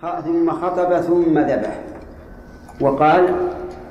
ثم 0.00 0.50
خطب 0.50 1.00
ثم 1.00 1.38
ذبح. 1.38 1.78
وقال 2.80 3.34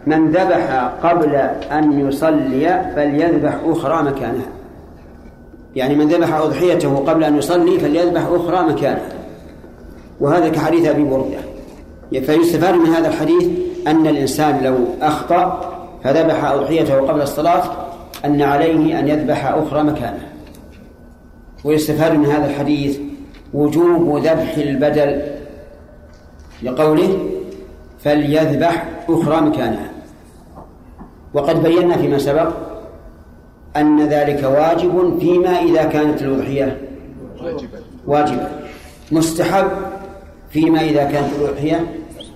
من 0.07 0.31
ذبح 0.31 0.91
قبل 1.03 1.35
أن 1.71 2.07
يصلي 2.07 2.91
فليذبح 2.95 3.55
أخرى 3.65 4.03
مكانها. 4.03 4.45
يعني 5.75 5.95
من 5.95 6.07
ذبح 6.07 6.33
أضحيته 6.33 6.95
قبل 6.95 7.23
أن 7.23 7.37
يصلي 7.37 7.79
فليذبح 7.79 8.21
أخرى 8.25 8.73
مكانها. 8.73 9.09
وهذا 10.19 10.49
كحديث 10.49 10.87
أبي 10.87 11.03
بردة. 11.03 11.39
فيستفاد 12.21 12.73
من 12.73 12.85
هذا 12.85 13.07
الحديث 13.07 13.47
أن 13.87 14.07
الإنسان 14.07 14.63
لو 14.63 14.75
أخطأ 15.01 15.71
فذبح 16.03 16.45
أضحيته 16.45 16.97
قبل 16.97 17.21
الصلاة 17.21 17.63
أن 18.25 18.41
عليه 18.41 18.99
أن 18.99 19.07
يذبح 19.07 19.45
أخرى 19.45 19.83
مكانها. 19.83 20.29
ويستفاد 21.63 22.13
من 22.13 22.25
هذا 22.25 22.45
الحديث 22.45 22.99
وجوب 23.53 24.17
ذبح 24.17 24.57
البدل 24.57 25.34
لقوله 26.63 27.29
فليذبح 27.99 28.85
أخرى 29.09 29.41
مكانها. 29.41 29.91
وقد 31.33 31.63
بينا 31.63 31.97
فيما 31.97 32.17
سبق 32.17 32.53
أن 33.77 34.01
ذلك 34.07 34.43
واجب 34.43 35.19
فيما 35.19 35.59
إذا 35.59 35.83
كانت 35.83 36.21
الأضحية 36.21 36.81
واجبة. 38.07 38.47
مستحب 39.11 39.67
فيما 40.49 40.81
إذا 40.81 41.03
كانت 41.03 41.33
الأضحية 41.39 41.95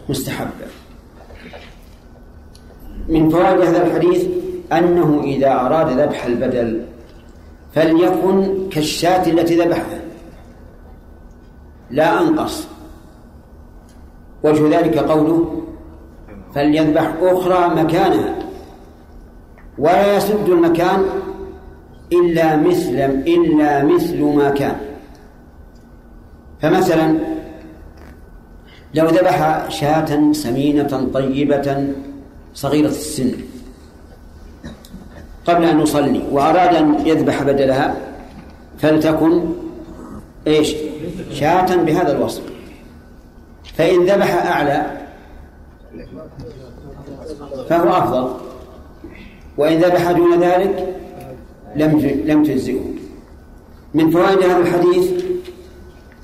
مستحبة. 0.10 0.68
من 3.08 3.30
فوائد 3.30 3.62
هذا 3.62 3.88
الحديث 3.88 4.26
أنه 4.74 5.22
إذا 5.24 5.52
أراد 5.52 6.00
ذبح 6.00 6.26
البدل 6.26 6.86
فليكن 7.76 8.70
كالشاة 8.72 9.32
التي 9.32 9.56
ذبحها. 9.56 10.00
لا 11.92 12.22
أنقص. 12.22 12.68
وجه 14.44 14.80
ذلك 14.80 14.98
قوله 14.98 15.64
فليذبح 16.56 17.14
أخرى 17.22 17.84
مكانها. 17.84 18.36
ولا 19.78 20.18
يسد 20.18 20.50
المكان 20.50 21.06
إلا 22.14 22.56
مثل 22.56 22.96
إلا 23.28 23.84
مثل 23.84 24.24
ما 24.24 24.50
كان. 24.50 24.76
فمثلا 26.62 27.18
لو 28.94 29.06
ذبح 29.06 29.70
شاة 29.70 30.32
سمينة 30.32 31.10
طيبة 31.14 31.94
صغيرة 32.54 32.88
السن 32.88 33.32
قبل 35.46 35.64
أن 35.64 35.80
يصلي 35.80 36.24
وأراد 36.32 36.76
أن 36.76 37.08
يذبح 37.08 37.44
بدلها 37.44 37.96
فلتكن 38.78 39.42
إيش؟ 40.48 40.76
شاة 41.34 41.76
بهذا 41.76 42.18
الوصف. 42.18 42.42
فإن 43.78 44.06
ذبح 44.06 44.46
أعلى 44.46 44.98
فهو 47.70 47.90
أفضل. 47.90 48.34
وإن 49.58 49.78
ذبح 49.78 50.12
دون 50.12 50.40
ذلك 50.40 50.96
لم 51.76 52.00
لم 52.26 52.44
تجزئه. 52.44 52.82
من 53.94 54.12
فوائد 54.12 54.40
هذا 54.40 54.58
الحديث 54.58 55.12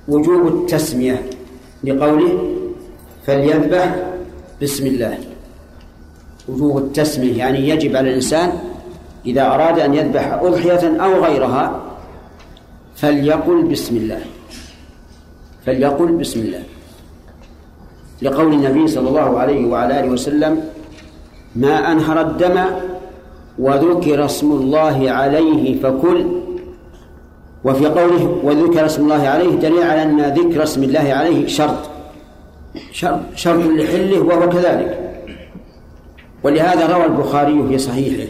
وجوب 0.07 0.47
التسمية 0.47 1.29
لقوله 1.83 2.55
فليذبح 3.25 3.95
بسم 4.61 4.87
الله. 4.87 5.17
وجوب 6.47 6.77
التسمية 6.77 7.37
يعني 7.37 7.69
يجب 7.69 7.95
على 7.95 8.09
الإنسان 8.09 8.59
إذا 9.25 9.45
أراد 9.45 9.79
أن 9.79 9.93
يذبح 9.93 10.33
أضحية 10.33 11.01
أو 11.03 11.23
غيرها 11.23 11.81
فليقل 12.95 13.63
بسم 13.63 13.95
الله. 13.95 14.21
فليقل 15.65 16.07
بسم 16.07 16.39
الله. 16.39 16.63
لقول 18.21 18.53
النبي 18.53 18.87
صلى 18.87 19.09
الله 19.09 19.39
عليه 19.39 19.65
وعلى 19.67 19.99
آله 19.99 20.09
وسلم 20.09 20.63
ما 21.55 21.91
أنهر 21.91 22.21
الدم 22.21 22.59
وذكر 23.59 24.25
اسم 24.25 24.51
الله 24.51 25.11
عليه 25.11 25.81
فكل. 25.81 26.25
وفي 27.63 27.85
قوله 27.85 28.39
وذكر 28.43 28.85
اسم 28.85 29.03
الله 29.03 29.27
عليه 29.27 29.55
دليل 29.55 29.83
على 29.83 30.03
أن 30.03 30.21
ذكر 30.21 30.63
اسم 30.63 30.83
الله 30.83 31.13
عليه 31.13 31.47
شرط. 31.47 31.77
شرط, 32.91 33.19
شرط 33.35 33.65
لحله 33.65 34.19
وهو 34.21 34.49
كذلك. 34.49 35.05
ولهذا 36.43 36.97
روى 36.97 37.05
البخاري 37.05 37.67
في 37.67 37.77
صحيحه 37.77 38.27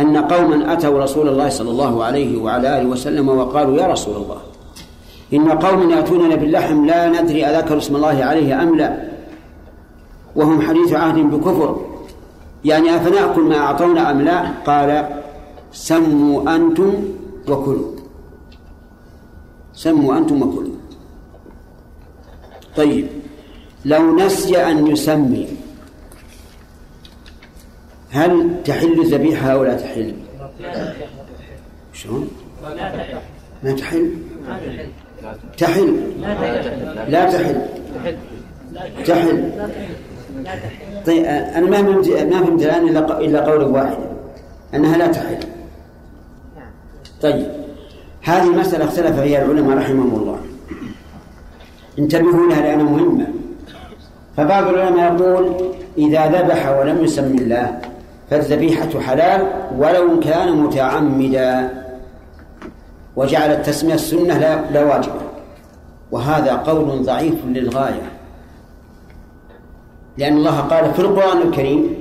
أن 0.00 0.16
قوما 0.16 0.72
أتوا 0.72 1.02
رسول 1.02 1.28
الله 1.28 1.48
صلى 1.48 1.70
الله 1.70 2.04
عليه 2.04 2.42
وعلى 2.42 2.80
آله 2.80 2.88
وسلم 2.88 3.28
وقالوا 3.28 3.76
يا 3.76 3.86
رسول 3.86 4.16
الله 4.16 4.53
إن 5.32 5.50
قوم 5.50 5.90
يأتوننا 5.90 6.36
باللحم 6.36 6.86
لا 6.86 7.08
ندري 7.08 7.44
أذكر 7.46 7.78
اسم 7.78 7.96
الله 7.96 8.24
عليه 8.24 8.62
أم 8.62 8.76
لا. 8.76 9.08
وهم 10.36 10.60
حديث 10.60 10.92
عهد 10.92 11.14
بكفر. 11.14 11.86
يعني 12.64 12.96
أفنأكل 12.96 13.42
ما 13.42 13.56
أعطونا 13.56 14.10
أم 14.10 14.20
لا؟ 14.20 14.48
قال 14.66 15.20
سموا 15.72 16.56
أنتم 16.56 17.04
وكلوا. 17.48 17.92
سموا 19.72 20.18
أنتم 20.18 20.42
وكلوا. 20.42 20.74
طيب 22.76 23.06
لو 23.84 24.16
نسي 24.16 24.56
أن 24.56 24.86
يسمي 24.86 25.48
هل 28.10 28.62
تحل 28.64 29.00
الذبيحة 29.00 29.48
أو 29.52 29.64
لا 29.64 29.74
تحل؟ 29.76 30.14
شلون؟ 31.92 32.28
ما 33.62 33.72
تحل. 33.72 34.10
تحل. 34.54 34.88
لا 37.08 37.30
تحل. 37.30 37.56
تحل. 39.06 39.52
طيب 41.06 41.24
أنا 41.24 41.66
ما 41.70 41.76
فهمت 41.76 42.08
ما 42.08 42.44
فهمت 42.44 42.62
الآن 42.62 42.88
إلا 42.88 43.20
إلا 43.20 43.40
قولا 43.50 43.66
واحدا 43.66 44.12
أنها 44.74 44.96
لا 44.96 45.06
تحل. 45.06 45.38
طيب 47.22 47.46
هذه 48.22 48.50
مسألة 48.50 48.84
اختلف 48.84 49.20
فيها 49.20 49.44
العلماء 49.44 49.78
رحمهم 49.78 50.14
الله. 50.20 50.38
انتبهوا 51.98 52.48
لها 52.50 52.62
لأنها 52.62 52.84
مهمة. 52.84 53.26
فبعض 54.36 54.68
العلماء 54.68 55.14
يقول 55.14 55.72
إذا 55.98 56.26
ذبح 56.26 56.78
ولم 56.78 57.04
يسم 57.04 57.34
الله 57.34 57.80
فالذبيحة 58.30 59.00
حلال 59.00 59.48
ولو 59.78 60.20
كان 60.20 60.56
متعمدا. 60.56 61.83
وجعل 63.16 63.52
التسمية 63.52 63.94
السنة 63.94 64.38
لا, 64.38 64.70
لا 64.70 64.84
واجبة 64.84 65.20
وهذا 66.10 66.52
قول 66.52 67.02
ضعيف 67.02 67.34
للغاية. 67.44 68.12
لأن 70.18 70.36
الله 70.36 70.60
قال 70.60 70.94
في 70.94 70.98
القرآن 70.98 71.42
الكريم 71.42 71.94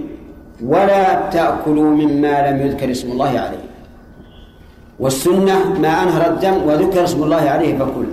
ولا 0.65 1.29
تأكلوا 1.29 1.89
مما 1.89 2.51
لم 2.51 2.67
يذكر 2.67 2.91
اسم 2.91 3.11
الله 3.11 3.29
عليه. 3.29 3.65
والسنة 4.99 5.79
ما 5.79 6.03
أنهر 6.03 6.33
الدم 6.33 6.63
وذكر 6.67 7.03
اسم 7.03 7.23
الله 7.23 7.41
عليه 7.49 7.77
فكل. 7.77 8.05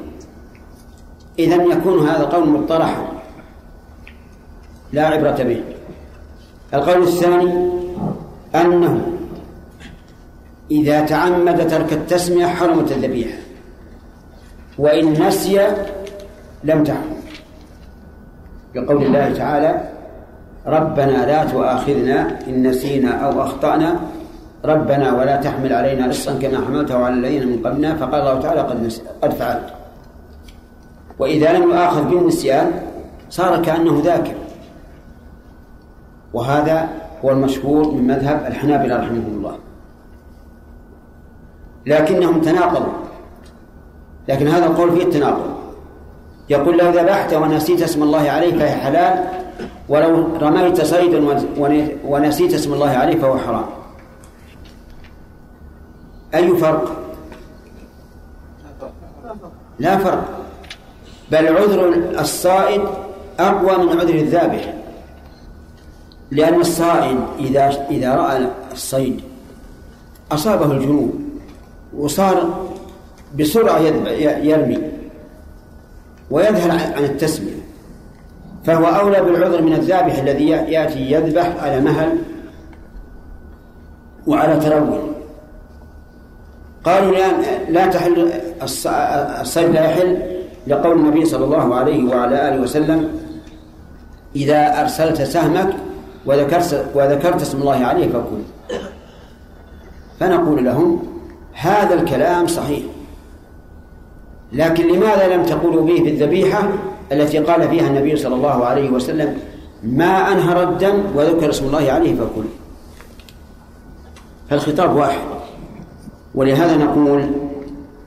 إذا 1.38 1.62
يكون 1.62 2.08
هذا 2.08 2.24
قول 2.24 2.48
مطرحا. 2.48 3.06
لا 4.92 5.06
عبرة 5.06 5.42
به. 5.42 5.62
القول 6.74 7.02
الثاني 7.02 7.70
أنه 8.54 9.19
إذا 10.70 11.00
تعمد 11.00 11.68
ترك 11.70 11.92
التسمية 11.92 12.46
حرمت 12.46 12.92
الذبيحة. 12.92 13.38
وإن 14.78 15.26
نسي 15.26 15.60
لم 16.64 16.84
تحرم 16.84 17.20
بقول 18.74 19.02
الله 19.02 19.34
تعالى 19.34 19.80
ربنا 20.66 21.26
لا 21.26 21.44
تؤاخذنا 21.44 22.38
إن 22.48 22.66
نسينا 22.66 23.10
أو 23.10 23.42
أخطأنا. 23.42 24.00
ربنا 24.64 25.12
ولا 25.12 25.36
تحمل 25.36 25.72
علينا 25.72 26.10
إصرا 26.10 26.38
كما 26.38 26.66
حملته 26.66 26.96
على 27.04 27.14
الذين 27.14 27.48
من 27.48 27.58
قبلنا. 27.64 27.96
فقال 27.96 28.20
الله 28.20 28.40
تعالى 28.40 28.60
قد, 28.60 28.82
نسي 28.82 29.02
قد 29.22 29.30
فعلت. 29.30 29.68
وإذا 31.18 31.52
لم 31.52 31.62
يؤاخذ 31.62 32.04
بالنسيان 32.04 32.72
صار 33.30 33.62
كأنه 33.62 34.02
ذاكر. 34.04 34.34
وهذا 36.32 36.88
هو 37.24 37.30
المشهور 37.30 37.90
من 37.90 38.06
مذهب 38.06 38.46
الحنابلة 38.46 38.96
رحمهم 38.96 39.32
الله. 39.38 39.56
لكنهم 41.86 42.40
تناقضوا. 42.40 42.92
لكن 44.28 44.48
هذا 44.48 44.66
القول 44.66 44.92
فيه 44.92 45.02
التناقض. 45.02 45.50
يقول 46.50 46.78
لو 46.78 46.90
ذبحت 46.90 47.34
ونسيت 47.34 47.82
اسم 47.82 48.02
الله 48.02 48.30
عليه 48.30 48.58
فهي 48.58 48.70
حلال 48.72 49.24
ولو 49.88 50.36
رميت 50.36 50.80
صيدا 50.82 51.42
ونسيت 52.04 52.54
اسم 52.54 52.72
الله 52.72 52.90
عليه 52.90 53.20
فهو 53.20 53.38
حرام. 53.38 53.66
أي 56.34 56.56
فرق؟ 56.56 56.96
لا 59.78 59.98
فرق. 59.98 60.28
بل 61.30 61.56
عذر 61.56 61.94
الصائد 62.20 62.82
أقوى 63.38 63.84
من 63.84 64.00
عذر 64.00 64.14
الذابح. 64.14 64.74
لأن 66.30 66.60
الصائد 66.60 67.18
إذا 67.38 67.86
إذا 67.90 68.14
رأى 68.14 68.46
الصيد 68.72 69.20
أصابه 70.32 70.72
الجنوب 70.72 71.29
وصار 71.96 72.68
بسرعة 73.38 73.78
يرمي 74.42 74.78
ويذهل 76.30 76.70
عن 76.70 77.04
التسمية. 77.04 77.60
فهو 78.64 78.84
أولى 78.84 79.20
بالعذر 79.20 79.62
من 79.62 79.72
الذابح 79.72 80.18
الذي 80.18 80.48
يأتي 80.48 81.10
يذبح 81.10 81.62
على 81.62 81.80
مهل 81.80 82.18
وعلى 84.26 84.56
ترول 84.56 85.00
قالوا 86.84 87.12
لا 87.12 87.32
لا 87.70 87.86
تحل 87.86 88.32
الصيد 89.40 89.70
لا 89.70 89.84
يحل 89.90 90.18
لقول 90.66 90.98
النبي 90.98 91.24
صلى 91.24 91.44
الله 91.44 91.74
عليه 91.74 92.04
وعلى 92.04 92.48
آله 92.48 92.60
وسلم 92.60 93.20
إذا 94.36 94.80
أرسلت 94.80 95.22
سهمك 95.22 95.76
وذكرت 96.26 96.90
وذكرت 96.94 97.42
اسم 97.42 97.58
الله 97.58 97.86
عليه 97.86 98.08
فكل. 98.08 98.42
فنقول 100.20 100.64
لهم 100.64 101.02
هذا 101.60 101.94
الكلام 101.94 102.46
صحيح. 102.46 102.82
لكن 104.52 104.88
لماذا 104.88 105.36
لم 105.36 105.42
تقولوا 105.42 105.84
به 105.86 105.94
في 105.94 106.08
الذبيحة 106.08 106.68
التي 107.12 107.38
قال 107.38 107.68
فيها 107.68 107.86
النبي 107.86 108.16
صلى 108.16 108.34
الله 108.34 108.64
عليه 108.64 108.90
وسلم 108.90 109.38
ما 109.82 110.32
أنهر 110.32 110.62
الدم 110.62 111.02
وذكر 111.14 111.50
اسم 111.50 111.66
الله 111.66 111.92
عليه 111.92 112.14
فكل 112.14 112.44
فالخطاب 114.50 114.96
واحد. 114.96 115.20
ولهذا 116.34 116.76
نقول 116.76 117.30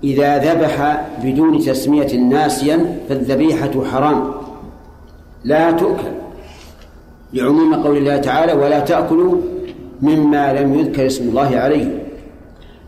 إذا 0.04 0.38
ذبح 0.38 1.06
بدون 1.24 1.60
تسمية 1.60 2.16
ناسيا 2.16 3.00
فالذبيحة 3.10 3.86
حرام. 3.92 4.32
لا 5.44 5.72
تؤكل. 5.72 6.12
لعموم 7.34 7.76
قول 7.76 7.98
الله 7.98 8.18
تعالى 8.18 8.54
ولا 8.54 8.80
تأكلوا 8.80 9.36
مما 10.02 10.54
لم 10.54 10.80
يذكر 10.80 11.06
اسم 11.06 11.30
الله 11.30 11.58
عليه 11.58 12.03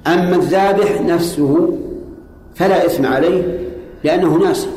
أما 0.07 0.35
الذابح 0.35 1.01
نفسه 1.01 1.77
فلا 2.55 2.85
إثم 2.85 3.05
عليه 3.05 3.59
لأنه 4.03 4.37
ناسي. 4.37 4.69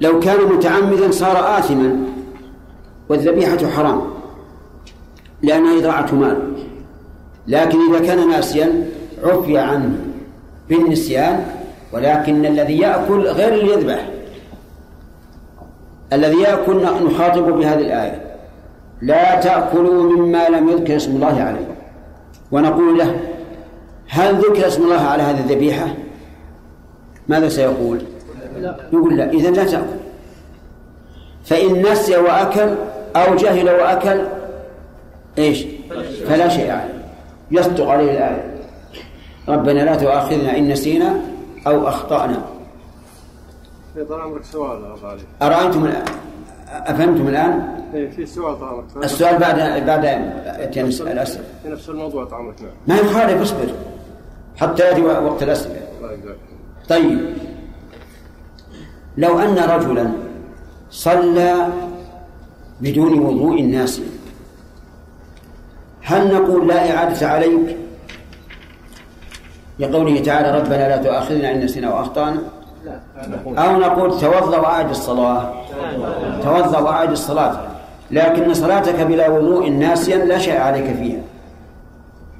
لو 0.00 0.20
كان 0.20 0.38
متعمدا 0.52 1.10
صار 1.10 1.58
آثما 1.58 1.96
والذبيحة 3.08 3.66
حرام 3.66 4.00
لأنها 5.42 5.78
إضاعة 5.78 6.14
مال. 6.14 6.52
لكن 7.46 7.78
إذا 7.90 8.06
كان 8.06 8.28
ناسيا 8.28 8.88
عفي 9.24 9.58
عنه 9.58 9.96
بالنسيان 10.68 11.46
ولكن 11.92 12.46
الذي 12.46 12.78
يأكل 12.78 13.20
غير 13.20 13.54
اللي 13.54 13.72
يذبح. 13.72 14.10
الذي 16.12 16.40
يأكل 16.40 16.76
نخاطب 16.82 17.42
بهذه 17.42 17.80
الآية. 17.80 18.22
لا 19.02 19.40
تأكلوا 19.40 20.02
مما 20.02 20.48
لم 20.48 20.68
يذكر 20.68 20.96
اسم 20.96 21.16
الله 21.16 21.42
عليه. 21.42 21.66
ونقول 22.52 22.98
له 22.98 23.16
هل 24.10 24.34
ذكر 24.34 24.66
اسم 24.66 24.82
الله 24.82 25.00
على 25.00 25.22
هذه 25.22 25.40
الذبيحة؟ 25.40 25.86
ماذا 27.28 27.48
سيقول؟ 27.48 28.02
لا. 28.58 28.76
يقول 28.92 29.16
لا. 29.16 29.30
إذا 29.30 29.50
لا 29.50 29.64
تأكل. 29.64 29.86
فإن 31.44 31.82
نسي 31.82 32.16
وأكل 32.16 32.74
أو 33.16 33.36
جهل 33.36 33.70
وأكل 33.70 34.24
إيش؟ 35.38 35.66
فلا 36.28 36.48
شيء 36.48 36.70
عليه. 36.70 37.04
يصدق 37.50 37.88
عليه 37.88 38.10
الآية. 38.10 38.54
ربنا 39.48 39.80
لا 39.80 39.96
تؤاخذنا 39.96 40.58
إن 40.58 40.68
نسينا 40.68 41.20
أو 41.66 41.88
أخطأنا. 41.88 42.44
طال 44.08 44.20
عمرك 44.20 44.44
سؤال 44.44 44.82
أرأيتم 45.42 45.84
الآن؟ 45.84 46.04
أفهمتم 46.68 47.28
الآن؟ 47.28 47.80
إيه 47.94 48.10
في 48.10 48.26
سؤال 48.26 48.60
طال 48.60 48.68
عمرك 48.68 49.04
السؤال 49.04 49.38
بعد 49.38 49.56
بعد 49.86 50.04
الأسئلة. 51.12 51.44
في 51.62 51.68
نفس 51.68 51.88
الموضوع 51.88 52.24
طال 52.24 52.34
عمرك 52.34 52.54
نعم 52.62 52.70
ما 52.86 52.96
يخالف 52.96 53.42
اصبر. 53.42 53.66
حتى 54.60 54.82
يأتي 54.82 55.02
وقت 55.02 55.42
الأسئلة. 55.42 55.80
طيب. 56.88 57.34
لو 59.16 59.38
أن 59.38 59.58
رجلا 59.58 60.10
صلى 60.90 61.68
بدون 62.80 63.18
وضوء 63.18 63.62
ناسي 63.62 64.02
هل 66.02 66.34
نقول 66.34 66.68
لا 66.68 66.96
إعادة 66.96 67.28
عليك؟ 67.28 67.76
لقوله 69.78 70.20
تعالى 70.20 70.58
ربنا 70.58 70.88
لا 70.88 70.96
تؤاخذنا 70.96 71.52
إن 71.52 71.60
نسينا 71.64 71.94
وأخطأنا 71.94 72.38
أو 73.46 73.78
نقول 73.78 74.20
توضأ 74.20 74.58
وأعد 74.58 74.90
الصلاة 74.90 75.52
توضأ 76.42 76.78
وأعد 76.78 77.10
الصلاة. 77.10 77.60
لكن 78.10 78.54
صلاتك 78.54 79.00
بلا 79.00 79.28
وضوء 79.28 79.68
ناسيا 79.68 80.16
لا 80.16 80.38
شيء 80.38 80.60
عليك 80.60 80.96
فيها. 80.96 81.20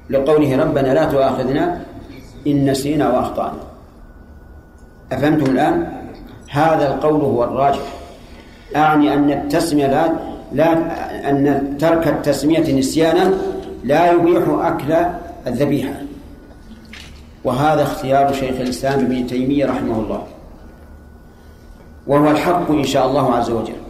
لقوله 0.09 0.63
ربنا 0.63 0.93
لا 0.93 1.05
تؤاخذنا 1.05 1.81
إن 2.47 2.69
نسينا 2.69 3.11
وأخطأنا. 3.11 3.59
أفهمتم 5.11 5.51
الآن؟ 5.51 6.01
هذا 6.49 6.93
القول 6.93 7.21
هو 7.21 7.43
الراجح. 7.43 7.93
أعني 8.75 9.13
أن 9.13 9.31
التسمية 9.31 9.87
لا 9.87 10.13
لا 10.51 11.29
أن 11.29 11.77
ترك 11.79 12.07
التسمية 12.07 12.73
نسيانا 12.79 13.33
لا 13.83 14.11
يبيح 14.11 14.43
أكل 14.49 14.95
الذبيحة. 15.47 15.93
وهذا 17.43 17.83
اختيار 17.83 18.33
شيخ 18.33 18.59
الإسلام 18.59 18.99
ابن 18.99 19.27
تيمية 19.27 19.65
رحمه 19.65 19.99
الله. 19.99 20.23
وهو 22.07 22.31
الحق 22.31 22.71
إن 22.71 22.83
شاء 22.83 23.05
الله 23.05 23.33
عز 23.35 23.51
وجل. 23.51 23.81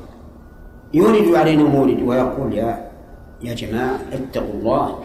يورد 0.94 1.36
علينا 1.36 1.64
مورد 1.64 2.02
ويقول 2.02 2.54
يا 2.54 2.90
يا 3.42 3.54
جماعة 3.54 4.00
اتقوا 4.14 4.54
الله. 4.54 4.96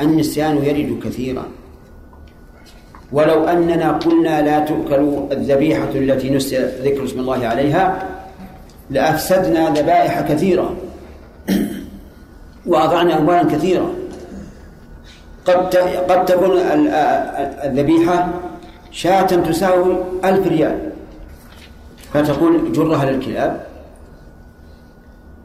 النسيان 0.00 0.56
يرد 0.56 1.00
كثيرا. 1.02 1.44
ولو 3.12 3.44
أننا 3.44 3.92
قلنا 3.92 4.42
لا 4.42 4.58
تؤكل 4.58 5.18
الذبيحة 5.32 5.88
التي 5.94 6.30
نسي 6.30 6.58
ذكر 6.58 7.04
اسم 7.04 7.20
الله 7.20 7.46
عليها 7.46 8.08
لأفسدنا 8.90 9.70
ذبائح 9.70 10.20
كثيرة. 10.20 10.76
وأضعنا 12.66 13.18
أموالا 13.18 13.42
كثيرة. 13.42 13.90
قد 15.44 15.76
قد 16.08 16.24
تكون 16.24 16.50
الذبيحة 17.64 18.28
شاة 18.90 19.26
تساوي 19.26 19.96
ألف 20.24 20.46
ريال. 20.46 20.78
فتقول 22.12 22.72
جرها 22.72 23.10
للكلاب. 23.10 23.66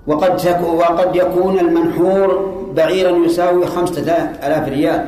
وقد 0.07 0.47
وقد 0.63 1.15
يكون 1.15 1.59
المنحور 1.59 2.55
بعيرا 2.75 3.25
يساوي 3.25 3.67
خمسة 3.67 4.13
آلاف 4.43 4.69
ريال. 4.69 5.05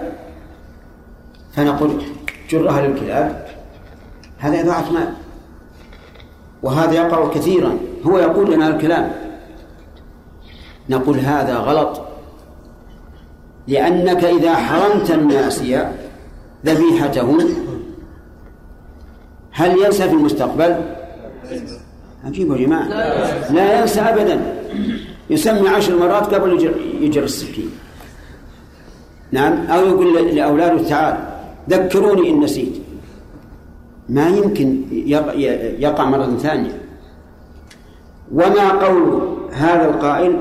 فنقول 1.56 2.04
جرها 2.50 2.88
للكلاب 2.88 3.48
هذا 4.38 4.62
إضاعة 4.62 4.92
مال. 4.92 5.14
وهذا 6.64 6.94
يقع 6.94 7.30
كثيرا 7.30 7.78
هو 8.06 8.18
يقول 8.18 8.54
لنا 8.54 8.68
الكلام. 8.68 9.12
نقول 10.90 11.20
هذا 11.20 11.58
غلط. 11.58 12.02
لأنك 13.68 14.24
إذا 14.24 14.56
حرمت 14.56 15.12
الناس 15.12 15.64
ذبيحتهم 16.66 17.40
هل 19.52 19.78
ينسى 19.86 20.10
في 20.10 20.16
المستقبل؟ 20.16 20.82
عجيب 22.26 22.52
يا 22.52 22.58
جماعة. 22.58 22.88
لا 23.52 23.82
ينسى 23.82 24.02
أبدا. 24.02 24.56
يسمي 25.30 25.70
عشر 25.70 26.00
مرات 26.00 26.34
قبل 26.34 26.54
يجر, 26.54 26.74
يجر 27.00 27.24
السكين. 27.24 27.72
نعم 29.32 29.66
أو 29.66 29.88
يقول 29.88 30.36
لأولاده 30.36 30.90
تعال 30.90 31.33
ذكروني 31.70 32.30
إن 32.30 32.40
نسيت. 32.40 32.74
ما 34.10 34.28
يمكن 34.30 34.84
يقع 35.80 36.06
مرة 36.06 36.38
ثانية. 36.38 36.82
وما 38.34 38.72
قول 38.72 39.22
هذا 39.52 39.90
القائل 39.90 40.40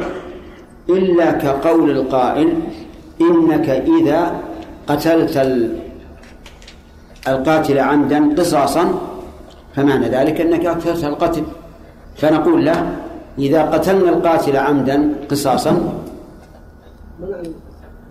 إلا 0.89 1.31
كقول 1.31 1.91
القائل 1.91 2.49
إنك 3.21 3.69
إذا 3.71 4.41
قتلت 4.87 5.37
القاتل 7.29 7.79
عمدا 7.79 8.35
قصاصا 8.35 9.01
فمعنى 9.77 10.09
ذلك 10.09 10.41
أنك 10.41 10.67
أكثرت 10.67 11.05
القتل. 11.05 11.43
فنقول 12.17 12.67
له 12.67 12.97
إذا 13.39 13.63
قتلنا 13.63 14.11
القاتل 14.11 14.57
عمدا 14.57 15.15
قصاصا 15.31 16.03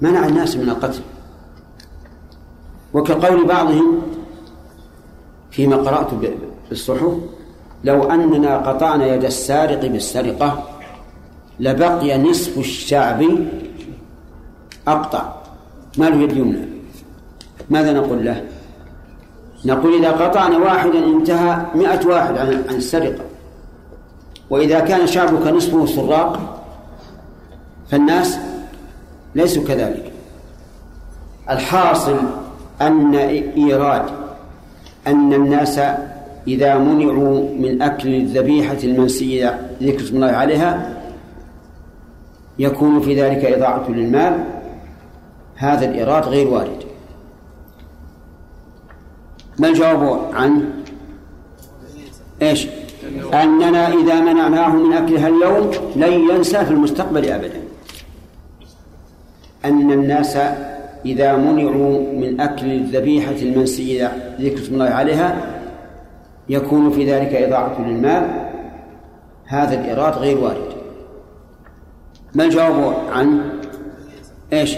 منع 0.02 0.28
الناس 0.28 0.58
من 0.58 0.70
القتل. 0.70 1.02
وكقول 2.94 3.48
بعضهم 3.48 4.02
فيما 5.52 5.76
قرأت 5.76 6.10
في 6.66 6.72
الصحف 6.72 7.14
لو 7.84 8.04
أننا 8.04 8.58
قطعنا 8.58 9.06
يد 9.06 9.26
السارق 9.26 9.86
بالسرقة 9.86 10.64
لبقي 11.60 12.18
نصف 12.18 12.58
الشعب 12.58 13.26
أقطع. 14.88 15.34
ما 15.98 16.06
له 16.06 16.22
يد 16.22 16.38
يمنى 16.38 16.66
ماذا 17.70 17.94
نقول 17.94 18.26
له؟ 18.26 18.44
نقول 19.66 20.06
إذا 20.06 20.12
قطعنا 20.12 20.58
واحدا 20.58 21.06
انتهى 21.06 21.66
مئة 21.76 22.08
واحد 22.08 22.38
عن 22.38 22.76
السرقة. 22.76 23.24
وإذا 24.50 24.80
كان 24.80 25.08
شعبك 25.08 25.48
نصفه 25.48 25.86
سراق 25.86 26.64
فالناس 27.90 28.38
ليسوا 29.36 29.64
كذلك. 29.64 30.12
الحاصل 31.50 32.18
أن 32.82 33.16
إيراد 33.58 34.06
أن 35.08 35.34
الناس 35.34 35.80
إذا 36.48 36.78
منعوا 36.78 37.56
من 37.56 37.82
أكل 37.82 38.16
الذبيحة 38.16 38.78
المنسية 38.84 39.70
ذكر 39.84 40.04
اسم 40.04 40.16
الله 40.16 40.28
عليها 40.28 40.98
يكون 42.60 43.02
في 43.02 43.22
ذلك 43.22 43.46
إضاعة 43.46 43.90
للمال. 43.90 44.44
هذا 45.56 45.90
الإيراد 45.90 46.24
غير 46.24 46.48
وارد. 46.48 46.84
ما 49.60 49.68
الجواب 49.68 50.20
عنه 50.34 50.64
إيش؟ 52.42 52.68
أننا 53.34 53.88
إذا 53.88 54.20
منعناه 54.20 54.76
من 54.76 54.94
أكلها 54.94 55.28
اليوم 55.28 55.72
لن 55.96 56.14
ينسى 56.30 56.66
في 56.66 56.72
المستقبل 56.72 57.30
أبدا. 57.30 57.62
أن 59.66 59.92
الناس 59.92 60.38
إذا 61.06 61.36
منعوا 61.36 62.14
من 62.14 62.42
أكل 62.42 62.66
الذبيحة 62.66 63.36
المنسية 63.42 64.36
ذكر 64.40 64.62
اسم 64.62 64.74
الله 64.74 64.86
عليها 64.86 65.60
يكون 66.50 66.92
في 66.92 67.12
ذلك 67.12 67.36
إضاعة 67.36 67.82
للمال. 67.82 68.28
هذا 69.46 69.80
الإيراد 69.80 70.18
غير 70.18 70.38
وارد. 70.38 70.72
ما 72.36 72.44
الجواب 72.44 72.94
عنه 73.12 73.42
إيش؟ 74.54 74.76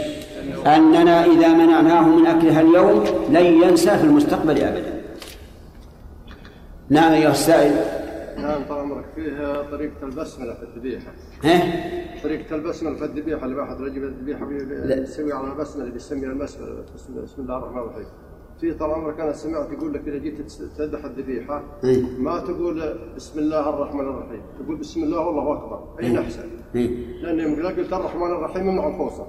أننا 0.65 1.25
إذا 1.25 1.47
منعناه 1.47 2.01
من 2.01 2.25
أكلها 2.27 2.61
اليوم 2.61 3.03
لن 3.29 3.45
ينسى 3.45 3.97
في 3.97 4.03
المستقبل 4.03 4.61
أبدا. 4.61 4.93
نعم 6.89 7.11
أيها 7.11 7.31
السائل 7.31 7.75
نعم 8.37 8.63
طال 8.69 8.79
عمرك 8.79 9.05
فيه 9.15 9.61
طريقة 9.71 10.03
البسملة 10.03 10.53
في 10.53 10.63
الذبيحة 10.63 11.11
ها؟ 11.43 11.61
طريقة 12.23 12.55
البسملة 12.55 12.95
في 12.95 13.05
الذبيحة 13.05 13.45
اللي 13.45 13.55
واحد 13.55 13.81
رجل 13.81 14.03
الذبيحة 14.03 14.49
لا. 14.49 14.99
بيسوي 14.99 15.33
على 15.33 15.47
البسملة 15.51 15.89
بيسميها 15.89 16.29
البسملة 16.31 16.83
بسم 17.23 17.41
الله 17.41 17.57
الرحمن 17.57 17.77
الرحيم 17.79 18.05
في 18.61 18.73
طال 18.73 18.91
عمرك 18.91 19.19
أنا 19.19 19.33
سمعت 19.33 19.71
يقول 19.71 19.93
لك 19.93 20.07
إذا 20.07 20.17
جيت 20.17 20.51
تذبح 20.77 21.05
الذبيحة 21.05 21.63
إيه. 21.83 22.03
ما 22.19 22.39
تقول 22.39 22.99
بسم 23.15 23.39
الله 23.39 23.69
الرحمن 23.69 23.99
الرحيم 24.01 24.41
تقول 24.63 24.75
بسم 24.75 25.03
الله 25.03 25.19
والله 25.27 25.53
أكبر 25.53 25.83
اين 26.03 26.17
احسن 26.17 26.49
إيه. 26.75 26.89
لأن 27.21 27.39
يوم 27.39 27.53
إذا 27.53 27.67
قلت 27.67 27.93
الرحمن 27.93 28.31
الرحيم 28.31 28.67
يمنع 28.69 28.87
الخوصه 28.87 29.25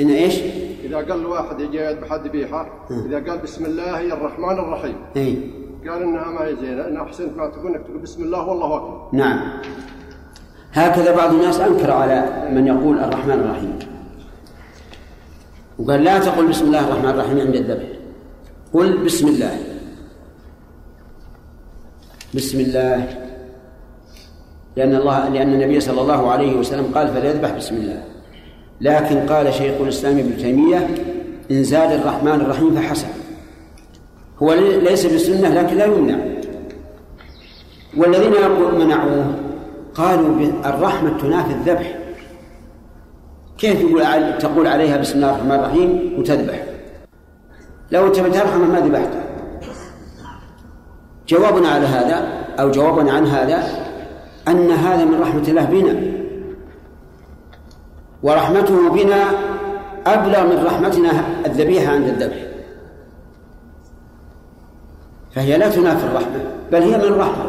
إن 0.00 0.10
إيش؟ 0.10 0.40
إذا 0.84 0.96
قال 0.96 1.12
الواحد 1.20 1.60
يجي 1.60 1.78
يذبح 1.78 2.12
الذبيحة 2.12 2.86
إذا 3.06 3.30
قال 3.30 3.38
بسم 3.38 3.64
الله 3.66 4.12
الرحمن 4.12 4.58
الرحيم 4.58 4.94
إيه؟ 5.16 5.36
قال 5.88 6.02
إنها 6.02 6.24
ما 6.24 6.46
هي 6.46 6.56
زينة 6.56 6.88
ان 6.88 6.96
احسنت 6.96 7.36
ما 7.36 7.46
تقول 7.46 7.74
إنك 7.74 7.86
تقول 7.86 7.98
بسم 7.98 8.22
الله 8.22 8.48
والله 8.48 8.76
أكبر. 8.76 9.08
نعم. 9.12 9.40
هكذا 10.72 11.16
بعض 11.16 11.34
الناس 11.34 11.60
أنكر 11.60 11.90
على 11.90 12.48
من 12.52 12.66
يقول 12.66 12.98
الرحمن 12.98 13.40
الرحيم. 13.40 13.78
وقال 15.78 16.04
لا 16.04 16.18
تقل 16.18 16.46
بسم 16.46 16.64
الله 16.64 16.88
الرحمن 16.88 17.10
الرحيم 17.10 17.40
عند 17.40 17.54
الذبح. 17.54 17.88
قل 18.72 19.04
بسم 19.04 19.28
الله. 19.28 19.58
بسم 22.34 22.60
الله. 22.60 23.08
لأن 24.76 24.94
الله 24.94 25.28
لأن 25.28 25.52
النبي 25.52 25.80
صلى 25.80 26.00
الله 26.00 26.30
عليه 26.30 26.56
وسلم 26.56 26.84
قال 26.94 27.08
فليذبح 27.08 27.56
بسم 27.56 27.76
الله. 27.76 28.04
لكن 28.80 29.26
قال 29.26 29.54
شيخ 29.54 29.80
الإسلام 29.80 30.18
ابن 30.18 30.36
تيمية 30.36 30.88
إن 31.50 31.64
زاد 31.64 31.92
الرحمن 32.00 32.40
الرحيم 32.40 32.74
فحسن. 32.74 33.21
هو 34.42 34.54
ليس 34.54 35.06
بسنة 35.06 35.48
لكن 35.48 35.76
لا 35.76 35.84
يمنع. 35.84 36.16
والذين 37.96 38.32
يقول 38.32 38.74
منعوه 38.84 39.34
قالوا 39.94 40.52
الرحمة 40.64 41.18
تنافي 41.18 41.52
الذبح. 41.52 41.98
كيف 43.58 43.80
يقول 43.80 44.38
تقول 44.38 44.66
عليها 44.66 44.96
بسم 44.96 45.14
الله 45.14 45.30
الرحمن 45.30 45.52
الرحيم 45.52 46.14
وتذبح؟ 46.18 46.62
لو 47.90 48.08
تبي 48.08 48.30
ترحمه 48.30 48.66
ما 48.66 48.80
ذبحته. 48.80 49.20
جوابنا 51.28 51.68
على 51.68 51.86
هذا 51.86 52.28
أو 52.60 52.70
جوابنا 52.70 53.12
عن 53.12 53.26
هذا 53.26 53.62
أن 54.48 54.70
هذا 54.70 55.04
من 55.04 55.20
رحمة 55.20 55.48
الله 55.48 55.64
بنا. 55.64 56.00
ورحمته 58.22 58.90
بنا 58.90 59.24
أبلغ 60.06 60.46
من 60.46 60.64
رحمتنا 60.64 61.10
الذبيحة 61.46 61.92
عند 61.92 62.08
الذبح. 62.08 62.51
فهي 65.34 65.58
لا 65.58 65.68
تنافي 65.68 66.04
الرحمة 66.04 66.40
بل 66.72 66.82
هي 66.82 66.96
من 66.96 67.04
الرحمة 67.04 67.44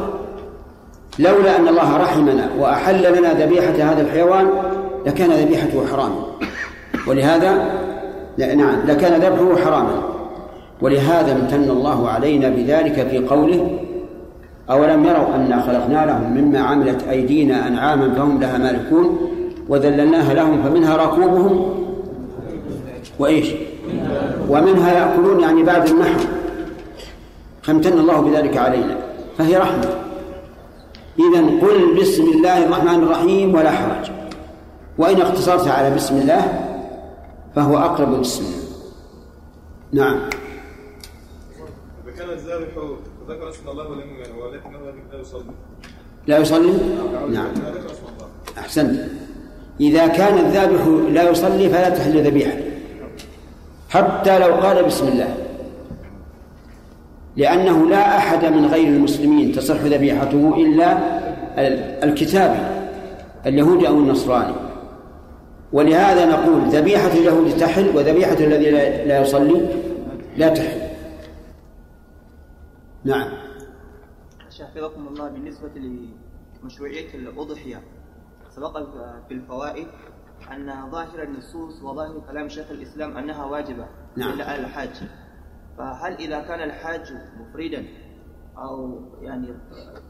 لولا 1.19 1.59
أن 1.59 1.67
الله 1.67 1.97
رحمنا 1.97 2.49
وأحل 2.59 3.17
لنا 3.17 3.33
ذبيحة 3.33 3.73
هذا 3.73 4.01
الحيوان 4.01 4.49
لكان 5.05 5.31
ذبيحته 5.31 5.85
حراما. 5.91 6.25
ولهذا 7.07 7.69
نعم 8.37 8.75
لكان 8.87 9.21
ذبحه 9.21 9.65
حراما. 9.65 10.01
ولهذا 10.81 11.31
امتن 11.31 11.69
الله 11.69 12.09
علينا 12.09 12.49
بذلك 12.49 13.07
في 13.07 13.17
قوله 13.27 13.79
أولم 14.69 15.05
يروا 15.05 15.35
أنا 15.35 15.61
خلقنا 15.61 16.05
لهم 16.05 16.33
مما 16.33 16.59
عملت 16.59 17.03
أيدينا 17.09 17.67
أنعاما 17.67 18.13
فهم 18.13 18.39
لها 18.39 18.57
مالكون 18.57 19.17
وذللناها 19.69 20.33
لهم 20.33 20.63
فمنها 20.63 20.97
ركوبهم 20.97 21.73
وإيش؟ 23.19 23.47
ومنها 24.49 24.93
يأكلون 24.93 25.39
يعني 25.39 25.63
بعد 25.63 25.89
النحر. 25.89 26.19
فامتن 27.63 27.99
الله 27.99 28.21
بذلك 28.21 28.57
علينا 28.57 28.97
فهي 29.37 29.57
رحمة. 29.57 29.89
إذا 31.19 31.41
قل 31.61 31.95
بسم 32.01 32.23
الله 32.23 32.65
الرحمن 32.65 33.03
الرحيم 33.03 33.55
ولا 33.55 33.71
حرج. 33.71 34.11
وإن 34.97 35.21
اقتصرت 35.21 35.67
على 35.67 35.95
بسم 35.95 36.15
الله 36.17 36.43
فهو 37.55 37.77
أقرب 37.77 38.13
للسنة 38.13 38.47
نعم. 39.93 40.29
إذا 42.05 42.11
كان 42.17 42.29
الذابح 42.29 42.69
ذكر 43.29 43.49
اسم 43.49 43.69
الله 43.69 43.89
ولم 43.89 44.09
ولكنه 44.41 44.79
لا 45.11 45.19
يصلي. 45.21 45.53
لا 46.27 46.37
يصلي؟ 46.37 46.73
نعم. 47.29 47.51
الله. 47.57 48.27
أحسنت 48.57 48.99
إذا 49.79 50.07
كان 50.07 50.37
الذابح 50.37 50.87
لا 51.11 51.29
يصلي 51.29 51.69
فلا 51.69 51.89
تحل 51.89 52.27
ذبيحة. 52.27 52.57
حتى 53.89 54.39
لو 54.39 54.53
قال 54.53 54.85
بسم 54.85 55.07
الله. 55.07 55.37
لأنه 57.35 57.89
لا 57.89 58.17
أحد 58.17 58.45
من 58.45 58.65
غير 58.65 58.87
المسلمين 58.87 59.51
تصح 59.51 59.75
ذبيحته 59.75 60.55
إلا 60.57 60.97
الكتابي 62.03 62.59
اليهودي 63.45 63.87
أو 63.87 63.93
النصراني. 63.93 64.55
ولهذا 65.73 66.25
نقول 66.25 66.61
ذبيحة 66.61 67.11
اليهود 67.11 67.57
تحل 67.57 67.97
وذبيحة 67.97 68.33
الذي 68.33 68.71
لا 69.05 69.21
يصلي 69.21 69.67
لا 70.37 70.49
تحل. 70.49 70.81
نعم. 73.03 73.31
حفظكم 74.59 75.07
الله 75.07 75.29
بالنسبة 75.29 75.69
لمشروعية 76.63 77.13
الأضحية. 77.13 77.81
سبق 78.55 78.77
في 79.27 79.33
الفوائد 79.33 79.87
أن 80.51 80.91
ظاهر 80.91 81.23
النصوص 81.23 81.83
وظاهر 81.83 82.21
كلام 82.31 82.49
شيخ 82.49 82.71
الإسلام 82.71 83.17
أنها 83.17 83.45
واجبة 83.45 83.85
نعم. 84.15 84.33
إلا 84.33 84.45
على 84.45 84.61
الحاج. 84.61 84.89
فهل 85.77 86.13
إذا 86.19 86.39
كان 86.39 86.61
الحاج 86.69 87.01
مفردا 87.39 87.85
أو 88.57 88.99
يعني 89.21 89.47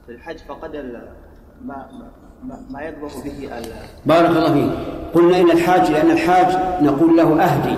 في 0.06 0.12
الحج 0.12 0.38
فقد 0.38 0.76
ما 1.66 1.88
ما, 2.44 2.66
ما 2.70 2.82
يذبح 2.82 3.12
به 3.26 3.50
بارك 4.06 4.30
الله 4.30 4.54
فيك. 4.54 4.72
قلنا 5.14 5.40
إن 5.40 5.52
الحاج 5.52 5.92
لأن 5.92 6.12
الحاج 6.12 6.84
نقول 6.84 7.18
له 7.18 7.44
أهدي. 7.44 7.78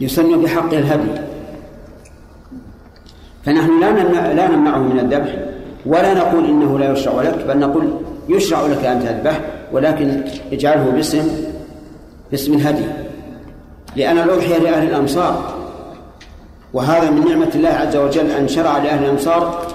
يسن 0.00 0.42
بحقه 0.42 0.78
الهدي. 0.78 1.20
فنحن 3.44 3.80
لا 3.80 3.90
نمنع 3.90 4.32
لا 4.32 4.48
نمنعه 4.48 4.78
من 4.78 4.98
الذبح 4.98 5.36
ولا 5.86 6.14
نقول 6.14 6.44
إنه 6.44 6.78
لا 6.78 6.92
يشرع 6.92 7.22
لك 7.22 7.46
بل 7.46 7.58
نقول 7.58 8.00
يشرع 8.28 8.66
لك 8.66 8.84
أن 8.84 9.00
تذبح 9.00 9.40
ولكن 9.72 10.24
اجعله 10.52 10.90
باسم 10.90 11.44
باسم 12.30 12.54
الهدي. 12.54 12.84
لأن 13.96 14.18
الأضحية 14.18 14.58
لأهل 14.58 14.88
الأمصار. 14.88 15.53
وهذا 16.74 17.10
من 17.10 17.28
نعمة 17.28 17.50
الله 17.54 17.68
عز 17.68 17.96
وجل 17.96 18.30
أن 18.30 18.48
شرع 18.48 18.78
لأهل 18.78 19.04
الأمصار 19.04 19.66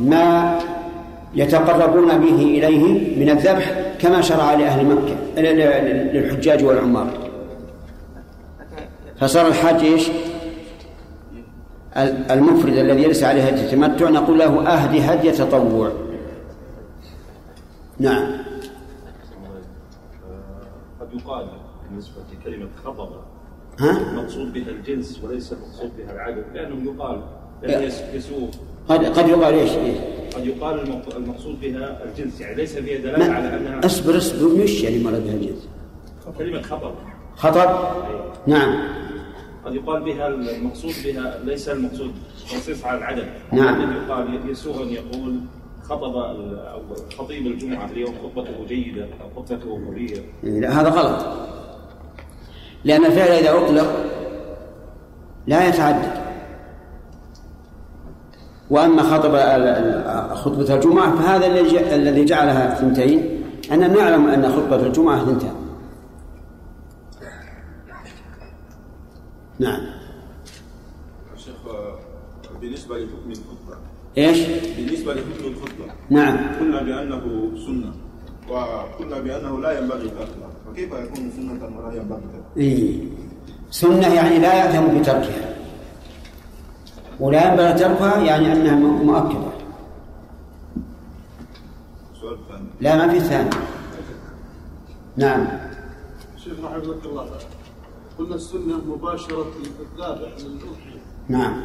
ما 0.00 0.58
يتقربون 1.34 2.18
به 2.18 2.42
إليه 2.42 3.16
من 3.18 3.30
الذبح 3.30 3.94
كما 3.98 4.20
شرع 4.20 4.54
لأهل 4.54 4.86
مكة 4.86 5.40
للحجاج 6.12 6.64
والعمار. 6.64 7.10
فصار 9.20 9.46
الحاج 9.46 9.84
إيش؟ 9.84 10.10
المفرد 12.30 12.72
الذي 12.72 13.06
ليس 13.06 13.24
عليه 13.24 13.42
هدي 13.42 13.60
التمتع 13.60 14.08
نقول 14.08 14.38
له 14.38 14.68
أهدي 14.68 15.00
هدي 15.00 15.30
تطوع. 15.30 15.92
نعم. 17.98 18.26
قد 21.00 21.08
يقال 21.14 21.48
بالنسبة 21.88 22.20
لكلمة 22.32 22.68
خطب 22.84 23.08
ها؟ 23.78 24.12
مقصود 24.22 24.52
بها 24.52 24.70
الجنس 24.70 25.20
وليس 25.24 25.52
مقصود 25.52 25.90
بها 25.98 26.12
العدد 26.14 26.44
لأنه 26.54 26.92
يقال 26.92 27.22
يس- 27.62 28.02
يسوق 28.14 28.50
قد 28.88 29.04
قد 29.04 29.28
يقال 29.28 29.54
إيش؟ 29.54 29.70
إيه؟ 29.70 30.00
قد 30.36 30.46
يقال 30.46 30.80
المق- 30.80 31.16
المقصود 31.16 31.60
بها 31.60 32.04
الجنس 32.04 32.40
يعني 32.40 32.54
ليس 32.56 32.76
فيها 32.78 32.98
دلالة 32.98 33.24
على 33.32 33.48
ما 33.50 33.56
أنها 33.56 33.86
اصبر 33.86 34.16
اصبر 34.16 34.62
مش 34.62 34.82
يعني 34.82 35.04
مرض 35.04 35.24
بها 35.24 35.34
الجنس. 35.34 35.68
كلمة 36.38 36.62
خطب 36.62 36.94
خطب 37.36 37.70
نعم. 38.46 38.88
قد 39.64 39.74
يقال 39.74 40.02
بها 40.02 40.28
المقصود 40.28 40.92
بها 41.04 41.38
ليس 41.44 41.68
المقصود 41.68 42.10
تنصيص 42.52 42.84
على 42.84 42.98
العدد. 42.98 43.26
نعم. 43.52 43.82
قد 43.82 43.96
يقال 44.08 44.50
يسوغ 44.50 44.82
أن 44.82 44.88
يقول 44.88 45.40
خطب 45.82 46.16
أو 46.16 46.82
خطيب 47.18 47.46
الجمعة 47.46 47.90
اليوم 47.90 48.14
خطبته 48.22 48.66
جيدة 48.68 49.04
أو 49.04 49.42
خطبته 49.42 49.70
قوية. 49.86 50.20
لا 50.42 50.80
هذا 50.80 50.88
غلط. 50.88 51.26
لأن 52.86 53.04
الفعل 53.04 53.28
إذا 53.28 53.58
أطلق 53.58 54.04
لا 55.46 55.68
يتعدد. 55.68 56.26
وأما 58.70 59.02
خطب 59.02 59.36
خطبة 60.34 60.74
الجمعة 60.74 61.16
فهذا 61.16 61.46
الذي 61.94 62.24
جعلها 62.24 62.74
ثنتين 62.74 63.42
أننا 63.72 63.88
نعلم 63.88 64.26
أن 64.28 64.52
خطبة 64.52 64.86
الجمعة 64.86 65.24
ثنتان 65.24 65.54
نعم. 69.58 69.80
شيخ 71.36 71.54
بالنسبة 72.60 72.98
لحكم 72.98 73.30
الخطبة. 73.30 73.76
إيش؟ 74.18 74.38
بالنسبة 74.76 75.14
لحكم 75.14 75.44
الخطبة. 75.44 75.92
نعم. 76.10 76.36
قلنا 76.60 76.82
بأنه 76.82 77.50
سنة. 77.66 77.92
وقلنا 78.50 79.18
بأنه 79.18 79.60
لا 79.60 79.78
ينبغي 79.78 80.08
تركها 80.08 80.48
فكيف 80.66 80.92
يكون 80.92 81.30
سنة 81.36 81.78
ولا 81.78 81.96
ينبغي 81.96 82.20
تركها؟ 82.20 82.56
إيه. 82.56 83.04
سنة 83.70 84.14
يعني 84.14 84.38
لا 84.38 84.54
يأثم 84.54 84.98
بتركها. 84.98 85.56
ولا 87.20 87.50
ينبغي 87.50 87.72
تركها 87.72 88.22
يعني 88.22 88.52
أنها 88.52 88.74
مؤكدة. 88.76 89.52
سؤال 92.20 92.38
ثاني. 92.48 92.66
لا 92.80 92.96
ما 92.96 93.12
في 93.12 93.20
ثاني. 93.20 93.50
نعم. 95.16 95.46
شيخ 96.36 96.64
رحمك 96.64 97.04
الله 97.04 97.26
قلنا 98.18 98.34
السنة 98.34 98.76
مباشرة 98.88 99.52
الذابح 99.80 100.32
للأضحية 100.38 101.00
نعم. 101.28 101.62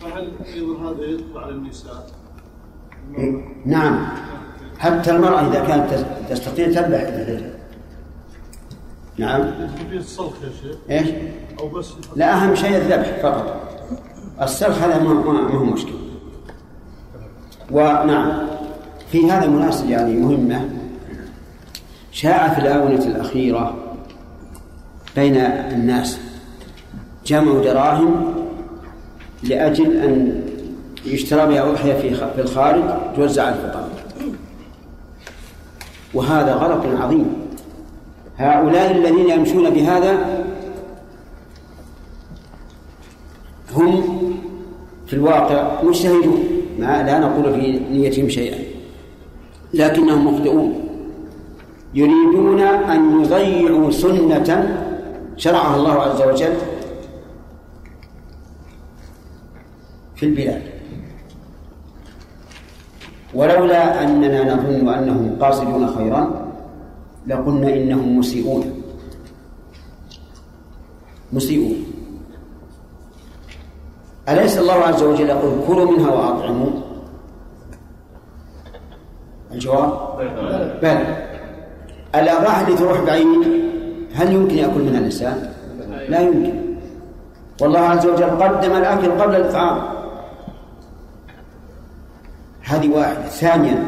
فهل 0.00 0.32
أيضا 0.54 0.90
هذا 0.90 1.04
يطبع 1.04 1.42
على 1.42 1.52
النساء؟ 1.52 2.10
إيه. 3.18 3.62
نعم. 3.66 4.08
حتى 4.78 5.10
المرأة 5.10 5.48
إذا 5.50 5.64
كانت 5.64 5.90
تس- 5.94 6.04
تستطيع 6.38 6.66
تذبح 6.66 7.02
بيدها 7.10 7.50
نعم. 9.18 9.42
في 9.90 9.96
الصلخ 9.96 10.32
يا 10.44 10.48
شيخ. 10.62 10.76
إيش؟ 10.90 11.08
أو 11.60 11.68
بس 11.68 11.88
لا 12.16 12.34
أهم 12.34 12.54
شيء 12.54 12.76
الذبح 12.76 13.18
فقط. 13.22 13.60
السلخ 14.42 14.78
هذا 14.78 14.98
ما 15.02 15.50
هو 15.54 15.64
مشكلة. 15.64 15.98
ونعم 17.70 18.32
في 19.12 19.30
هذا 19.30 19.46
مناسب 19.46 19.90
يعني 19.90 20.12
مهمة. 20.16 20.68
شاع 22.12 22.54
في 22.54 22.60
الآونة 22.60 23.04
الأخيرة 23.06 23.74
بين 25.16 25.36
الناس. 25.36 26.18
جمعوا 27.26 27.64
دراهم 27.64 28.34
لأجل 29.42 29.96
أن 29.96 30.42
يشترى 31.06 31.46
بها 31.46 31.70
أضحية 31.70 31.94
في 32.34 32.40
الخارج 32.40 32.82
توزع 33.16 33.42
على 33.46 33.54
الفقراء 33.54 33.87
وهذا 36.14 36.54
غلط 36.54 37.02
عظيم. 37.02 37.48
هؤلاء 38.38 38.90
الذين 38.90 39.30
يمشون 39.30 39.70
بهذا 39.70 40.44
هم 43.72 44.02
في 45.06 45.12
الواقع 45.12 45.82
مجتهدون 45.82 46.44
ما 46.78 47.02
لا 47.02 47.18
نقول 47.18 47.60
في 47.60 47.80
نيتهم 47.90 48.28
شيئا 48.28 48.58
لكنهم 49.74 50.26
مخطئون. 50.26 50.84
يريدون 51.94 52.60
أن 52.60 53.20
يضيعوا 53.22 53.90
سنة 53.90 54.78
شرعها 55.36 55.76
الله 55.76 55.92
عز 55.92 56.22
وجل 56.22 56.54
في 60.16 60.26
البلاد. 60.26 60.62
ولولا 63.38 64.02
أننا 64.02 64.54
نظن 64.54 64.88
أنهم 64.88 65.38
قاصدون 65.40 65.94
خيرا 65.96 66.22
لقلنا 67.26 67.68
إنهم 67.74 68.18
مسيئون. 68.18 68.82
مسيئون. 71.32 71.78
أليس 74.28 74.58
الله 74.58 74.74
عز 74.74 75.02
وجل 75.02 75.28
يقول 75.28 75.52
كلوا 75.68 75.90
منها 75.90 76.10
وأطعموا؟ 76.10 76.70
الجواب؟ 79.52 79.90
بلى. 80.82 81.06
الأضاحي 82.14 82.64
اللي 82.64 82.76
تروح 82.76 83.00
بعيد 83.00 83.42
هل 84.14 84.32
يمكن 84.32 84.56
يأكل 84.58 84.80
منها 84.80 84.98
الإنسان؟ 84.98 85.36
لا 86.08 86.20
يمكن. 86.20 86.54
والله 87.62 87.80
عز 87.80 88.06
وجل 88.06 88.30
قدم 88.42 88.72
الأكل 88.76 89.10
قبل 89.10 89.36
الإطعام 89.36 89.97
هذه 92.68 92.88
واحدة. 92.88 93.28
ثانيا 93.28 93.84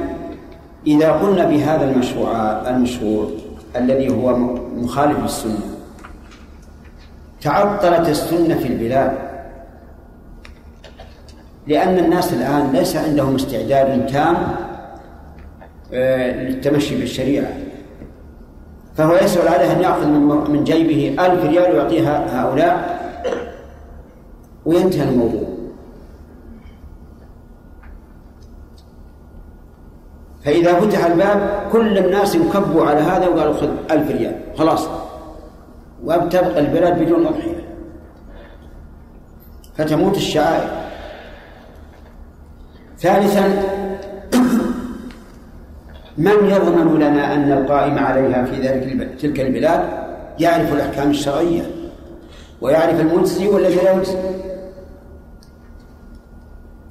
إذا 0.87 1.13
قلنا 1.13 1.45
بهذا 1.45 1.91
المشروع 1.91 2.33
المشروع 2.71 3.31
الذي 3.77 4.11
هو 4.11 4.37
مخالف 4.77 5.19
للسنة 5.23 5.61
تعطلت 7.41 8.09
السنة 8.09 8.55
في 8.55 8.67
البلاد. 8.67 9.13
لأن 11.67 11.99
الناس 11.99 12.33
الآن 12.33 12.73
ليس 12.73 12.97
عندهم 12.97 13.35
استعداد 13.35 14.07
تام 14.07 14.37
آه، 15.93 16.33
للتمشي 16.33 17.01
بالشريعة. 17.01 17.53
فهو 18.97 19.15
يسأل 19.15 19.49
عليه 19.49 19.73
أن 19.73 19.81
يأخذ 19.81 20.07
من 20.51 20.65
جيبه 20.65 21.27
ألف 21.27 21.45
ريال 21.45 21.73
ويعطيها 21.73 22.43
هؤلاء 22.43 23.01
وينتهي 24.67 25.09
الموضوع. 25.09 25.50
فإذا 30.45 30.81
فتح 30.81 31.05
الباب 31.05 31.51
كل 31.73 31.99
الناس 31.99 32.37
انكبوا 32.37 32.87
على 32.87 33.01
هذا 33.01 33.29
وقالوا 33.29 33.55
خذ 33.55 33.69
ألف 33.91 34.11
ريال. 34.11 34.35
خلاص. 34.59 34.89
وتبقى 36.05 36.61
البلاد 36.61 37.03
بدون 37.03 37.27
أضحية. 37.27 37.65
فتموت 39.77 40.17
الشعائر. 40.17 40.69
ثالثا 42.99 43.49
من 46.19 46.51
يضمن 46.51 46.95
لنا 46.99 47.35
أن 47.35 47.53
القائم 47.53 47.99
عليها 47.99 48.45
في 48.45 48.61
ذلك 48.61 49.09
تلك 49.21 49.41
البلاد؟ 49.41 49.85
يعرف 50.39 50.73
الأحكام 50.73 51.11
الشرعية. 51.11 51.63
ويعرف 52.61 53.01
المجزي 53.01 53.49
والذي 53.49 53.75
لا 53.77 53.93
يجزي 53.93 54.19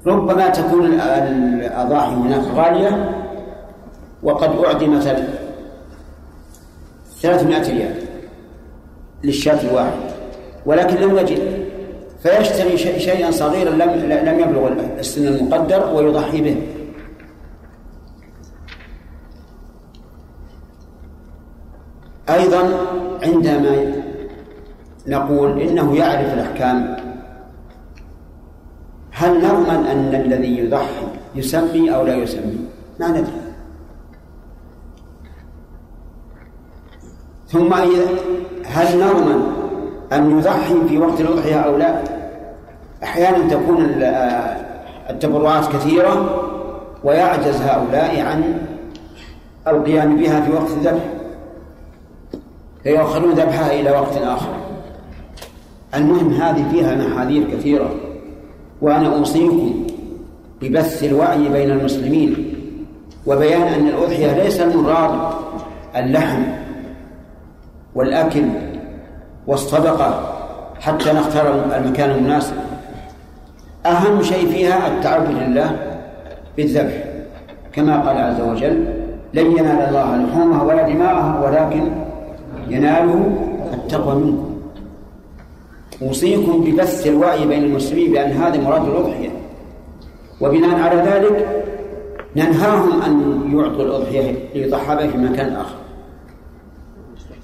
ربما 0.06 0.48
تكون 0.48 0.86
ال- 0.86 1.00
الأضاحي 1.00 2.14
هناك 2.14 2.42
غالية. 2.54 3.19
وقد 4.22 4.64
أعدمت 4.64 5.26
300 7.20 7.62
ريال 7.62 7.94
للشاة 9.24 9.60
الواحد. 9.68 9.98
ولكن 10.66 10.96
لم 10.96 11.18
نجد. 11.18 11.70
فيشتري 12.22 12.78
شيئا 12.78 13.30
صغيرا 13.30 13.70
لم 13.70 13.90
لم 14.28 14.40
يبلغ 14.40 14.72
السن 14.98 15.26
المقدر 15.26 15.94
ويضحي 15.94 16.40
به. 16.40 16.56
أيضا 22.30 22.62
عندما 23.22 24.02
نقول 25.06 25.60
إنه 25.60 25.96
يعرف 25.96 26.34
الأحكام 26.34 26.96
هل 29.10 29.38
نضمن 29.38 29.86
أن 29.86 30.14
الذي 30.14 30.58
يضحي 30.58 31.06
يسمي 31.34 31.94
أو 31.94 32.06
لا 32.06 32.14
يسمي؟ 32.14 32.58
ما 33.00 33.08
ندري. 33.08 33.49
ثم 37.52 37.74
هل 38.66 38.98
نضمن 39.00 39.42
أن 40.12 40.38
يضحي 40.38 40.74
في 40.88 40.98
وقت 40.98 41.20
الأضحية 41.20 41.54
أو 41.60 41.76
لا؟ 41.76 42.02
أحيانا 43.02 43.48
تكون 43.48 43.84
ال- 43.84 44.02
التبرعات 45.10 45.66
كثيرة 45.72 46.40
ويعجز 47.04 47.60
هؤلاء 47.62 48.20
عن 48.20 48.58
القيام 49.68 50.16
بها 50.16 50.40
في 50.40 50.52
وقت 50.52 50.70
الذبح. 50.70 51.02
فيؤخرون 52.82 53.30
ذبحها 53.32 53.72
إلى 53.80 53.90
وقت 53.90 54.16
آخر. 54.16 54.52
المهم 55.94 56.30
هذه 56.32 56.64
فيها 56.70 56.94
محاذير 56.94 57.44
كثيرة 57.52 57.90
وأنا 58.82 59.14
أوصيكم 59.16 59.86
ببث 60.62 61.04
الوعي 61.04 61.48
بين 61.48 61.70
المسلمين 61.70 62.54
وبيان 63.26 63.62
أن 63.62 63.88
الأضحية 63.88 64.42
ليس 64.42 64.60
المراد 64.60 65.32
اللحم 65.96 66.42
والأكل 67.94 68.44
والصدقة 69.46 70.36
حتى 70.80 71.12
نختار 71.12 71.64
المكان 71.76 72.10
المناسب. 72.10 72.54
أهم 73.86 74.22
شيء 74.22 74.48
فيها 74.48 74.88
التعبد 74.88 75.30
لله 75.30 75.76
بالذبح. 76.56 77.04
كما 77.72 78.00
قال 78.00 78.16
عز 78.16 78.40
وجل 78.40 78.84
لن 79.34 79.46
ينال 79.46 79.88
الله 79.88 80.16
لحومها 80.16 80.62
ولا 80.62 80.88
دماءها 80.88 81.40
ولكن 81.44 81.90
يناله 82.68 83.30
التقوى 83.74 84.14
منكم. 84.14 84.50
أوصيكم 86.02 86.64
ببث 86.64 87.06
الوعي 87.06 87.46
بين 87.46 87.64
المسلمين 87.64 88.12
بأن 88.12 88.30
هذا 88.30 88.60
مراد 88.60 88.84
الأضحية. 88.84 89.30
وبناء 90.40 90.80
على 90.80 90.96
ذلك 91.00 91.64
ننهاهم 92.36 93.02
أن 93.02 93.42
يعطوا 93.58 93.82
الأضحية 93.82 94.34
ليضحى 94.54 95.08
في 95.08 95.18
مكان 95.18 95.56
آخر. 95.56 95.74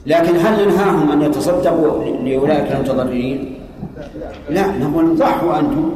لكن 0.07 0.37
هل 0.37 0.65
ننهاهم 0.65 1.13
أن 1.13 1.23
يتصدقوا 1.23 2.05
لأولئك 2.05 2.73
المتضررين؟ 2.73 3.59
لا 4.51 4.79
نقول 4.79 5.17
ضحوا 5.17 5.59
أنتم 5.59 5.91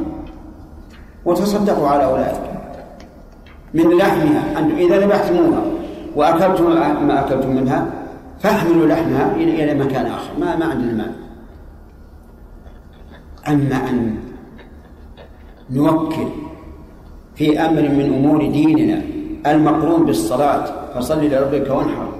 وتصدقوا 1.25 1.87
على 1.87 2.05
أولئك. 2.05 2.41
من 3.73 3.97
لحمها 3.97 4.59
أنتم 4.59 4.75
إذا 4.77 4.99
ذبحتموها 4.99 5.61
وأكلتم 6.15 6.63
ما 7.07 7.19
أكلتم 7.19 7.49
منها 7.49 7.85
فاحملوا 8.39 8.87
لحمها 8.87 9.35
إلى 9.35 9.73
مكان 9.83 10.05
آخر. 10.05 10.29
ما 10.39 10.55
ما 10.55 10.65
عندنا 10.65 10.93
مانع. 10.93 11.11
أما 13.47 13.89
أن 13.89 14.15
نوكل 15.69 16.27
في 17.35 17.59
أمر 17.59 17.81
من 17.81 18.13
أمور 18.17 18.47
ديننا 18.47 19.01
المقرون 19.47 20.05
بالصلاة 20.05 20.65
فصل 20.95 21.25
لربك 21.25 21.69
وانحر. 21.69 22.10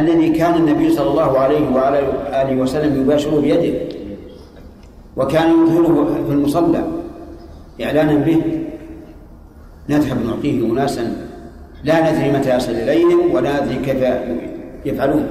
الذي 0.00 0.28
كان 0.28 0.54
النبي 0.54 0.90
صلى 0.90 1.10
الله 1.10 1.38
عليه 1.38 1.70
وعلى 1.74 1.98
آله 2.42 2.56
وسلم 2.56 3.02
يباشره 3.02 3.40
بيده 3.40 3.78
وكان 5.16 5.50
يظهره 5.50 6.24
في 6.26 6.32
المصلى 6.32 6.84
إعلانا 7.82 8.14
به. 8.14 8.42
نذهب 9.88 10.26
نعطيه 10.26 10.72
أناسا 10.72 11.16
لا 11.84 12.12
ندري 12.12 12.32
متى 12.32 12.56
يصل 12.56 12.72
إليهم 12.72 13.34
ولا 13.34 13.64
ندري 13.64 13.76
كيف 13.76 14.00
يفعلون. 14.84 15.28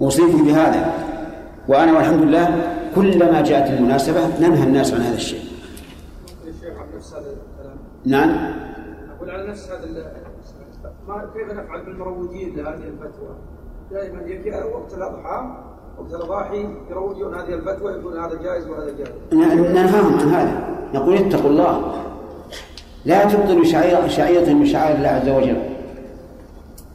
أوصيكم 0.00 0.44
بهذا 0.44 0.94
وأنا 1.68 1.92
والحمد 1.92 2.22
لله 2.22 2.46
كلما 2.94 3.40
جاءت 3.40 3.70
المناسبة 3.70 4.20
ننهى 4.40 4.62
الناس 4.62 4.94
عن 4.94 5.00
هذا 5.00 5.14
الشيء. 5.14 5.40
نعم. 8.04 8.30
أقول 9.16 9.30
على 9.30 9.48
نفس 9.48 9.68
هذا 9.70 9.84
كيف 11.34 11.52
نفعل 11.52 11.84
بالمروجين 11.84 12.56
لهذه 12.56 12.74
الفتوى؟ 12.74 13.34
دائما 13.90 14.22
يجي 14.22 14.50
وقت 14.50 14.94
الأضحى 14.94 15.50
وقت 15.98 16.14
الأضاحي 16.14 16.66
يروجون 16.90 17.34
هذه 17.34 17.54
الفتوى 17.54 17.92
يقول 17.92 18.18
هذا 18.18 18.42
جائز 18.42 18.68
وهذا 18.68 18.90
جائز. 18.98 19.12
ننهاهم 19.32 20.18
عن 20.18 20.28
هذا 20.28 20.68
نقول 20.94 21.14
اتقوا 21.14 21.50
الله 21.50 21.92
لا 23.04 23.24
تبطلوا 23.24 23.64
شعيرة 23.64 24.06
شعيرة 24.08 24.52
من 24.52 24.66
شعائر 24.66 24.96
الله 24.96 25.08
عز 25.08 25.28
وجل 25.28 25.62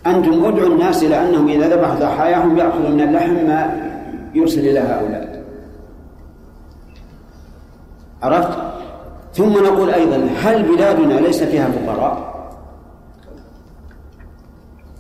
أنتم 0.07 0.45
ادعوا 0.45 0.69
الناس 0.69 1.03
إلى 1.03 1.29
أنهم 1.29 1.47
إذا 1.47 1.75
ذبحوا 1.75 1.99
ضحاياهم 1.99 2.57
يأخذوا 2.57 2.89
من 2.89 3.01
اللحم 3.01 3.33
ما 3.33 3.91
يرسل 4.33 4.59
إلى 4.59 4.79
هؤلاء 4.79 5.43
عرفت؟ 8.23 8.57
ثم 9.33 9.63
نقول 9.63 9.89
أيضا 9.89 10.29
هل 10.37 10.63
بلادنا 10.63 11.13
ليس 11.13 11.43
فيها 11.43 11.67
فقراء؟ 11.67 12.34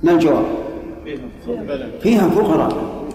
ما 0.05 0.11
الجواب؟ 0.11 0.45
فيها 2.01 2.29
فقراء. 2.29 2.69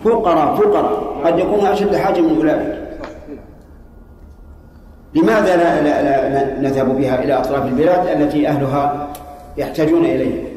فقراء 0.05 0.57
فقراء. 0.57 1.21
قد 1.25 1.39
يكون 1.39 1.67
أشد 1.67 1.97
حاجة 1.97 2.21
من 2.21 2.37
أولئك. 2.37 2.81
لماذا 5.15 5.57
لا, 5.57 5.83
لا, 5.83 6.29
لا 6.29 6.61
نذهب 6.61 6.99
بها 6.99 7.25
إلى 7.25 7.33
أطراف 7.33 7.67
البلاد 7.67 8.21
التي 8.21 8.49
أهلها 8.49 9.13
يحتاجون 9.57 10.05
إليها؟ 10.05 10.51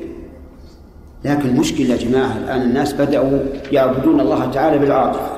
لكن 1.26 1.50
المشكلة 1.50 1.88
يا 1.88 1.98
جماعة 1.98 2.38
الآن 2.38 2.62
الناس 2.62 2.94
بدأوا 2.94 3.40
يعبدون 3.72 4.20
الله 4.20 4.52
تعالى 4.52 4.78
بالعاطفة 4.78 5.30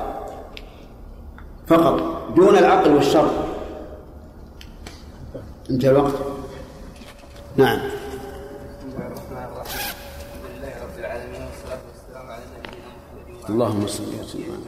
فقط 1.66 2.02
دون 2.36 2.58
العقل 2.58 2.94
والشر. 2.94 3.30
انتهى 5.70 5.90
الوقت؟ 5.90 6.14
نعم. 7.56 7.78
اللهم 13.48 13.86
صل 13.86 14.02
وسلم 14.20 14.60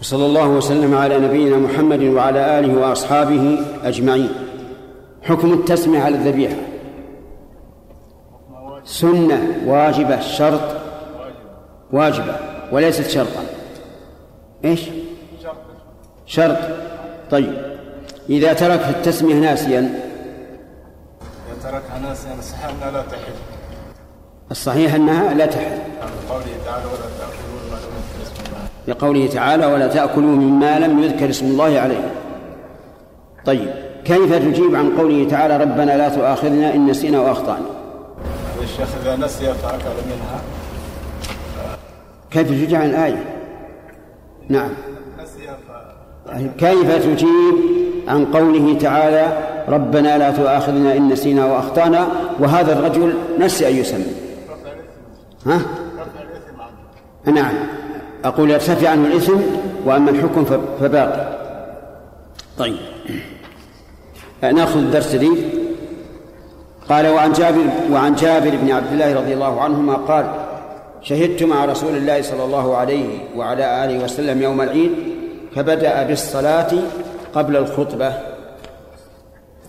وصلى 0.00 0.26
الله 0.26 0.48
وسلم 0.48 0.94
على 0.94 1.18
نبينا 1.18 1.56
محمد 1.56 2.02
وعلى 2.02 2.58
آله 2.58 2.80
وأصحابه 2.80 3.58
أجمعين. 3.84 4.30
حكم 5.22 5.52
التسمية 5.52 6.00
على 6.00 6.14
الذبيحة. 6.14 6.56
سنة 8.84 9.62
واجبة 9.66 10.20
شرط 10.20 10.60
واجبة 11.92 12.36
وليست 12.72 13.10
شرطا. 13.10 13.42
إيش؟ 14.64 14.82
شرط. 16.26 16.58
طيب. 17.30 17.76
إذا 18.30 18.52
ترك 18.52 18.80
في 18.80 18.90
التسمية 18.90 19.34
ناسيا. 19.34 19.80
إذا 19.80 21.70
تركها 21.70 21.98
ناسيا 21.98 22.36
صحيح 22.40 22.70
أنها 22.70 22.90
لا 22.90 23.02
تحل. 23.02 23.34
الصحيح 24.50 24.94
أنها 24.94 25.34
لا 25.34 25.46
تحل. 25.46 25.78
قوله 26.30 26.44
تعالى 26.64 26.86
ولا 26.86 27.08
تأكلوا 27.18 27.60
ما 27.70 27.76
لم 27.76 27.92
يذكر 27.98 28.22
اسم 28.22 28.36
الله 28.46 28.68
لقوله 28.88 29.26
تعالى 29.26 29.66
ولا 29.66 29.86
تأكلوا 29.86 30.36
مما 30.36 30.78
لم 30.78 31.02
يذكر 31.02 31.30
اسم 31.30 31.46
الله 31.46 31.80
عليه. 31.80 32.14
طيب 33.46 33.70
كيف 34.04 34.34
تجيب 34.34 34.74
عن 34.74 34.90
قوله 34.98 35.28
تعالى 35.30 35.56
ربنا 35.56 35.96
لا 35.96 36.08
تؤاخذنا 36.08 36.74
إن 36.74 36.86
نسينا 36.86 37.20
وأخطأنا؟ 37.20 37.66
الشيخ 38.62 38.88
إذا 39.02 39.16
نسي 39.16 39.54
فأكل 39.54 39.96
منها. 40.06 40.40
كيف 42.30 42.48
تجيب 42.48 42.74
عن 42.74 42.90
الآية؟ 42.90 43.24
نعم. 44.48 44.70
كيف 46.58 47.04
تجيب 47.04 47.54
عن 48.08 48.24
قوله 48.24 48.78
تعالى 48.78 49.38
ربنا 49.68 50.18
لا 50.18 50.30
تؤاخذنا 50.30 50.96
إن 50.96 51.08
نسينا 51.08 51.46
وأخطأنا؟ 51.46 52.06
وهذا 52.38 52.78
الرجل 52.78 53.14
نسي 53.38 53.68
أن 53.68 53.76
يسمي 53.76 54.12
ها؟ 55.46 55.60
نعم. 57.24 57.54
أقول 58.26 58.50
يرتفع 58.50 58.88
عنه 58.88 59.06
الإثم 59.06 59.40
وأما 59.84 60.10
الحكم 60.10 60.44
فباقي. 60.80 61.36
طيب. 62.58 62.76
نأخذ 64.42 64.78
الدرس 64.78 65.14
لي 65.14 65.30
قال 66.88 67.08
وعن 67.08 67.32
جابر 67.32 67.64
وعن 67.92 68.14
جابر 68.14 68.50
بن 68.50 68.72
عبد 68.72 68.92
الله 68.92 69.14
رضي 69.14 69.34
الله 69.34 69.60
عنهما 69.60 69.94
قال 69.94 70.26
شهدت 71.02 71.42
مع 71.42 71.64
رسول 71.64 71.96
الله 71.96 72.22
صلى 72.22 72.44
الله 72.44 72.76
عليه 72.76 73.18
وعلى 73.36 73.84
آله 73.84 74.04
وسلم 74.04 74.42
يوم 74.42 74.60
العيد 74.60 74.92
فبدأ 75.54 76.02
بالصلاة 76.02 76.70
قبل 77.34 77.56
الخطبة. 77.56 78.12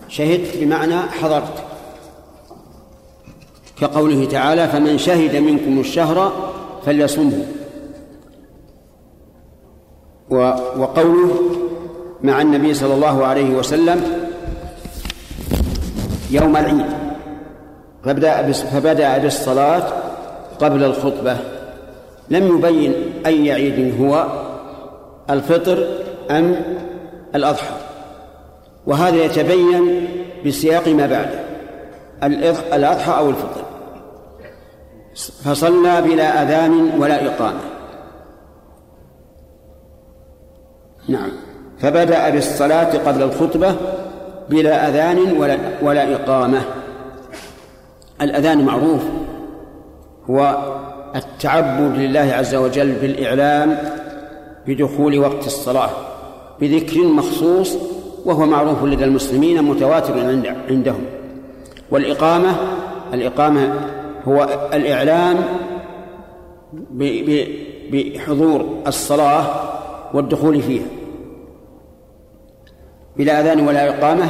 شهدت 0.08 0.56
بمعنى 0.56 1.00
حضرت. 1.00 1.64
كقوله 3.80 4.24
تعالى 4.24 4.68
فمن 4.68 4.98
شهد 4.98 5.36
منكم 5.36 5.80
الشهر 5.80 6.32
فليصمه. 6.86 7.57
وقوله 10.30 11.32
مع 12.22 12.40
النبي 12.40 12.74
صلى 12.74 12.94
الله 12.94 13.26
عليه 13.26 13.50
وسلم 13.50 14.02
يوم 16.30 16.56
العيد 16.56 16.86
فبدأ 18.04 18.52
فبدأ 18.52 19.18
بالصلاة 19.18 19.82
قبل 20.60 20.84
الخطبة. 20.84 21.36
لم 22.30 22.58
يبين 22.58 22.94
أي 23.26 23.52
عيد 23.52 24.00
هو 24.00 24.26
الفطر 25.30 25.86
أم 26.30 26.56
الأضحى. 27.34 27.74
وهذا 28.86 29.24
يتبين 29.24 30.08
بسياق 30.46 30.88
ما 30.88 31.06
بعده 31.06 31.40
الأضحى 32.72 33.12
أو 33.18 33.30
الفطر. 33.30 33.62
فصلى 35.44 36.02
بلا 36.02 36.42
أذان 36.42 36.90
ولا 36.98 37.26
إقامة. 37.26 37.60
نعم. 41.08 41.28
فبدأ 41.78 42.30
بالصلاة 42.30 42.98
قبل 42.98 43.22
الخطبة 43.22 43.74
بلا 44.50 44.88
أذان 44.88 45.36
ولا 45.38 45.58
ولا 45.82 46.14
إقامة. 46.14 46.60
الأذان 48.22 48.64
معروف. 48.64 49.02
هو 50.30 50.56
التعبد 51.16 51.98
لله 51.98 52.20
عز 52.38 52.54
وجل 52.54 52.92
بالإعلام 52.92 53.78
بدخول 54.66 55.18
وقت 55.18 55.46
الصلاة 55.46 55.90
بذكر 56.60 56.98
مخصوص 57.04 57.76
وهو 58.24 58.46
معروف 58.46 58.84
لدى 58.84 59.04
المسلمين 59.04 59.62
متواتر 59.62 60.12
عند- 60.20 60.56
عندهم. 60.70 61.00
والإقامة 61.90 62.56
الإقامة 63.14 63.74
هو 64.28 64.48
الإعلام 64.74 65.36
بحضور 67.92 68.64
الصلاة 68.86 69.44
والدخول 70.14 70.62
فيها. 70.62 70.82
بلا 73.18 73.40
أذان 73.40 73.68
ولا 73.68 73.88
إقامة. 73.88 74.26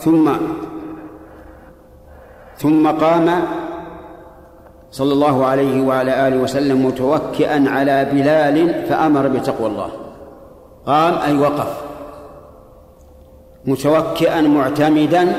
ثم 0.00 0.32
ثم 2.58 2.90
قام 2.90 3.42
صلى 4.90 5.12
الله 5.12 5.46
عليه 5.46 5.86
وعلى 5.86 6.28
آله 6.28 6.36
وسلم 6.36 6.86
متوكئا 6.86 7.64
على 7.68 8.04
بلال 8.12 8.84
فأمر 8.88 9.28
بتقوى 9.28 9.66
الله. 9.66 9.90
قام 10.86 11.14
أي 11.14 11.38
وقف. 11.38 11.82
متوكئا 13.64 14.40
معتمدا 14.40 15.32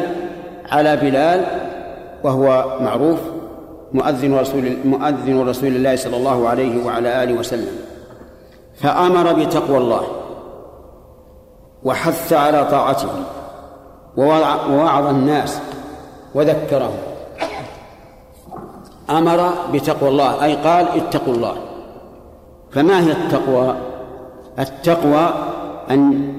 على 0.72 0.98
بلال 0.98 1.46
وهو 2.24 2.78
معروف 2.82 3.20
مؤذن 3.94 4.40
رسول 4.40 4.78
مؤذن 4.86 5.48
رسول 5.48 5.70
الله 5.76 5.96
صلى 5.96 6.18
الله 6.18 6.50
عليه 6.50 6.86
وعلى 6.86 7.24
آله 7.24 7.34
وسلم. 7.40 7.76
فأمر 8.76 9.34
بتقوى 9.34 9.78
الله. 9.78 10.23
وحث 11.86 12.34
على 12.34 12.65
طاعته 12.72 13.10
ووعظ 14.17 15.06
الناس 15.06 15.60
وذكرهم 16.36 16.98
أمر 19.10 19.50
بتقوى 19.74 20.10
الله 20.10 20.46
أي 20.46 20.56
قال 20.56 20.88
اتقوا 20.88 21.34
الله. 21.34 21.56
فما 22.72 23.00
هي 23.00 23.12
التقوى؟ 23.12 23.76
التقوى 24.60 25.34
أن 25.91 26.34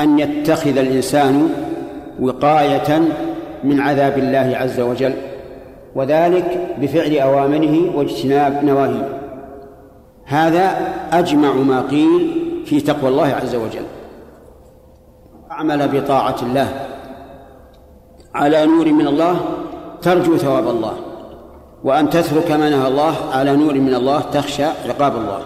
أن 0.00 0.18
يتخذ 0.18 0.78
الإنسان 0.78 1.48
وقاية 2.20 3.02
من 3.64 3.80
عذاب 3.80 4.18
الله 4.18 4.56
عز 4.56 4.80
وجل 4.80 5.14
وذلك 5.94 6.76
بفعل 6.80 7.18
أوامره 7.18 7.96
واجتناب 7.96 8.64
نواهيه. 8.64 9.20
هذا 10.24 10.76
أجمع 11.12 11.52
ما 11.52 11.80
قيل 11.80 12.34
في 12.66 12.80
تقوى 12.80 13.10
الله 13.10 13.26
عز 13.26 13.54
وجل. 13.54 13.84
أعمل 15.58 15.88
بطاعة 15.88 16.36
الله. 16.42 16.86
على 18.34 18.66
نور 18.66 18.92
من 18.92 19.06
الله 19.06 19.40
ترجو 20.02 20.36
ثواب 20.36 20.68
الله. 20.68 20.92
وأن 21.84 22.10
تترك 22.10 22.50
ما 22.50 22.70
نهى 22.70 22.88
الله 22.88 23.14
على 23.32 23.56
نور 23.56 23.74
من 23.74 23.94
الله 23.94 24.20
تخشى 24.20 24.64
عقاب 24.64 25.16
الله. 25.16 25.40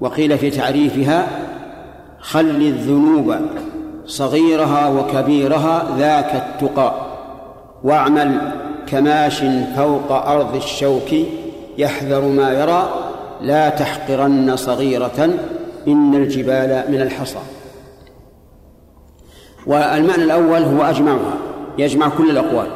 وقيل 0.00 0.38
في 0.38 0.50
تعريفها 0.50 1.26
خل 2.18 2.40
الذنوب 2.40 3.34
صغيرها 4.06 4.88
وكبيرها 4.88 5.86
ذاك 5.98 6.34
التقى. 6.34 6.94
واعمل 7.84 8.38
كماش 8.86 9.44
فوق 9.76 10.12
أرض 10.12 10.54
الشوك 10.54 11.12
يحذر 11.78 12.20
ما 12.20 12.52
يرى. 12.52 12.88
لا 13.40 13.68
تحقرن 13.68 14.56
صغيرة 14.56 15.30
إن 15.88 16.14
الجبال 16.14 16.84
من 16.88 17.00
الحصى. 17.00 17.38
والمعنى 19.66 20.24
الأول 20.24 20.62
هو 20.62 20.82
أجمعها 20.82 21.34
يجمع 21.78 22.08
كل 22.08 22.30
الأقوال. 22.30 22.66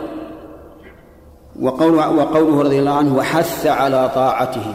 وقوله, 1.60 2.10
وقوله 2.10 2.62
رضي 2.62 2.78
الله 2.78 2.92
عنه 2.92 3.16
وحث 3.16 3.66
على 3.66 4.10
طاعته. 4.14 4.74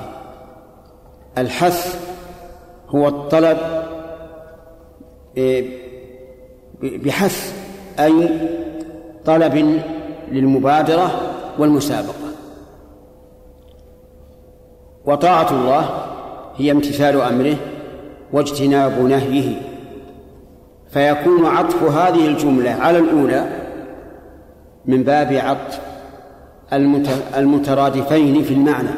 الحث 1.37 1.99
هو 2.89 3.07
الطلب 3.07 3.57
إيه، 5.37 5.87
بحث 6.81 7.53
أي 7.99 8.29
طلب 9.25 9.81
للمبادرة 10.31 11.11
والمسابقة. 11.59 12.27
وطاعة 15.05 15.51
الله 15.51 15.89
هي 16.57 16.71
امتثال 16.71 17.21
أمره 17.21 17.55
واجتناب 18.33 18.99
نهيه. 19.01 19.76
فيكون 20.89 21.45
عطف 21.45 21.83
هذه 21.83 22.27
الجملة 22.27 22.71
على 22.71 22.99
الأولى 22.99 23.45
من 24.85 25.03
باب 25.03 25.33
عطف 25.33 25.79
المترادفين 27.37 28.43
في 28.43 28.53
المعنى 28.53 28.89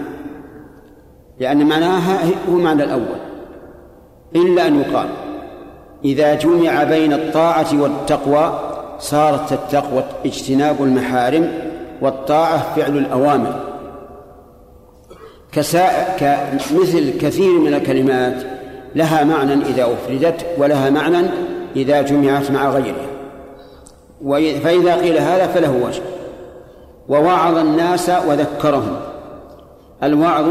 لأن 1.39 1.65
معناها 1.65 2.19
هو 2.49 2.55
معنى 2.55 2.83
الأول 2.83 3.19
إلا 4.35 4.67
أن 4.67 4.81
يقال 4.81 5.09
إذا 6.05 6.35
جمع 6.35 6.83
بين 6.83 7.13
الطاعة 7.13 7.81
والتقوى 7.81 8.59
صارت 8.99 9.53
التقوى 9.53 10.03
اجتناب 10.25 10.83
المحارم 10.83 11.51
والطاعة 12.01 12.75
فعل 12.75 12.97
الأوامر. 12.97 13.59
كساء 15.51 16.15
كمثل 16.19 17.19
كثير 17.19 17.59
من 17.59 17.73
الكلمات 17.73 18.43
لها 18.95 19.23
معنى 19.23 19.53
إذا 19.53 19.83
أفردت 19.83 20.45
ولها 20.57 20.89
معنى 20.89 21.27
إذا 21.75 22.01
جمعت 22.01 22.51
مع 22.51 22.69
غيرها 22.69 23.09
فإذا 24.59 24.95
قيل 24.95 25.17
هذا 25.17 25.47
فله 25.47 25.85
وجه. 25.85 26.01
ووعظ 27.09 27.57
الناس 27.57 28.09
وذكرهم. 28.09 28.99
الوعظ 30.03 30.45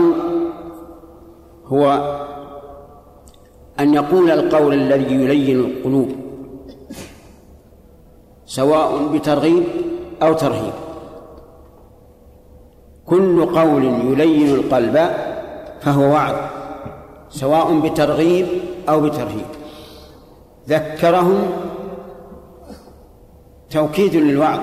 هو 1.66 2.14
أن 3.80 3.94
يقول 3.94 4.30
القول 4.30 4.74
الذي 4.74 5.14
يلين 5.14 5.60
القلوب 5.60 6.08
سواء 8.46 9.06
بترغيب 9.06 9.64
أو 10.22 10.32
ترهيب. 10.32 10.72
كل 13.06 13.46
قول 13.46 13.84
يلين 13.84 14.54
القلب 14.54 15.10
فهو 15.80 16.02
وعظ 16.02 16.34
سواء 17.30 17.78
بترغيب 17.78 18.46
أو 18.88 19.00
بترهيب. 19.00 19.57
ذكرهم 20.68 21.50
توكيد 23.70 24.16
للوعظ 24.16 24.60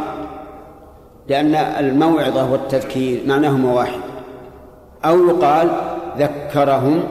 لأن 1.27 1.55
الموعظة 1.55 2.51
والتذكير 2.51 3.21
معناهما 3.27 3.73
واحد. 3.73 3.99
أو 5.05 5.27
يقال 5.27 5.69
ذكرهم 6.17 7.03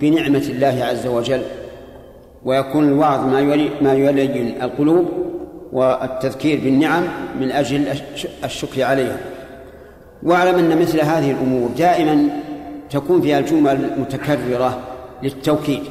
بنعمة 0.00 0.44
الله 0.48 0.84
عز 0.84 1.06
وجل 1.06 1.42
ويكون 2.44 2.88
الوعظ 2.88 3.26
ما 3.32 3.40
يلي 3.40 3.70
ما 3.82 3.92
يلين 3.92 4.62
القلوب 4.62 5.06
والتذكير 5.72 6.60
بالنعم 6.60 7.02
من 7.40 7.50
أجل 7.50 7.84
الشكر 8.44 8.82
عليها 8.82 9.16
واعلم 10.22 10.58
أن 10.58 10.80
مثل 10.80 11.00
هذه 11.00 11.30
الأمور 11.30 11.70
دائما 11.78 12.28
تكون 12.90 13.20
فيها 13.20 13.38
الجمل 13.38 13.90
متكررة 13.98 14.78
للتوكيد. 15.22 15.82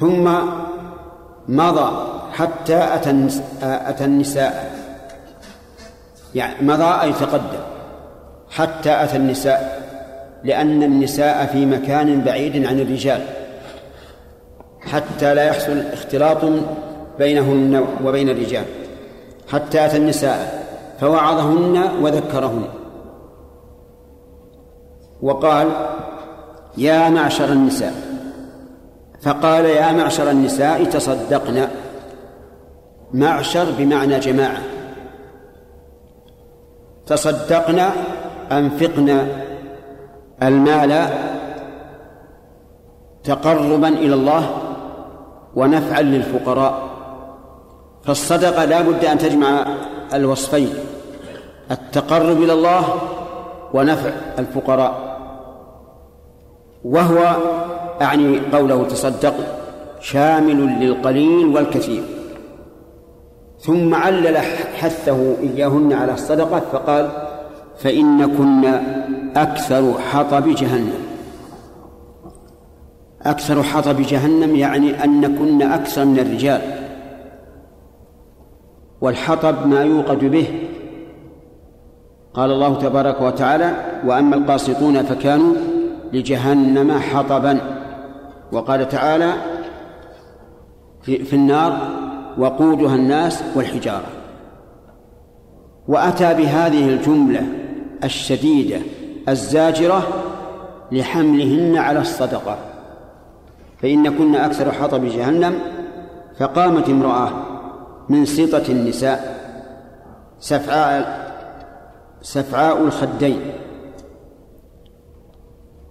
ثم 0.00 0.30
مضى 1.48 1.90
حتى 2.32 2.94
أتى 2.94 3.28
أتى 3.62 4.04
النساء. 4.04 4.78
يعني 6.34 6.66
مضى 6.66 7.02
أي 7.02 7.12
تقدم 7.12 7.62
حتى 8.50 9.04
أتى 9.04 9.16
النساء 9.16 9.88
لأن 10.44 10.82
النساء 10.82 11.46
في 11.46 11.66
مكان 11.66 12.20
بعيد 12.20 12.66
عن 12.66 12.80
الرجال. 12.80 13.24
حتى 14.80 15.34
لا 15.34 15.44
يحصل 15.44 15.82
اختلاط 15.92 16.38
بينهن 17.18 17.86
وبين 18.04 18.28
الرجال. 18.28 18.64
حتى 19.48 19.86
أتى 19.86 19.96
النساء 19.96 20.66
فوعظهن 21.00 22.02
وذكرهن. 22.02 22.64
وقال 25.22 25.68
يا 26.76 27.08
معشر 27.08 27.52
النساء 27.52 28.07
فقال 29.22 29.64
يا 29.64 29.92
معشر 29.92 30.30
النساء 30.30 30.84
تصدقن. 30.84 31.68
معشر 33.12 33.66
بمعنى 33.78 34.18
جماعة. 34.18 34.62
تصدقن 37.06 37.80
أنفقن 38.52 39.28
المال 40.42 41.08
تقربا 43.24 43.88
إلى 43.88 44.14
الله 44.14 44.50
ونفعا 45.54 46.02
للفقراء. 46.02 46.88
فالصدقة 48.04 48.64
لا 48.64 48.82
بد 48.82 49.04
أن 49.04 49.18
تجمع 49.18 49.66
الوصفين 50.14 50.74
التقرب 51.70 52.42
إلى 52.42 52.52
الله 52.52 52.84
ونفع 53.74 54.10
الفقراء. 54.38 55.18
وهو 56.84 57.36
أعني 58.02 58.40
قوله 58.52 58.84
تصدق 58.84 59.34
شامل 60.00 60.80
للقليل 60.80 61.46
والكثير. 61.46 62.02
ثم 63.60 63.94
علل 63.94 64.38
حثه 64.78 65.36
إياهن 65.40 65.92
على 65.92 66.12
الصدقة 66.12 66.60
فقال 66.60 67.10
فإنكن 67.78 68.64
أكثر 69.36 69.92
حطب 69.98 70.48
جهنم. 70.48 71.08
أكثر 73.22 73.62
حطب 73.62 74.00
جهنم 74.00 74.56
يعني 74.56 75.04
أنكن 75.04 75.62
أكثر 75.62 76.04
من 76.04 76.18
الرجال. 76.18 76.60
والحطب 79.00 79.66
ما 79.66 79.82
يوقد 79.82 80.24
به. 80.24 80.46
قال 82.34 82.50
الله 82.50 82.74
تبارك 82.74 83.20
وتعالى 83.20 83.72
وأما 84.06 84.36
القاسطون 84.36 85.02
فكانوا 85.02 85.54
لجهنم 86.12 86.92
حطبا. 86.92 87.77
وقال 88.52 88.88
تعالى 88.88 89.32
في, 91.02 91.24
في 91.24 91.36
النار 91.36 91.90
وقودها 92.38 92.94
الناس 92.94 93.42
والحجارة. 93.56 94.06
وأتى 95.88 96.34
بهذه 96.34 96.88
الجملة 96.88 97.46
الشديدة 98.04 98.80
الزاجرة 99.28 100.02
لحملهن 100.92 101.76
على 101.76 102.00
الصدقة. 102.00 102.58
فإن 103.82 104.18
كنا 104.18 104.46
أكثر 104.46 104.72
حطب 104.72 105.04
جهنم 105.04 105.58
فقامت 106.38 106.88
امرأة 106.88 107.30
من 108.08 108.24
سطة 108.24 108.62
النساء 108.68 109.38
سفعاء 110.38 111.28
سفعاء 112.22 112.82
الخدين. 112.82 113.40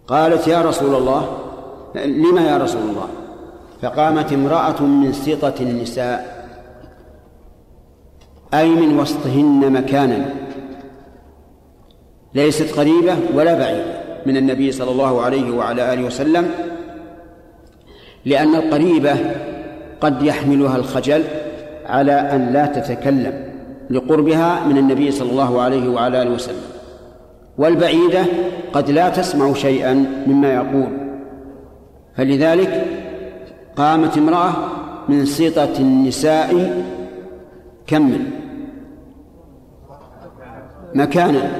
قالت 0.07 0.47
يا 0.47 0.61
رسول 0.61 0.95
الله 0.95 1.46
لما 2.05 2.41
يا 2.41 2.57
رسول 2.57 2.81
الله؟ 2.81 3.07
فقامت 3.81 4.33
امرأة 4.33 4.81
من 4.81 5.13
سطة 5.13 5.53
النساء 5.61 6.37
أي 8.53 8.69
من 8.69 8.99
وسطهن 8.99 9.71
مكانا 9.71 10.25
ليست 12.33 12.79
قريبة 12.79 13.15
ولا 13.33 13.53
بعيدة 13.53 13.97
من 14.25 14.37
النبي 14.37 14.71
صلى 14.71 14.91
الله 14.91 15.21
عليه 15.21 15.51
وعلى 15.51 15.93
آله 15.93 16.05
وسلم 16.05 16.51
لأن 18.25 18.55
القريبة 18.55 19.15
قد 20.01 20.21
يحملها 20.21 20.77
الخجل 20.77 21.23
على 21.85 22.11
أن 22.11 22.53
لا 22.53 22.65
تتكلم 22.65 23.47
لقربها 23.89 24.67
من 24.67 24.77
النبي 24.77 25.11
صلى 25.11 25.31
الله 25.31 25.61
عليه 25.61 25.89
وعلى 25.89 26.21
آله 26.21 26.31
وسلم 26.31 26.61
والبعيدة 27.57 28.25
قد 28.73 28.91
لا 28.91 29.09
تسمع 29.09 29.53
شيئا 29.53 29.93
مما 30.27 30.53
يقول. 30.53 31.06
فلذلك 32.17 32.85
قامت 33.75 34.17
امرأة 34.17 34.53
من 35.09 35.25
سطة 35.25 35.73
النساء 35.79 36.83
كمل 37.87 38.19
مكانا 40.95 41.51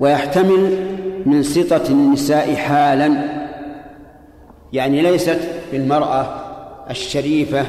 ويحتمل 0.00 0.78
من 1.26 1.42
سطة 1.42 1.82
النساء 1.90 2.54
حالا 2.54 3.18
يعني 4.72 5.02
ليست 5.02 5.40
بالمرأة 5.72 6.34
الشريفة 6.90 7.66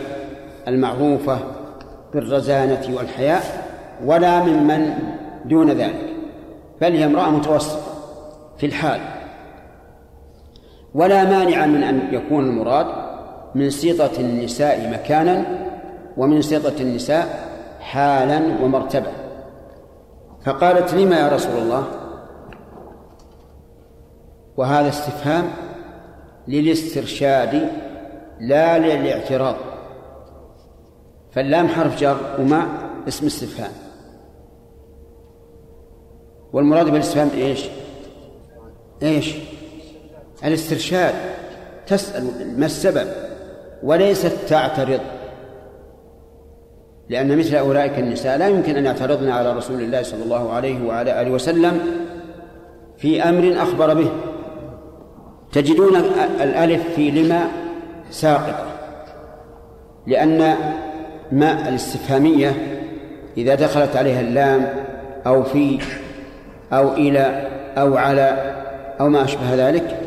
المعروفة 0.67 1.39
بالرزانة 2.13 2.96
والحياء 2.96 3.67
ولا 4.06 4.43
ممن 4.43 4.93
دون 5.46 5.72
ذلك 5.72 6.13
بل 6.82 6.91
هي 6.91 7.06
امرأة 7.06 7.30
متوسطة 7.30 7.82
في 8.58 8.65
الحال. 8.65 9.16
ولا 10.97 11.23
مانع 11.23 11.65
من 11.65 11.83
أن 11.83 12.13
يكون 12.13 12.45
المراد 12.45 12.88
من 13.55 13.69
سطة 13.69 14.19
النساء 14.19 14.89
مكانا 14.89 15.45
ومن 16.17 16.41
سطة 16.41 16.81
النساء 16.81 17.49
حالا 17.79 18.63
ومرتبة 18.63 19.12
فقالت 20.45 20.93
لما 20.93 21.19
يا 21.19 21.29
رسول 21.29 21.62
الله 21.62 21.83
وهذا 24.57 24.89
استفهام 24.89 25.45
للاسترشاد 26.47 27.69
لا 28.39 28.77
للاعتراض 28.77 29.55
فاللام 31.31 31.67
حرف 31.67 31.99
جر 31.99 32.17
وما 32.39 32.67
اسم 33.07 33.25
استفهام 33.25 33.71
والمراد 36.53 36.89
بالإستفهام 36.89 37.29
إيش؟ 37.36 37.69
إيش؟ 39.03 39.57
الاسترشاد 40.43 41.13
تسأل 41.88 42.23
ما 42.58 42.65
السبب 42.65 43.08
وليست 43.84 44.34
تعترض. 44.47 45.00
لأن 47.10 47.38
مثل 47.38 47.56
أولئك 47.56 48.00
النساء 48.00 48.38
لا 48.38 48.47
يمكن 48.47 48.76
أن 48.76 48.86
يعترضن 48.86 49.30
على 49.30 49.54
رسول 49.54 49.82
الله 49.82 50.04
صلى 50.04 50.23
الله 50.23 50.54
عليه 50.54 50.88
وعلى 50.88 51.21
آله 51.21 51.32
وسلم 51.32 51.80
في 52.97 53.23
أمر 53.23 53.62
أخبر 53.62 53.93
به. 53.93 54.12
تجدون 55.52 55.95
الألف 56.41 56.82
في 56.95 57.12
لما 57.12 57.47
ساقطة 58.12 58.65
لأن 60.08 60.56
ما 61.32 61.69
الاستفهامية 61.69 62.54
إذا 63.38 63.56
دخلت 63.56 63.95
عليها 63.95 64.21
اللام 64.21 64.67
أو 65.28 65.43
في 65.43 65.80
أو 66.73 66.93
إلى 66.93 67.47
أو 67.78 67.97
على 67.97 68.56
أو 69.00 69.10
ما 69.10 69.23
أشبه 69.23 69.56
ذلك 69.56 70.07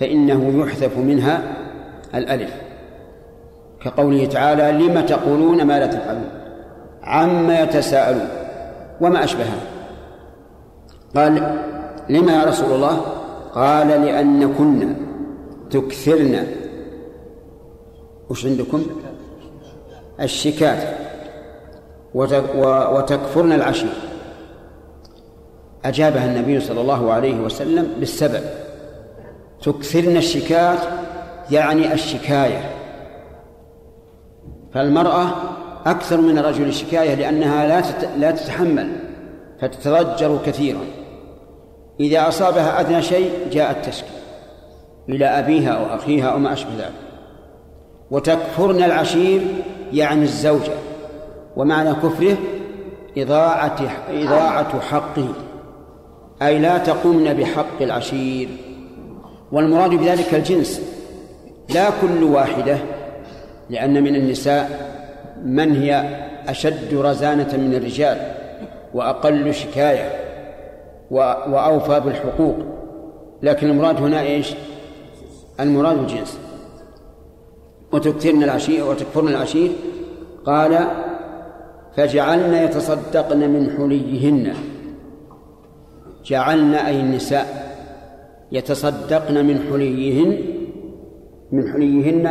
فإنه 0.00 0.62
يحذف 0.62 0.98
منها 0.98 1.42
الألف. 2.14 2.54
كقوله 3.84 4.26
تعالى 4.26 4.86
لم 4.86 5.00
تقولون 5.00 5.62
ما 5.62 5.78
لا 5.78 5.86
تفعلون؟ 5.86 6.28
عما 7.02 7.60
يتساءلون 7.60 8.28
وما 9.00 9.24
أشبهه. 9.24 9.60
قال 11.16 11.58
لما 12.08 12.32
يا 12.32 12.44
رسول 12.44 12.72
الله؟ 12.72 13.00
قال 13.54 13.88
لأن 13.88 14.54
كنا 14.54 14.94
تكثرن. 15.70 16.46
وش 18.30 18.46
عندكم؟ 18.46 18.86
الشكات 20.20 20.78
وتكفرن 22.94 23.52
العشير 23.52 23.92
أجابها 25.84 26.24
النبي 26.24 26.60
صلى 26.60 26.80
الله 26.80 27.12
عليه 27.12 27.40
وسلم 27.40 27.94
بالسبب. 27.98 28.42
تكثرن 29.62 30.16
الشكات 30.16 30.78
يعني 31.50 31.92
الشكاية. 31.92 32.70
فالمرأة 34.74 35.28
أكثر 35.86 36.20
من 36.20 36.38
الرجل 36.38 36.68
الشكاية 36.68 37.14
لأنها 37.14 37.66
لا 37.66 37.82
لا 38.16 38.30
تتحمل 38.30 38.92
فتتضجر 39.60 40.38
كثيرا. 40.46 40.80
إذا 42.00 42.28
أصابها 42.28 42.80
أدنى 42.80 43.02
شيء 43.02 43.30
جاءت 43.52 43.86
تشكي 43.86 44.06
إلى 45.08 45.26
أبيها 45.26 45.70
أو 45.70 45.96
أخيها 45.96 46.28
أو 46.28 46.38
ما 46.38 46.52
أشبه 46.52 46.74
ذلك. 46.78 46.92
وتكفرن 48.10 48.82
العشير 48.82 49.40
يعني 49.92 50.22
الزوجة 50.22 50.72
ومعنى 51.56 51.94
كفره 51.94 52.36
إضاعة 53.18 53.76
إضاعة 54.10 54.80
حقه 54.80 55.28
أي 56.42 56.58
لا 56.58 56.78
تقمن 56.78 57.34
بحق 57.34 57.82
العشير. 57.82 58.48
والمراد 59.52 59.90
بذلك 59.90 60.34
الجنس. 60.34 60.82
لا 61.74 61.90
كل 62.02 62.24
واحدة 62.24 62.78
لأن 63.70 64.02
من 64.02 64.16
النساء 64.16 64.90
من 65.44 65.76
هي 65.76 66.04
أشد 66.48 66.94
رزانة 66.94 67.56
من 67.56 67.74
الرجال 67.74 68.32
وأقل 68.94 69.54
شكاية 69.54 70.10
وأوفى 71.10 72.00
بالحقوق. 72.00 72.56
لكن 73.42 73.70
المراد 73.70 73.96
هنا 73.96 74.20
إيش؟ 74.20 74.54
المراد 75.60 75.98
الجنس. 75.98 76.38
وتكثرن 77.92 78.42
العشير 78.42 78.86
وتكفرن 78.86 79.28
العشير 79.28 79.70
قال 80.46 80.78
فجعلن 81.96 82.54
يتصدقن 82.54 83.38
من 83.38 83.70
حليهن. 83.76 84.54
جعلن 86.24 86.74
أي 86.74 87.00
النساء 87.00 87.69
يتصدقن 88.52 89.46
من 89.46 89.58
حليهن 89.58 90.38
من 91.52 91.72
حليهن 91.72 92.26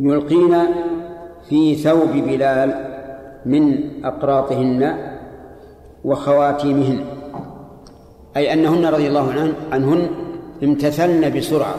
يلقين 0.00 0.56
في 1.48 1.74
ثوب 1.74 2.10
بلال 2.10 2.90
من 3.46 3.64
أقراطهن 4.04 4.96
وخواتيمهن. 6.04 7.04
أي 8.36 8.52
أنهن 8.52 8.86
رضي 8.86 9.08
الله 9.08 9.54
عنهن 9.72 10.08
امتثلن 10.62 11.36
بسرعة 11.36 11.74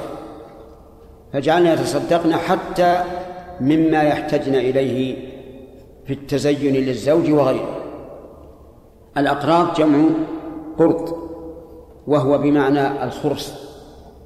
فجعلنا 1.33 1.73
يتصدقن 1.73 2.33
حتى 2.33 3.03
مما 3.61 4.01
يحتجن 4.03 4.55
إليه 4.55 5.15
في 6.05 6.13
التزين 6.13 6.73
للزوج 6.73 7.31
وغيره. 7.31 7.77
الأقراط 9.17 9.77
جمع 9.77 10.09
قرط. 10.79 11.30
وهو 12.11 12.37
بمعنى 12.37 13.03
الخرص 13.03 13.53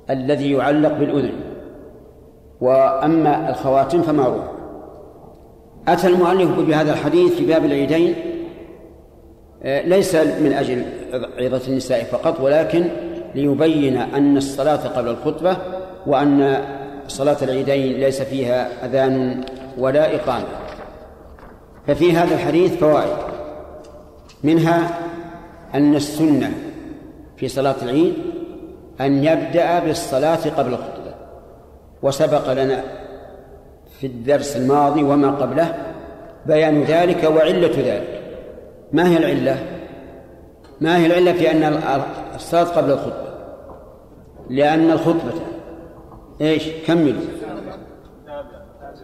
الذي 0.10 0.52
يعلق 0.52 0.93
بالأذن. 0.93 1.34
وأما 2.62 3.49
الخواتم 3.49 4.01
فمعروف. 4.01 4.43
أتى 5.88 6.07
المؤلف 6.07 6.60
بهذا 6.60 6.93
الحديث 6.93 7.34
في 7.34 7.45
باب 7.45 7.66
العيدين 7.66 8.16
آه، 9.64 9.82
ليس 9.82 10.16
من 10.16 10.53
أجل 10.53 10.86
عظة 11.39 11.62
النساء 11.68 12.03
فقط 12.03 12.39
ولكن 12.39 12.86
ليبين 13.36 13.97
أن 13.97 14.38
الصلاة 14.38 14.88
قبل 14.88 15.10
الخطبة 15.10 15.57
وأن 16.07 16.62
صلاة 17.07 17.38
العيدين 17.41 17.99
ليس 17.99 18.22
فيها 18.22 18.86
أذان 18.86 19.43
ولا 19.78 20.16
إقامة. 20.16 20.45
ففي 21.88 22.12
هذا 22.12 22.36
الحديث 22.36 22.76
فوائد. 22.78 23.18
منها 24.43 24.99
أن 25.76 25.95
السنة 25.95 26.51
في 27.38 27.48
صلاة 27.48 27.76
العيد 27.82 28.14
أن 29.02 29.24
يبدأ 29.24 29.80
بالصلاة 29.80 30.50
قبل 30.58 30.74
الخطبة 30.74 31.14
وسبق 32.04 32.54
لنا 32.54 32.84
في 34.00 34.08
الدرس 34.08 34.58
الماضي 34.58 35.04
وما 35.04 35.32
قبله 35.32 35.76
بيان 36.46 36.84
ذلك 36.84 37.24
وعلة 37.24 37.72
ذلك 37.78 38.22
ما 38.92 39.10
هي 39.10 39.18
العلة؟ 39.18 39.58
ما 40.82 40.98
هي 40.98 41.06
العلة 41.06 41.34
في 41.34 41.52
أن 41.52 41.82
الصلاة 42.36 42.64
قبل 42.64 42.92
الخطبة؟ 42.92 43.36
لأن 44.50 44.92
الخطبة 44.92 45.34
إيش؟ 46.42 46.64
كملوا 46.88 47.22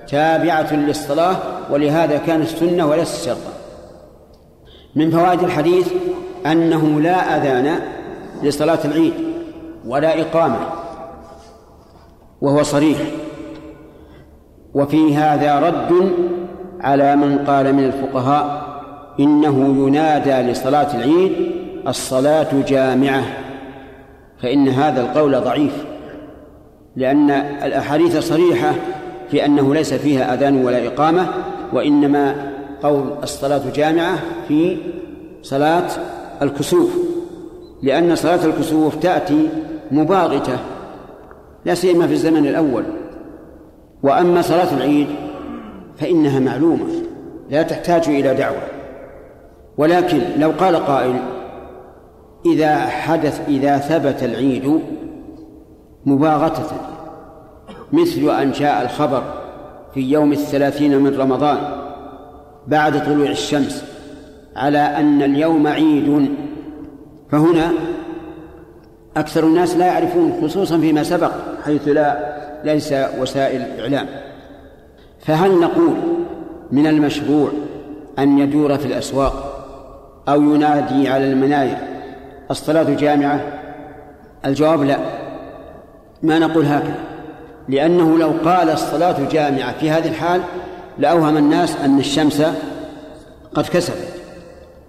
تابعة 0.07 0.73
للصلاة 0.73 1.35
ولهذا 1.71 2.17
كانت 2.17 2.47
سنة 2.47 2.87
وليس 2.87 3.25
شرطا 3.25 3.53
من 4.95 5.11
فوائد 5.11 5.43
الحديث 5.43 5.93
أنه 6.45 7.01
لا 7.01 7.37
أذان 7.37 7.79
لصلاة 8.43 8.79
العيد 8.85 9.13
ولا 9.87 10.21
إقامة 10.21 10.59
وهو 12.41 12.63
صريح. 12.63 12.97
وفي 14.73 15.15
هذا 15.15 15.59
رد 15.59 16.11
على 16.81 17.15
من 17.15 17.37
قال 17.37 17.73
من 17.73 17.83
الفقهاء 17.83 18.71
إنه 19.19 19.87
ينادى 19.87 20.51
لصلاة 20.51 20.95
العيد 20.95 21.31
الصلاة 21.87 22.47
جامعة 22.67 23.23
فإن 24.41 24.67
هذا 24.67 25.01
القول 25.01 25.41
ضعيف 25.41 25.85
لأن 26.95 27.31
الأحاديث 27.63 28.17
صريحة 28.17 28.73
في 29.31 29.45
أنه 29.45 29.73
ليس 29.73 29.93
فيها 29.93 30.33
أذان 30.33 30.65
ولا 30.65 30.87
إقامة 30.87 31.27
وإنما 31.73 32.51
قول 32.83 33.11
الصلاة 33.23 33.61
جامعة 33.75 34.19
في 34.47 34.77
صلاة 35.41 35.87
الكسوف. 36.41 37.10
لأن 37.83 38.15
صلاة 38.15 38.45
الكسوف 38.45 38.95
تأتي 38.95 39.49
مباغتة 39.91 40.57
لا 41.65 41.73
سيما 41.73 42.07
في 42.07 42.13
الزمن 42.13 42.47
الأول. 42.47 42.83
وأما 44.03 44.41
صلاة 44.41 44.77
العيد 44.77 45.07
فإنها 45.97 46.39
معلومة 46.39 46.87
لا 47.49 47.61
تحتاج 47.61 48.09
إلى 48.09 48.33
دعوة. 48.33 48.61
ولكن 49.77 50.21
لو 50.37 50.51
قال 50.59 50.75
قائل 50.75 51.15
إذا 52.45 52.75
حدث 52.79 53.41
إذا 53.47 53.77
ثبت 53.77 54.23
العيد 54.23 54.79
مباغتة 56.05 56.75
مثل 57.93 58.29
أن 58.29 58.51
جاء 58.51 58.85
الخبر 58.85 59.23
في 59.93 60.11
يوم 60.11 60.31
الثلاثين 60.31 60.97
من 60.97 61.19
رمضان 61.19 61.57
بعد 62.67 63.05
طلوع 63.05 63.29
الشمس 63.29 63.85
على 64.55 64.77
أن 64.77 65.21
اليوم 65.21 65.67
عيد 65.67 66.29
فهنا 67.31 67.71
أكثر 69.17 69.43
الناس 69.43 69.75
لا 69.75 69.85
يعرفون 69.85 70.39
خصوصا 70.43 70.77
فيما 70.77 71.03
سبق 71.03 71.31
حيث 71.65 71.87
لا 71.87 72.35
ليس 72.63 72.93
وسائل 73.19 73.79
إعلام. 73.79 74.07
فهل 75.19 75.59
نقول 75.59 75.93
من 76.71 76.87
المشروع 76.87 77.49
أن 78.19 78.39
يدور 78.39 78.77
في 78.77 78.85
الأسواق 78.85 79.57
أو 80.29 80.41
ينادي 80.41 81.09
على 81.09 81.31
المناير 81.31 81.77
الصلاة 82.51 82.83
جامعة 82.83 83.41
الجواب 84.45 84.83
لا. 84.83 84.97
ما 86.23 86.39
نقول 86.39 86.65
هكذا؟ 86.65 86.95
لأنه 87.69 88.17
لو 88.17 88.31
قال 88.45 88.69
الصلاة 88.69 89.29
جامعة 89.31 89.79
في 89.79 89.89
هذه 89.89 90.07
الحال 90.07 90.41
لأوهم 90.97 91.37
الناس 91.37 91.75
أن 91.85 91.99
الشمس 91.99 92.43
قد 93.53 93.67
كسبت. 93.67 94.07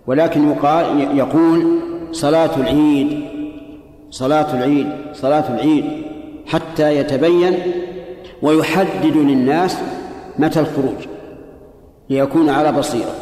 ولكن 0.06 0.50
يقال 0.50 1.18
يقول 1.18 1.78
صلاة 2.12 2.56
العيد 2.56 3.24
صلاة 4.10 4.54
العيد 4.54 4.88
صلاة 5.12 5.54
العيد 5.54 5.84
حتى 6.46 6.96
يتبين 6.96 7.58
ويحدد 8.42 9.16
للناس 9.16 9.76
متى 10.38 10.60
الخروج 10.60 11.06
ليكون 12.10 12.48
على 12.50 12.72
بصيرة. 12.72 13.14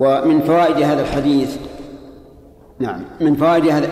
ومن 0.00 0.40
فوائد 0.40 0.82
هذا 0.82 1.02
الحديث 1.02 1.56
نعم 2.78 3.00
من 3.20 3.36
فوائد 3.36 3.66
هذا 3.66 3.88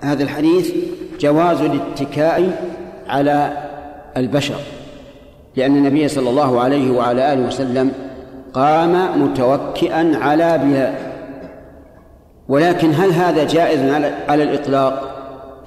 هذا 0.00 0.22
الحديث 0.22 0.72
جواز 1.20 1.60
الاتكاء 1.60 2.66
على 3.08 3.52
البشر 4.16 4.60
لأن 5.56 5.76
النبي 5.76 6.08
صلى 6.08 6.30
الله 6.30 6.60
عليه 6.60 6.90
وعلى 6.90 7.32
آله 7.32 7.46
وسلم 7.46 7.92
قام 8.52 9.22
متوكئا 9.22 10.18
على 10.22 10.58
بلال 10.58 11.15
ولكن 12.48 12.90
هل 12.94 13.12
هذا 13.12 13.44
جائز 13.44 13.80
على 14.28 14.42
الإطلاق؟ 14.42 15.12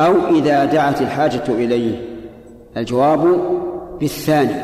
أو 0.01 0.13
إذا 0.35 0.65
دعت 0.65 1.01
الحاجة 1.01 1.43
إليه؟ 1.49 2.01
الجواب 2.77 3.39
بالثاني. 3.99 4.55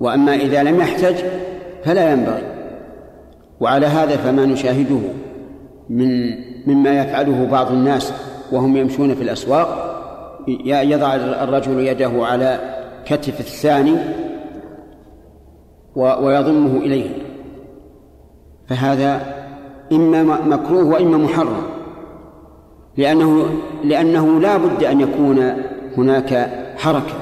وأما 0.00 0.34
إذا 0.34 0.62
لم 0.62 0.80
يحتج 0.80 1.14
فلا 1.84 2.12
ينبغي. 2.12 2.42
وعلى 3.60 3.86
هذا 3.86 4.16
فما 4.16 4.46
نشاهده 4.46 5.00
من 5.90 6.30
مما 6.66 6.90
يفعله 6.90 7.46
بعض 7.50 7.72
الناس 7.72 8.12
وهم 8.52 8.76
يمشون 8.76 9.14
في 9.14 9.22
الأسواق. 9.22 9.88
يضع 10.66 11.14
الرجل 11.14 11.80
يده 11.80 12.10
على 12.14 12.58
كتف 13.06 13.40
الثاني 13.40 13.96
ويضمه 15.96 16.80
إليه. 16.80 17.10
فهذا 18.68 19.41
إما 19.96 20.22
مكروه 20.46 20.84
وإما 20.84 21.18
محرم. 21.18 21.62
لأنه 22.96 23.46
لأنه 23.84 24.40
لا 24.40 24.56
بد 24.56 24.84
أن 24.84 25.00
يكون 25.00 25.52
هناك 25.96 26.50
حركة 26.76 27.14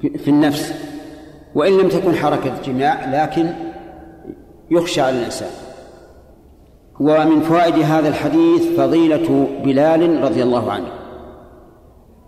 في 0.00 0.28
النفس. 0.28 0.74
وإن 1.54 1.78
لم 1.78 1.88
تكن 1.88 2.14
حركة 2.14 2.52
جماع 2.66 3.22
لكن 3.22 3.46
يخشى 4.70 5.00
على 5.00 5.18
الإنسان. 5.18 5.50
ومن 7.00 7.40
فوائد 7.40 7.74
هذا 7.74 8.08
الحديث 8.08 8.80
فضيلة 8.80 9.46
بلال 9.64 10.24
رضي 10.24 10.42
الله 10.42 10.72
عنه 10.72 10.86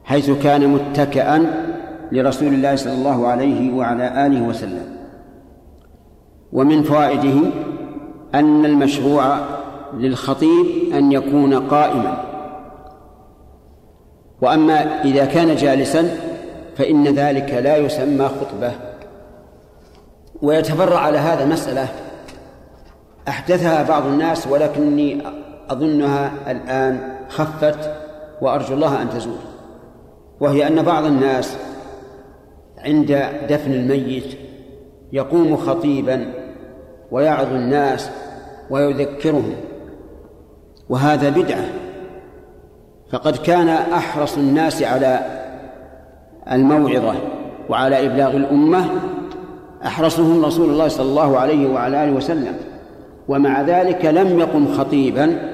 حيث 0.05 0.31
كان 0.31 0.69
متكئا 0.69 1.67
لرسول 2.13 2.49
الله 2.49 2.77
صلى 2.77 2.95
الله 2.95 3.27
عليه 3.27 3.75
وعلى 3.75 4.27
آله 4.27 4.49
وسلم. 4.49 4.97
ومن 6.53 6.83
فوائده 6.83 7.41
أن 8.37 8.65
المشروع 8.65 9.39
للخطيب 9.95 10.93
أن 10.95 11.13
يكون 11.13 11.69
قائما. 11.69 12.25
وأما 14.43 15.05
إذا 15.05 15.25
كان 15.25 15.57
جالسا 15.57 16.17
فإن 16.77 17.05
ذلك 17.05 17.51
لا 17.51 17.77
يسمى 17.77 18.29
خطبة. 18.29 18.73
ويتفرع 20.43 20.99
على 20.99 21.19
هذا 21.19 21.47
مسألة 21.47 21.89
أحدثها 23.29 23.83
بعض 23.83 24.07
الناس 24.07 24.47
ولكني 24.47 25.23
أظنها 25.71 26.33
الآن 26.51 27.17
خفت 27.29 27.91
وأرجو 28.43 28.75
الله 28.75 29.03
أن 29.03 29.11
تزول. 29.11 29.39
وهي 30.41 30.67
أن 30.67 30.83
بعض 30.83 31.05
الناس 31.05 31.57
عند 32.79 33.29
دفن 33.49 33.73
الميت 33.73 34.39
يقوم 35.13 35.57
خطيبا 35.57 36.33
ويعظ 37.11 37.53
الناس 37.53 38.11
ويذكرهم 38.71 39.55
وهذا 40.89 41.31
بدعة. 41.31 41.65
فقد 43.13 43.37
كان 43.37 43.69
أحرص 43.69 44.37
الناس 44.37 44.83
على 44.83 45.21
الموعظة 46.53 47.15
وعلى 47.69 48.07
إبلاغ 48.07 48.37
الأمة 48.37 48.85
أحرصهم 49.87 50.45
رسول 50.45 50.71
الله 50.71 50.89
صلى 50.89 51.09
الله 51.09 51.39
عليه 51.39 51.69
وعلى 51.69 52.05
آله 52.05 52.13
وسلم. 52.13 52.57
ومع 53.29 53.63
ذلك 53.63 54.05
لم 54.05 54.39
يقم 54.39 54.73
خطيبا 54.73 55.53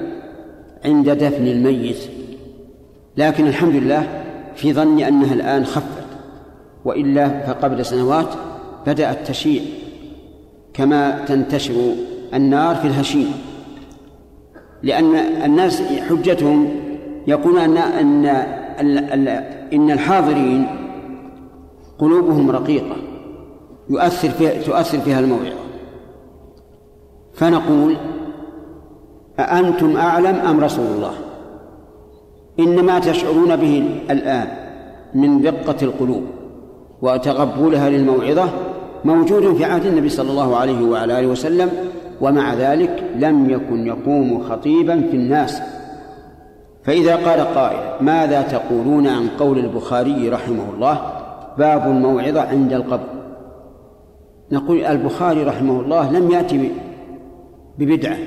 عند 0.85 1.09
دفن 1.09 1.47
الميت. 1.47 1.97
لكن 3.17 3.47
الحمد 3.47 3.75
لله 3.75 4.23
في 4.55 4.73
ظني 4.73 5.07
أنها 5.07 5.33
الآن 5.33 5.65
خفت 5.65 6.03
وإلا 6.85 7.39
فقبل 7.47 7.85
سنوات 7.85 8.27
بدأت 8.87 9.27
تشيع 9.27 9.61
كما 10.73 11.25
تنتشر 11.25 11.73
النار 12.33 12.75
في 12.75 12.87
الهشيم. 12.87 13.31
لأن 14.83 15.15
الناس 15.15 15.81
حجتهم 15.81 16.69
يقولون 17.27 17.77
أن 17.77 17.77
أن 17.77 18.25
إن 19.73 19.91
الحاضرين 19.91 20.67
قلوبهم 21.99 22.51
رقيقة 22.51 22.95
يؤثر 23.89 24.29
فيها 24.29 24.61
تؤثر 24.61 24.99
فيها 24.99 25.19
الموعظة 25.19 25.63
فنقول 27.33 27.97
أأنتم 29.39 29.97
أعلم 29.97 30.35
أم 30.35 30.59
رسول 30.59 30.85
الله؟ 30.85 31.13
إن 32.59 32.85
ما 32.85 32.99
تشعرون 32.99 33.55
به 33.55 34.01
الآن 34.09 34.47
من 35.13 35.41
دقة 35.41 35.75
القلوب 35.81 36.23
وتقبلها 37.01 37.89
للموعظة 37.89 38.49
موجود 39.05 39.53
في 39.53 39.65
عهد 39.65 39.85
النبي 39.85 40.09
صلى 40.09 40.31
الله 40.31 40.57
عليه 40.57 40.85
وعلى 40.85 41.19
آله 41.19 41.27
وسلم 41.27 41.69
ومع 42.21 42.53
ذلك 42.53 43.03
لم 43.15 43.49
يكن 43.49 43.87
يقوم 43.87 44.43
خطيبا 44.43 45.01
في 45.11 45.17
الناس. 45.17 45.61
فإذا 46.83 47.15
قال 47.15 47.39
قائل 47.55 48.05
ماذا 48.05 48.41
تقولون 48.41 49.07
عن 49.07 49.27
قول 49.39 49.57
البخاري 49.59 50.29
رحمه 50.29 50.63
الله؟ 50.75 51.01
باب 51.57 51.87
الموعظة 51.87 52.41
عند 52.41 52.73
القبر. 52.73 53.07
نقول 54.51 54.85
البخاري 54.85 55.43
رحمه 55.43 55.79
الله 55.79 56.11
لم 56.11 56.31
يأتي 56.31 56.71
ببدعة 57.77 58.17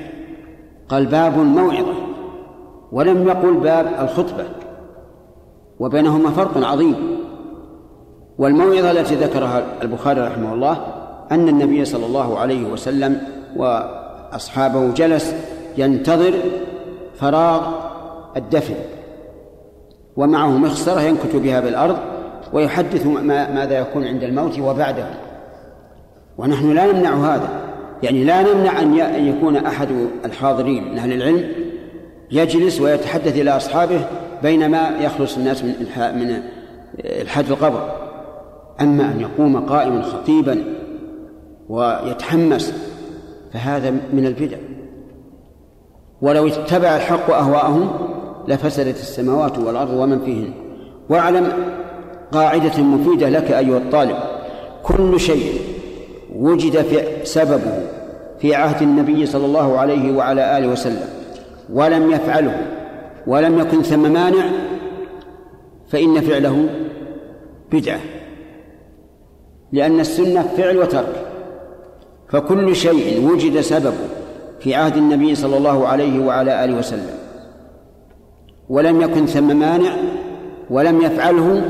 قال 0.89 1.05
باب 1.05 1.37
موعظة 1.37 1.93
ولم 2.91 3.27
يقل 3.27 3.53
باب 3.53 3.87
الخطبة 3.99 4.43
وبينهما 5.79 6.29
فرق 6.29 6.67
عظيم. 6.67 7.16
والموعظة 8.37 8.91
التي 8.91 9.15
ذكرها 9.15 9.63
البخاري 9.81 10.21
رحمه 10.21 10.53
الله 10.53 10.77
أن 11.31 11.47
النبي 11.47 11.85
صلى 11.85 12.05
الله 12.05 12.39
عليه 12.39 12.63
وسلم 12.63 13.21
وأصحابه 13.55 14.93
جلس 14.93 15.33
ينتظر 15.77 16.33
فراغ 17.19 17.61
الدفن 18.37 18.75
ومعه 20.15 20.57
مخصرة 20.57 21.01
ينكت 21.01 21.35
بها 21.35 21.59
بالأرض 21.59 21.97
ويحدث 22.53 23.05
ما 23.05 23.51
ماذا 23.51 23.79
يكون 23.79 24.07
عند 24.07 24.23
الموت 24.23 24.59
وبعده 24.59 25.05
ونحن 26.37 26.73
لا 26.73 26.91
نمنع 26.91 27.13
هذا. 27.13 27.49
يعني 28.03 28.23
لا 28.23 28.41
نمنع 28.41 28.81
أن 28.81 29.27
يكون 29.27 29.55
أحد 29.55 29.87
الحاضرين 30.25 30.91
من 30.91 30.97
أهل 30.97 31.13
العلم 31.13 31.51
يجلس 32.31 32.81
ويتحدث 32.81 33.35
إلى 33.35 33.57
أصحابه 33.57 33.99
بينما 34.43 34.89
يخلص 35.01 35.37
الناس 35.37 35.63
من 35.63 35.73
من 36.15 36.41
الحد 36.99 37.49
القبر. 37.49 38.06
أما 38.81 39.11
أن 39.11 39.21
يقوم 39.21 39.57
قائما 39.57 40.01
خطيبا 40.01 40.63
ويتحمس 41.69 42.73
فهذا 43.53 43.91
من 44.13 44.25
البدع. 44.25 44.57
ولو 46.21 46.47
اتبع 46.47 46.95
الحق 46.95 47.31
أهواءهم 47.31 47.89
لفسدت 48.47 48.95
السماوات 48.95 49.59
والأرض 49.59 49.93
ومن 49.93 50.19
فيهن. 50.19 50.53
واعلم 51.09 51.53
قاعدة 52.31 52.83
مفيدة 52.83 53.29
لك 53.29 53.51
أيها 53.51 53.77
الطالب. 53.77 54.17
كل 54.83 55.19
شيء 55.19 55.61
وجد 56.35 56.81
في 56.81 57.25
سببه 57.25 57.79
في 58.39 58.55
عهد 58.55 58.81
النبي 58.81 59.25
صلى 59.25 59.45
الله 59.45 59.77
عليه 59.77 60.17
وعلى 60.17 60.57
آله 60.57 60.67
وسلم. 60.67 61.09
ولم 61.73 62.11
يفعله 62.11 62.67
ولم 63.27 63.59
يكن 63.59 63.81
ثم 63.81 64.11
مانع 64.13 64.45
فإن 65.89 66.21
فعله 66.21 66.69
بدعة. 67.71 67.99
لأن 69.71 69.99
السنة 69.99 70.41
فعل 70.57 70.77
وترك. 70.77 71.25
فكل 72.29 72.75
شيء 72.75 73.31
وجد 73.31 73.59
سببه 73.61 74.07
في 74.59 74.75
عهد 74.75 74.97
النبي 74.97 75.35
صلى 75.35 75.57
الله 75.57 75.87
عليه 75.87 76.25
وعلى 76.25 76.65
آله 76.65 76.77
وسلم. 76.77 77.17
ولم 78.69 79.01
يكن 79.01 79.25
ثم 79.25 79.59
مانع 79.59 79.91
ولم 80.69 81.01
يفعله 81.01 81.61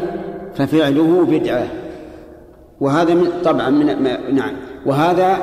ففعله 0.56 1.26
بدعة. 1.26 1.68
وهذا 2.82 3.14
من 3.14 3.28
طبعا 3.44 3.70
من 3.70 3.86
نعم. 4.36 4.54
وهذا 4.86 5.38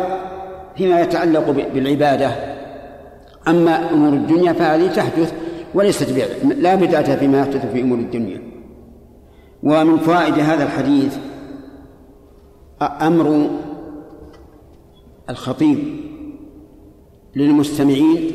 فيما 0.76 1.00
يتعلق 1.00 1.50
بالعبادة. 1.74 2.30
أما 3.48 3.90
أمور 3.92 4.12
الدنيا 4.12 4.52
فهذه 4.52 4.86
تحدث 4.86 5.32
وليست 5.74 6.28
لا 6.58 6.74
بدعة 6.74 7.16
فيما 7.16 7.40
يحدث 7.40 7.72
في 7.72 7.80
أمور 7.80 7.98
الدنيا. 7.98 8.42
ومن 9.62 9.98
فوائد 9.98 10.38
هذا 10.38 10.64
الحديث 10.64 11.16
أمر 12.84 13.46
الخطيب 15.30 15.78
للمستمعين 17.36 18.30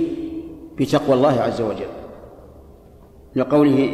بتقوى 0.77 1.13
الله 1.13 1.41
عز 1.41 1.61
وجل. 1.61 1.89
لقوله 3.35 3.91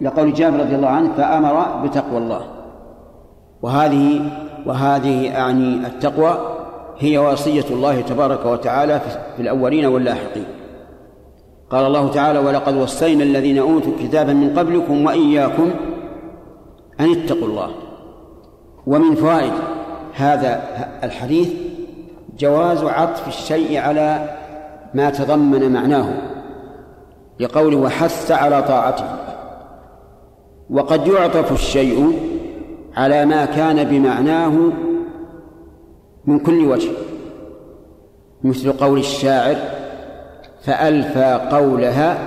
لقول 0.00 0.32
جابر 0.32 0.60
رضي 0.60 0.74
الله 0.74 0.88
عنه 0.88 1.12
فأمر 1.12 1.86
بتقوى 1.86 2.18
الله. 2.18 2.46
وهذه 3.62 4.30
وهذه 4.66 5.40
أعني 5.40 5.86
التقوى 5.86 6.38
هي 6.98 7.18
وصية 7.18 7.64
الله 7.70 8.00
تبارك 8.00 8.46
وتعالى 8.46 9.00
في 9.36 9.42
الأولين 9.42 9.86
واللاحقين. 9.86 10.46
قال 11.70 11.86
الله 11.86 12.10
تعالى 12.10 12.38
ولقد 12.38 12.76
وصينا 12.76 13.24
الذين 13.24 13.58
أوتوا 13.58 13.92
الكتاب 13.92 14.30
من 14.30 14.58
قبلكم 14.58 15.06
وإياكم 15.06 15.70
أن 17.00 17.10
اتقوا 17.12 17.48
الله. 17.48 17.70
ومن 18.86 19.14
فوائد 19.14 19.52
هذا 20.16 20.62
الحديث 21.02 21.52
جواز 22.38 22.84
عطف 22.84 23.28
الشيء 23.28 23.78
على 23.78 24.36
ما 24.94 25.10
تضمن 25.10 25.72
معناه 25.72 26.08
لقوله 27.40 27.76
وحث 27.76 28.30
على 28.30 28.62
طاعته. 28.62 29.04
وقد 30.70 31.06
يعطف 31.06 31.52
الشيء 31.52 32.18
على 32.96 33.26
ما 33.26 33.44
كان 33.44 33.84
بمعناه 33.84 34.72
من 36.26 36.38
كل 36.38 36.66
وجه 36.66 36.90
مثل 38.44 38.72
قول 38.72 38.98
الشاعر 38.98 39.56
فألفى 40.62 41.48
قولها 41.50 42.18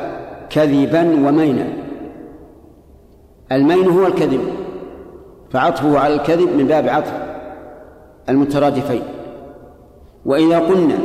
كذبا 0.50 1.02
ومينا. 1.02 1.68
المين 3.52 3.88
هو 3.88 4.06
الكذب 4.08 4.42
فعطفه 5.52 6.00
على 6.00 6.16
الكذب 6.16 6.56
من 6.56 6.68
باب 6.68 6.90
عطف. 6.90 7.14
المترادفين. 8.30 9.04
وإذا 10.26 10.60
قلنا 10.60 10.98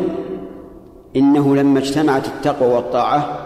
إنه 1.16 1.56
لما 1.56 1.78
اجتمعت 1.78 2.26
التقوى 2.26 2.74
والطاعة 2.74 3.38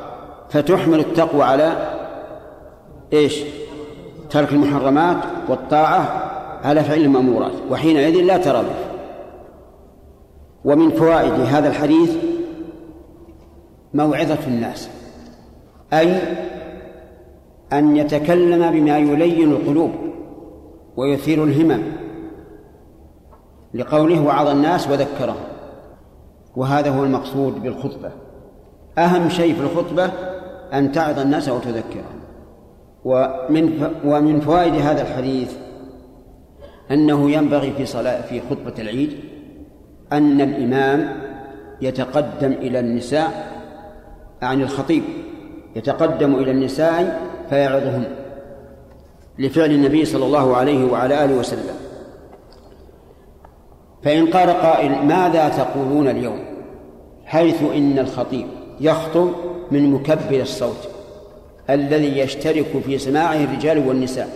فتحمل 0.50 1.00
التقوى 1.00 1.42
على 1.42 1.72
إيش؟ 3.12 3.42
ترك 4.30 4.52
المحرمات 4.52 5.16
والطاعة 5.48 6.22
على 6.64 6.84
فعل 6.84 7.00
المأمورات 7.00 7.52
وحينئذ 7.70 8.22
لا 8.22 8.36
ترادف. 8.36 8.86
ومن 10.64 10.90
فوائد 10.90 11.32
هذا 11.32 11.68
الحديث 11.68 12.16
موعظة 13.94 14.46
الناس 14.46 14.88
أي 15.92 16.20
أن 17.72 17.96
يتكلم 17.96 18.70
بما 18.70 18.98
يلين 18.98 19.52
القلوب 19.52 19.90
ويثير 20.96 21.44
الهمم. 21.44 21.82
لقوله 23.76 24.20
وعظ 24.20 24.48
الناس 24.48 24.88
وذكرهم 24.88 25.36
وهذا 26.56 26.90
هو 26.90 27.04
المقصود 27.04 27.62
بالخطبة. 27.62 28.10
أهم 28.98 29.28
شيء 29.28 29.54
في 29.54 29.60
الخطبة 29.60 30.10
أن 30.72 30.92
تعظ 30.92 31.18
الناس 31.18 31.48
وتذكرهم 31.48 32.20
ومن 33.04 33.90
ومن 34.04 34.40
فوائد 34.40 34.74
هذا 34.74 35.02
الحديث 35.02 35.52
أنه 36.90 37.30
ينبغي 37.30 37.72
في 37.72 37.86
صلاة 37.86 38.20
في 38.22 38.40
خطبة 38.50 38.72
العيد 38.78 39.10
أن 40.12 40.40
الإمام 40.40 41.16
يتقدم 41.80 42.52
إلى 42.52 42.80
النساء 42.80 43.52
عن 44.42 44.62
الخطيب. 44.62 45.02
يتقدم 45.76 46.34
إلى 46.34 46.50
النساء 46.50 47.20
فيعظهن 47.50 48.04
لفعل 49.38 49.70
النبي 49.70 50.04
صلى 50.04 50.24
الله 50.24 50.56
عليه 50.56 50.92
وعلى 50.92 51.24
آله 51.24 51.34
وسلم. 51.34 51.85
فإن 54.06 54.26
قال 54.26 54.50
قائل 54.50 54.92
ماذا 55.06 55.48
تقولون 55.48 56.08
اليوم؟ 56.08 56.38
حيث 57.24 57.62
إن 57.62 57.98
الخطيب 57.98 58.46
يخطب 58.80 59.30
من 59.70 59.90
مكبر 59.90 60.40
الصوت 60.40 60.88
الذي 61.70 62.18
يشترك 62.18 62.66
في 62.84 62.98
سماعه 62.98 63.44
الرجال 63.44 63.88
والنساء. 63.88 64.28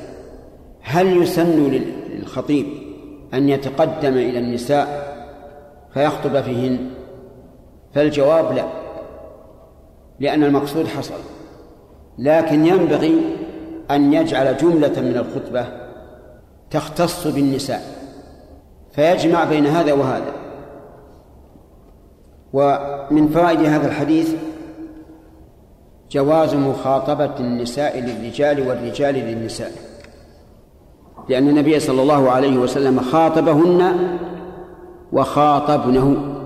هل 0.83 1.23
يسن 1.23 1.83
للخطيب 2.12 2.66
أن 3.35 3.49
يتقدم 3.49 4.12
إلى 4.12 4.39
النساء 4.39 5.14
فيخطب 5.95 6.41
فيهن؟ 6.41 6.79
فالجواب 7.95 8.53
لا 8.57 8.64
لأن 10.21 10.45
المقصود 10.45 10.87
حصل. 10.87 11.21
لكن 12.18 12.66
ينبغي 12.66 13.21
أن 13.91 14.12
يجعل 14.12 14.57
جملة 14.57 15.01
من 15.01 15.16
الخطبة 15.16 15.66
تختص 16.71 17.27
بالنساء. 17.27 18.00
فيجمع 18.93 19.45
بين 19.45 19.66
هذا 19.66 19.93
وهذا. 19.93 20.32
ومن 22.53 23.28
فوائد 23.28 23.61
هذا 23.61 23.86
الحديث 23.86 24.34
جواز 26.11 26.55
مخاطبة 26.55 27.30
النساء 27.41 28.01
للرجال 28.01 28.68
والرجال 28.68 29.14
للنساء. 29.14 29.72
لأن 31.28 31.49
النبي 31.49 31.80
صلى 31.80 32.03
الله 32.03 32.30
عليه 32.30 32.59
وسلم 32.59 33.01
خاطبهن 33.01 34.09
وخاطبنه. 35.12 36.36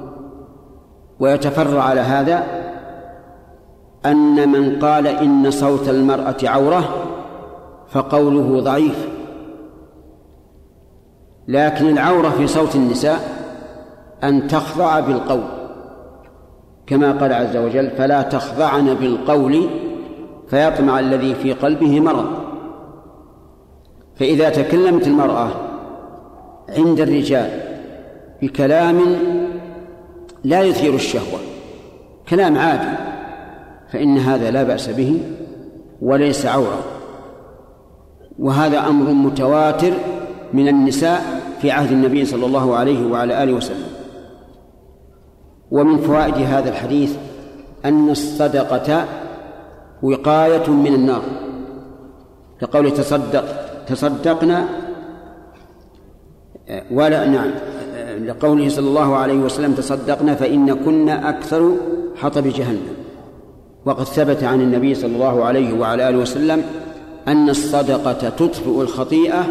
ويتفرع 1.21 1.83
على 1.83 2.01
هذا 2.01 2.45
أن 4.07 4.49
من 4.49 4.79
قال 4.79 5.07
إن 5.07 5.51
صوت 5.51 5.89
المرأة 5.89 6.37
عورة 6.43 6.89
فقوله 7.89 8.61
ضعيف. 8.61 9.14
لكن 11.49 11.89
العورة 11.89 12.29
في 12.29 12.47
صوت 12.47 12.75
النساء 12.75 13.19
أن 14.25 14.49
تخضع 14.49 15.01
بالقول 15.01 15.45
كما 16.87 17.13
قال 17.13 17.33
عز 17.33 17.57
وجل 17.57 17.91
فلا 17.91 18.23
تخضعن 18.23 18.95
بالقول 18.95 19.69
فيطمع 20.51 21.01
الذي 21.01 21.35
في 21.35 21.53
قلبه 21.53 22.01
مرض. 22.01 22.27
فإذا 24.17 24.51
تكلمت 24.51 25.07
المرأة 25.07 25.49
عند 26.79 27.01
الرجال 27.01 27.51
بكلام 28.43 29.01
لا 30.45 30.63
يثير 30.63 30.95
الشهوة 30.95 31.39
كلام 32.29 32.59
عادي 32.59 32.97
فإن 33.93 34.19
هذا 34.19 34.51
لا 34.51 34.63
بأس 34.63 34.89
به 34.89 35.21
وليس 36.03 36.47
عورة 36.47 36.85
وهذا 38.39 38.87
أمر 38.87 39.13
متواتر 39.13 39.93
من 40.53 40.69
النساء 40.69 41.34
في 41.65 41.71
عهد 41.71 41.93
النبي 41.93 42.25
صلى 42.25 42.47
الله 42.47 42.77
عليه 42.77 43.07
وعلى 43.07 43.43
آله 43.43 43.53
وسلم. 43.53 43.87
ومن 45.71 45.99
فوائد 45.99 46.35
هذا 46.35 46.71
الحديث 46.71 47.17
أن 47.85 48.11
الصدقة 48.11 49.05
وقاية 50.03 50.71
من 50.71 50.95
النار. 50.95 51.23
كقول 52.61 52.91
تصدق 52.91 53.45
تصدقنا 53.87 54.69
ولا 56.91 57.27
نعم 57.27 57.51
لقوله 58.25 58.69
صلى 58.69 58.89
الله 58.89 59.17
عليه 59.17 59.39
وسلم 59.39 59.73
تصدقنا 59.73 60.35
فإن 60.35 60.75
كنا 60.85 61.29
أكثر 61.29 61.71
حطب 62.17 62.47
جهنم. 62.47 62.89
وقد 63.85 64.05
ثبت 64.05 64.45
عن 64.45 64.61
النبي 64.61 64.95
صلى 64.95 65.15
الله 65.15 65.45
عليه 65.45 65.81
وعلى 65.81 66.09
آله 66.09 66.19
وسلم 66.19 66.63
أن 67.29 67.49
الصدقة 67.49 68.29
تطفئ 68.29 68.81
الخطيئة 68.81 69.45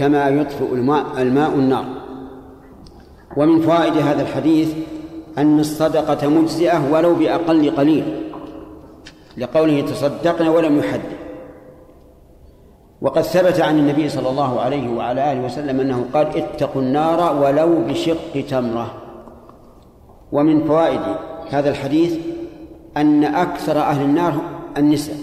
كما 0.00 0.28
يطفئ 0.28 0.74
الماء, 0.74 1.04
الماء 1.22 1.54
النار. 1.54 1.84
ومن 3.36 3.60
فوائد 3.60 3.96
هذا 3.96 4.22
الحديث 4.22 4.74
أن 5.38 5.60
الصدقة 5.60 6.28
مجزئة 6.28 6.92
ولو 6.92 7.14
بأقل 7.14 7.70
قليل 7.76 8.22
لقوله 9.36 9.80
تصدقنا 9.80 10.50
ولم 10.50 10.78
يحدد 10.78 11.20
وقد 13.00 13.22
ثبت 13.22 13.60
عن 13.60 13.78
النبي 13.78 14.08
صلى 14.08 14.30
الله 14.30 14.60
عليه 14.60 14.90
وعلى 14.90 15.32
آله 15.32 15.44
وسلم 15.44 15.80
أنه 15.80 16.04
قال 16.14 16.36
اتقوا 16.36 16.82
النار 16.82 17.42
ولو 17.42 17.84
بشق 17.88 18.44
تمرة. 18.50 18.94
ومن 20.32 20.64
فوائد 20.64 21.00
هذا 21.50 21.70
الحديث 21.70 22.18
أن 22.96 23.24
أكثر 23.24 23.78
أهل 23.78 24.02
النار 24.02 24.40
النساء. 24.76 25.16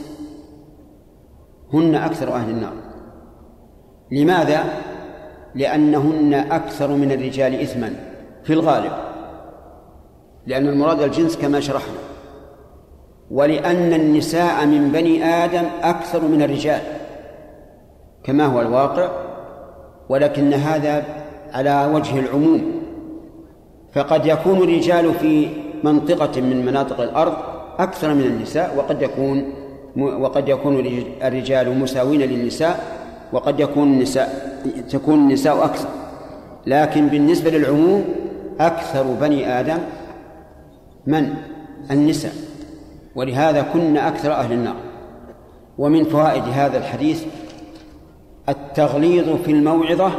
هن 1.74 1.96
أكثر 1.96 2.34
أهل 2.34 2.50
النار. 2.50 2.87
لماذا؟ 4.12 4.64
لأنهن 5.56 6.34
أكثر 6.34 6.92
من 6.92 7.12
الرجال 7.12 7.62
إثما 7.62 7.94
في 8.44 8.54
الغالب. 8.54 8.92
لأن 10.48 10.68
المراد 10.68 11.02
الجنس 11.02 11.38
كما 11.38 11.60
شرحنا. 11.60 11.98
ولأن 13.32 13.94
النساء 13.94 14.66
من 14.66 14.92
بني 14.92 15.24
آدم 15.24 15.64
أكثر 15.84 16.22
من 16.22 16.42
الرجال 16.42 16.82
كما 18.24 18.46
هو 18.46 18.62
الواقع 18.62 19.10
ولكن 20.10 20.54
هذا 20.54 21.04
على 21.54 21.90
وجه 21.94 22.20
العموم. 22.20 22.78
فقد 23.94 24.26
يكون 24.26 24.58
الرجال 24.58 25.14
في 25.14 25.48
منطقة 25.84 26.42
من 26.42 26.66
مناطق 26.66 27.02
الأرض 27.02 27.34
أكثر 27.80 28.14
من 28.14 28.24
النساء 28.24 28.76
وقد 28.78 29.02
يكون 29.02 29.54
وقد 29.98 30.50
يكون 30.50 30.80
الرجال 31.24 31.80
مساوين 31.80 32.22
للنساء 32.22 32.97
وقد 33.34 33.60
يكون 33.60 33.84
النساء 33.84 34.60
تكون 34.90 35.20
النساء 35.20 35.66
أكثر. 35.66 35.90
لكن 36.68 37.08
بالنسبة 37.08 37.50
للعموم 37.50 38.06
أكثر 38.60 39.04
بني 39.04 39.60
آدم 39.60 39.78
من؟ 41.08 41.34
النساء. 41.92 42.34
ولهذا 43.16 43.62
كن 43.62 43.98
أكثر 43.98 44.32
أهل 44.32 44.54
النار. 44.54 44.76
ومن 45.78 46.04
فوائد 46.04 46.44
هذا 46.44 46.78
الحديث 46.78 47.26
التغليظ 48.50 49.30
في 49.30 49.52
الموعظة 49.52 50.12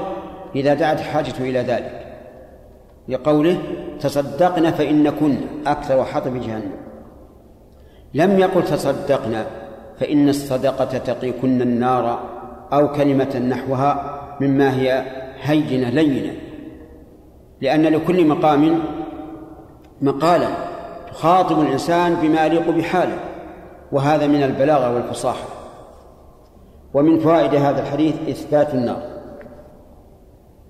إذا 0.56 0.74
دعت 0.74 1.00
حاجة 1.00 1.34
إلى 1.40 1.58
ذلك. 1.58 2.04
لقوله 3.08 3.58
تصدقنا 4.00 4.70
فإن 4.70 5.10
كن 5.10 5.36
أكثر 5.66 6.04
حطب 6.04 6.40
جهنم. 6.40 6.72
لم 8.14 8.38
يقل 8.38 8.64
تصدقنا 8.64 9.46
فإن 10.00 10.28
الصدقة 10.28 10.98
تقيكن 10.98 11.62
النار 11.62 12.37
أو 12.72 12.92
كلمة 12.92 13.38
نحوها 13.38 14.20
مما 14.40 14.76
هي 14.76 15.04
هينة 15.40 15.90
لينة. 15.90 16.32
لأن 17.60 17.82
لكل 17.82 18.26
مقام 18.28 18.78
مقالا 20.02 20.48
تخاطب 21.12 21.60
الإنسان 21.60 22.14
بما 22.14 22.46
يليق 22.46 22.70
بحاله 22.70 23.18
وهذا 23.92 24.26
من 24.26 24.42
البلاغة 24.42 24.94
والفصاحة. 24.94 25.48
ومن 26.94 27.18
فوائد 27.18 27.54
هذا 27.54 27.82
الحديث 27.82 28.14
إثبات 28.28 28.74
النار. 28.74 29.02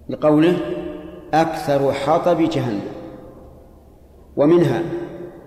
لقوله 0.08 0.56
أكثر 1.34 1.92
حطب 1.92 2.38
جهنم. 2.38 2.80
ومنها 4.36 4.82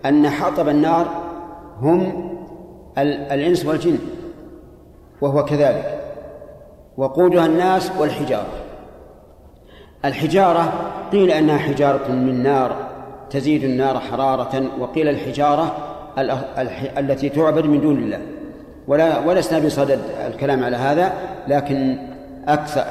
أن 0.05 0.29
حطب 0.29 0.69
النار 0.69 1.07
هم 1.79 2.31
الإنس 2.97 3.65
والجن 3.65 3.97
وهو 5.21 5.45
كذلك. 5.45 6.00
وقودها 6.97 7.45
الناس 7.45 7.91
والحجارة. 7.99 8.53
الحجارة 10.05 10.73
قيل 11.11 11.31
أنها 11.31 11.57
حجارة 11.57 12.11
من 12.11 12.43
نار 12.43 12.75
تزيد 13.29 13.63
النار 13.63 13.99
حرارة 13.99 14.63
وقيل 14.79 15.07
الحجارة 15.07 15.75
التي 16.97 17.29
تعبد 17.29 17.65
من 17.65 17.81
دون 17.81 17.97
الله. 17.97 18.19
ولا 18.87 19.19
ولسنا 19.19 19.59
بصدد 19.59 19.99
الكلام 20.27 20.63
على 20.63 20.77
هذا 20.77 21.13
لكن 21.47 21.97
أكثر 22.47 22.83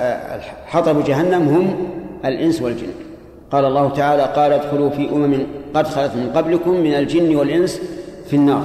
حطب 0.67 1.05
جهنم 1.05 1.49
هم 1.49 1.89
الإنس 2.25 2.63
والجن. 2.63 2.91
قال 3.53 3.65
الله 3.65 3.89
تعالى 3.89 4.23
قال 4.23 4.53
ادخلوا 4.53 4.91
في 4.91 5.11
أمم 5.11 5.47
قد 5.75 5.87
خلت 5.87 6.15
من 6.15 6.33
قبلكم 6.37 6.71
من 6.71 6.95
الجن 6.95 7.37
والإنس 7.37 7.81
في 8.27 8.37
النار. 8.37 8.63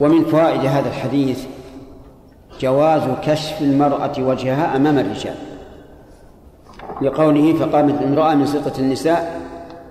ومن 0.00 0.24
فوائد 0.24 0.60
هذا 0.60 0.88
الحديث 0.88 1.44
جواز 2.60 3.02
كشف 3.24 3.60
المرأة 3.60 4.12
وجهها 4.18 4.76
أمام 4.76 4.98
الرجال. 4.98 5.34
لقوله 7.02 7.54
فقامت 7.54 8.02
امرأة 8.02 8.34
من 8.34 8.46
سلطة 8.46 8.78
النساء 8.78 9.40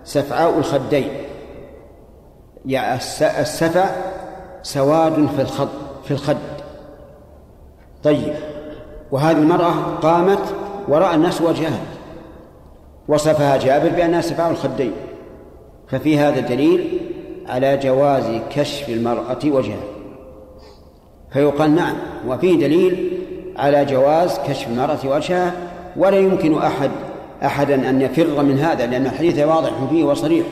سفعاء 0.04 0.58
الخدين. 0.58 1.08
يعني 2.66 2.96
السفع 3.40 3.86
سواد 4.64 5.28
في 5.36 5.42
الخد 5.42 5.70
في 6.04 6.12
الخد. 6.12 6.38
طيب. 8.04 8.34
وهذه 9.12 9.38
المرأة 9.38 9.72
قامت 10.02 10.56
ورأى 10.88 11.16
الناس 11.16 11.42
وجهها. 11.42 11.82
وصفها 13.08 13.58
جابر 13.58 13.90
بأنها 13.90 14.22
سفعاء 14.22 14.52
الخدين. 14.52 14.92
ففي 15.88 16.20
هذا 16.20 16.40
دليل 16.40 17.00
على 17.48 17.78
جواز 17.78 18.42
كشف 18.52 18.90
المرأة 18.90 19.40
وجهها. 19.46 19.99
فيقال 21.34 21.76
نعم. 21.76 21.96
وفيه 22.28 22.60
دليل 22.60 23.20
على 23.58 23.86
جواز 23.86 24.40
كشف 24.48 24.68
المرأة 24.68 25.00
وجهها 25.06 25.54
ولا 25.96 26.18
يمكن 26.18 26.58
أحد 26.58 26.92
أحدا 27.44 27.90
أن 27.90 28.02
يفر 28.02 28.44
من 28.44 28.60
هذا 28.60 28.86
لأن 28.86 29.06
الحديث 29.06 29.40
واضح 29.40 29.72
فيه 29.90 30.04
وصريح. 30.04 30.46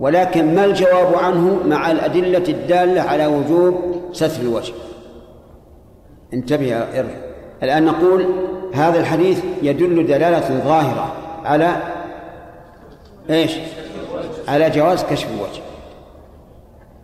ولكن 0.00 0.54
ما 0.54 0.64
الجواب 0.64 1.14
عنه 1.14 1.60
مع 1.66 1.90
الأدلة 1.90 2.44
الدالة 2.48 3.00
على 3.00 3.26
وجوب 3.26 3.74
ستر 4.12 4.42
الوجه؟ 4.42 4.72
انتبه 6.34 6.64
يا 6.64 7.00
إرف 7.00 7.10
الآن 7.62 7.84
نقول 7.84 8.26
هذا 8.74 9.00
الحديث 9.00 9.40
يدل 9.62 10.06
دلالة 10.06 10.62
ظاهرة 10.64 11.12
على 11.44 11.76
إيش؟ 13.30 13.52
على 14.48 14.70
جواز 14.70 15.04
كشف 15.04 15.28
الوجه. 15.30 15.71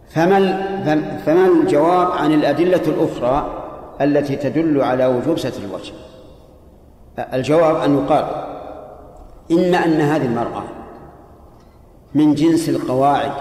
فما 0.09 1.19
فما 1.27 1.47
الجواب 1.47 2.11
عن 2.11 2.33
الأدلة 2.33 2.83
الأخرى 2.87 3.65
التي 4.01 4.37
تدل 4.37 4.83
على 4.83 5.07
وجوب 5.07 5.39
ستر 5.39 5.63
الوجه؟ 5.63 5.93
الجواب 7.35 7.77
أن 7.77 7.99
يقال 7.99 8.25
إما 9.53 9.85
أن 9.85 10.01
هذه 10.01 10.27
المرأة 10.27 10.63
من 12.15 12.35
جنس 12.35 12.69
القواعد 12.69 13.33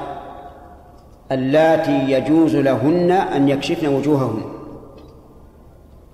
اللاتي 1.32 2.12
يجوز 2.12 2.56
لهن 2.56 3.12
أن 3.12 3.50
يكشفن 3.50 3.88
وجوههن 3.88 4.42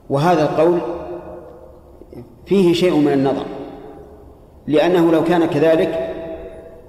وهذا 0.10 0.43
القول 0.43 0.80
فيه 2.45 2.74
شيء 2.74 2.95
من 2.95 3.14
النظر 3.14 3.45
لأنه 4.68 5.12
لو 5.12 5.24
كان 5.24 5.45
كذلك 5.45 6.10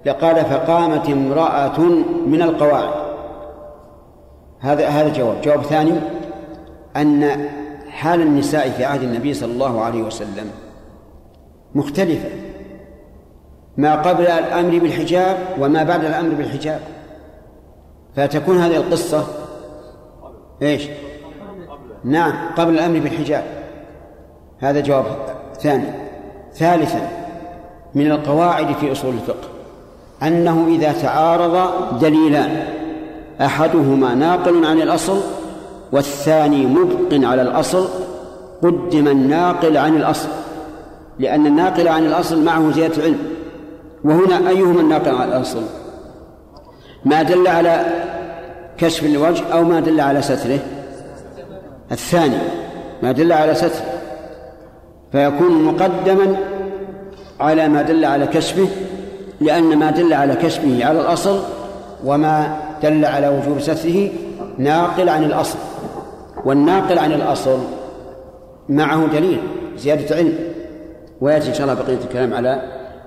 لقال 0.07 0.37
فقامت 0.37 1.11
امرأة 1.11 1.81
من 2.27 2.43
القواعد. 2.43 3.04
هذا 4.61 4.89
هذا 4.89 5.09
جواب. 5.09 5.41
جواب 5.41 5.63
ثاني 5.63 5.93
أن 6.97 7.49
حال 7.91 8.21
النساء 8.21 8.71
في 8.71 8.85
عهد 8.85 9.03
النبي 9.03 9.35
صلى 9.35 9.53
الله 9.53 9.81
عليه 9.81 10.03
وسلم 10.03 10.51
مختلفة. 11.75 12.29
ما 13.77 14.03
قبل 14.03 14.27
الأمر 14.27 14.79
بالحجاب 14.79 15.39
وما 15.61 15.83
بعد 15.83 16.05
الأمر 16.05 16.35
بالحجاب. 16.35 16.81
فتكون 18.17 18.59
هذه 18.59 18.77
القصة؟ 18.77 19.27
إيش؟ 20.63 20.89
نعم 22.05 22.33
قبل 22.57 22.75
الأمر 22.75 22.99
بالحجاب. 22.99 23.45
هذا 24.61 24.81
جواب 24.81 25.05
ثاني. 25.61 25.87
ثالثا 26.55 27.09
من 27.95 28.11
القواعد 28.11 28.73
في 28.73 28.93
أصول 28.93 29.15
الفقه 29.15 29.49
أنه 30.23 30.67
إذا 30.69 30.93
تعارض 30.93 31.71
دليلان. 32.01 32.74
أحدهما 33.41 34.15
ناقل 34.15 34.65
عن 34.65 34.83
الأصل 34.83 35.21
والثاني 35.93 36.67
مبق 36.67 37.29
على 37.29 37.43
الأصل 37.43 37.89
قدم 38.63 39.09
الناقل 39.09 39.77
عن 39.77 39.97
الأصل 39.97 40.29
لأن 41.19 41.47
الناقل 41.47 41.89
عن 41.89 42.07
الأصل 42.07 42.45
معه 42.45 42.73
زيادة 42.73 43.03
علم 43.03 43.19
وهنا 44.05 44.51
أيهما 44.51 44.81
الناقل 44.81 45.15
عن 45.15 45.29
الأصل؟ 45.29 45.63
ما 47.05 47.23
دل 47.23 47.49
على 47.49 47.87
كشف 48.79 49.05
الوجه 49.05 49.45
أو 49.53 49.65
ما 49.65 49.81
دل 49.81 50.01
على 50.01 50.23
ستره؟ 50.23 50.59
الثاني 51.93 52.39
ما 53.03 53.13
دل 53.13 53.33
على 53.33 53.55
ستره 53.55 53.95
فيكون 55.13 55.63
مقدما 55.63 56.37
على 57.41 57.69
ما 57.69 57.83
دل 57.83 58.05
على 58.05 58.27
كشفه 58.27 58.69
لأن 59.41 59.79
ما 59.79 59.91
دل 59.91 60.13
على 60.13 60.35
كشفه 60.35 60.85
على 60.85 61.01
الأصل 61.01 61.41
وما 62.05 62.64
دل 62.85 63.05
على 63.05 63.29
وجوب 63.29 63.61
ستره 63.61 64.11
ناقل 64.59 65.09
عن 65.09 65.25
الأصل 65.25 65.59
والناقل 66.45 66.99
عن 66.99 67.13
الأصل 67.13 67.59
معه 68.69 69.07
دليل 69.07 69.41
زيادة 69.77 70.17
علم 70.17 70.39
ويأتي 71.21 71.49
إن 71.49 71.55
شاء 71.55 71.63
الله 71.63 71.83
بقية 71.83 71.99
الكلام 72.05 72.35
على 72.35 72.63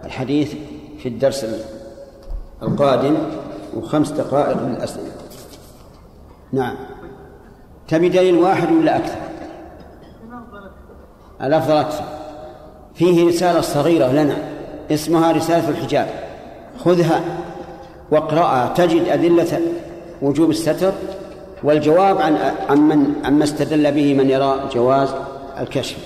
الحديث 0.05 0.53
في 0.99 1.09
الدرس 1.09 1.45
القادم 2.63 3.17
وخمس 3.78 4.11
دقائق 4.11 4.57
من 4.57 4.75
الأسئلة. 4.75 5.11
نعم. 6.53 6.75
تبي 7.88 8.09
دليل 8.09 8.38
واحد 8.38 8.71
ولا 8.71 8.97
أكثر؟ 8.97 9.17
الأفضل 11.41 11.78
أكثر. 11.78 12.03
فيه 12.95 13.28
رسالة 13.28 13.61
صغيرة 13.61 14.11
لنا 14.11 14.38
اسمها 14.91 15.32
رسالة 15.32 15.69
الحجاب. 15.69 16.07
خذها. 16.80 17.21
واقرأها 18.12 18.74
تجد 18.74 19.08
أدلة 19.08 19.62
وجوب 20.22 20.49
الستر 20.49 20.91
والجواب 21.64 22.22
عن 22.70 22.78
من 22.78 23.14
عما 23.26 23.43
استدل 23.43 23.91
به 23.91 24.14
من 24.14 24.30
يرى 24.30 24.70
جواز 24.74 25.10
الكشف. 25.60 25.97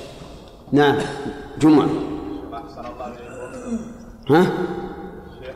نعم. 0.72 0.96
جمعة. 1.60 1.90
ها؟ 4.30 4.46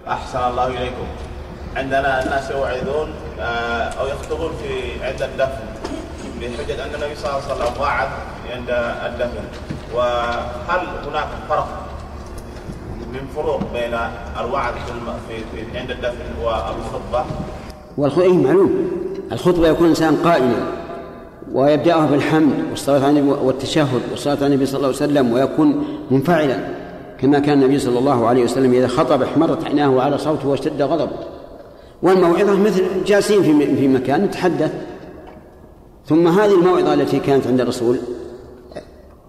أحسن 0.08 0.39
الله 0.39 0.68
إليكم. 0.68 1.08
عندنا 1.76 2.24
الناس 2.24 2.52
يوعظون 2.52 3.10
آه، 3.39 3.89
أو 4.00 4.08
يخطبون 4.08 4.52
في 4.62 5.06
عند 5.06 5.22
الدفن. 5.22 5.66
بحجة 6.41 6.86
أن 6.86 6.96
النبي 6.96 7.16
صلى 7.16 7.30
الله 7.30 7.41
عليه 7.43 7.54
وسلم 7.56 7.82
وعد 7.82 8.08
عند 8.52 8.70
الدفن. 9.06 9.46
وهل 9.96 10.88
هناك 11.08 11.28
فرق؟ 11.50 11.68
من 13.16 13.28
فروق 13.36 13.59
بين 13.74 13.97
الوعد 14.39 14.74
في. 15.28 15.38
في... 15.38 15.78
عند 15.80 15.91
الدفن 15.91 16.43
والخطبة. 16.43 17.26
والخطبة 17.97 18.24
إيه 18.24 18.38
معلوم. 18.38 18.72
الخطبة 19.32 19.68
يكون 19.68 19.86
الإنسان 19.86 20.16
قائما 20.16 20.55
ويبدأها 21.53 22.05
بالحمد 22.05 22.53
والصلاة 22.70 23.05
على 23.05 23.20
النبي 23.20 23.32
والتشهد 23.43 24.01
والصلاة 24.11 24.36
على 24.36 24.47
النبي 24.47 24.66
صلى 24.66 24.78
الله 24.78 24.88
عليه 24.88 24.97
وسلم 24.97 25.34
ويكون 25.34 25.86
منفعلا 26.11 26.57
كما 27.22 27.39
كان 27.39 27.61
النبي 27.63 27.80
صلى 27.80 27.99
الله 27.99 28.28
عليه 28.28 28.43
وسلم 28.43 28.74
إذا 28.74 28.88
خطب 28.88 29.22
احمرت 29.22 29.66
عيناه 29.66 30.01
على 30.01 30.18
صوته 30.18 30.47
واشتد 30.47 30.82
غضبه. 30.82 31.18
والموعظة 32.03 32.59
مثل 32.59 32.84
جالسين 33.05 33.43
في 33.43 33.76
في 33.76 33.88
مكان 33.88 34.24
نتحدث. 34.24 34.72
ثم 36.05 36.28
هذه 36.28 36.53
الموعظة 36.53 36.93
التي 36.93 37.20
كانت 37.20 37.47
عند 37.47 37.61
الرسول 37.61 37.97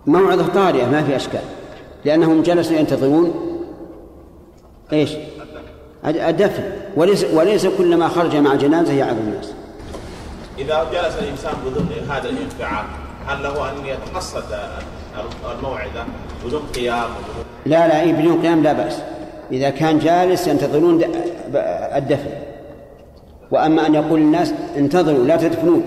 موعظة 0.06 0.46
طارئة 0.46 0.90
ما 0.90 1.02
في 1.02 1.16
أشكال 1.16 1.40
لأنهم 2.04 2.42
جلسوا 2.42 2.76
ينتظرون 2.76 3.55
إيش؟ 4.92 5.10
الدفن. 6.04 6.62
وليس 6.96 7.24
وليس 7.24 7.66
كلما 7.66 8.08
خرج 8.08 8.36
مع 8.36 8.54
جنازة 8.54 8.92
يعظ 8.92 9.16
الناس. 9.18 9.52
إذا 10.58 10.84
جلس 10.92 11.18
الإنسان 11.18 11.52
بدون 11.66 11.88
هذا 12.10 12.28
الانفعال 12.28 12.84
هل 13.26 13.42
له 13.42 13.70
أن 13.70 13.86
يتقصد 13.86 14.44
الموعظة 15.58 16.04
بدون 16.46 16.62
قيام؟ 16.74 17.08
لا 17.66 17.88
لا 17.88 18.00
إيه 18.00 18.12
بدون 18.12 18.42
قيام 18.42 18.62
لا 18.62 18.72
بأس. 18.72 18.98
إذا 19.52 19.70
كان 19.70 19.98
جالس 19.98 20.46
ينتظرون 20.46 21.04
الدفن. 21.96 22.30
وأما 23.50 23.86
أن 23.86 23.94
يقول 23.94 24.20
الناس 24.20 24.52
انتظروا 24.76 25.24
لا 25.24 25.36
تدفنون. 25.36 25.82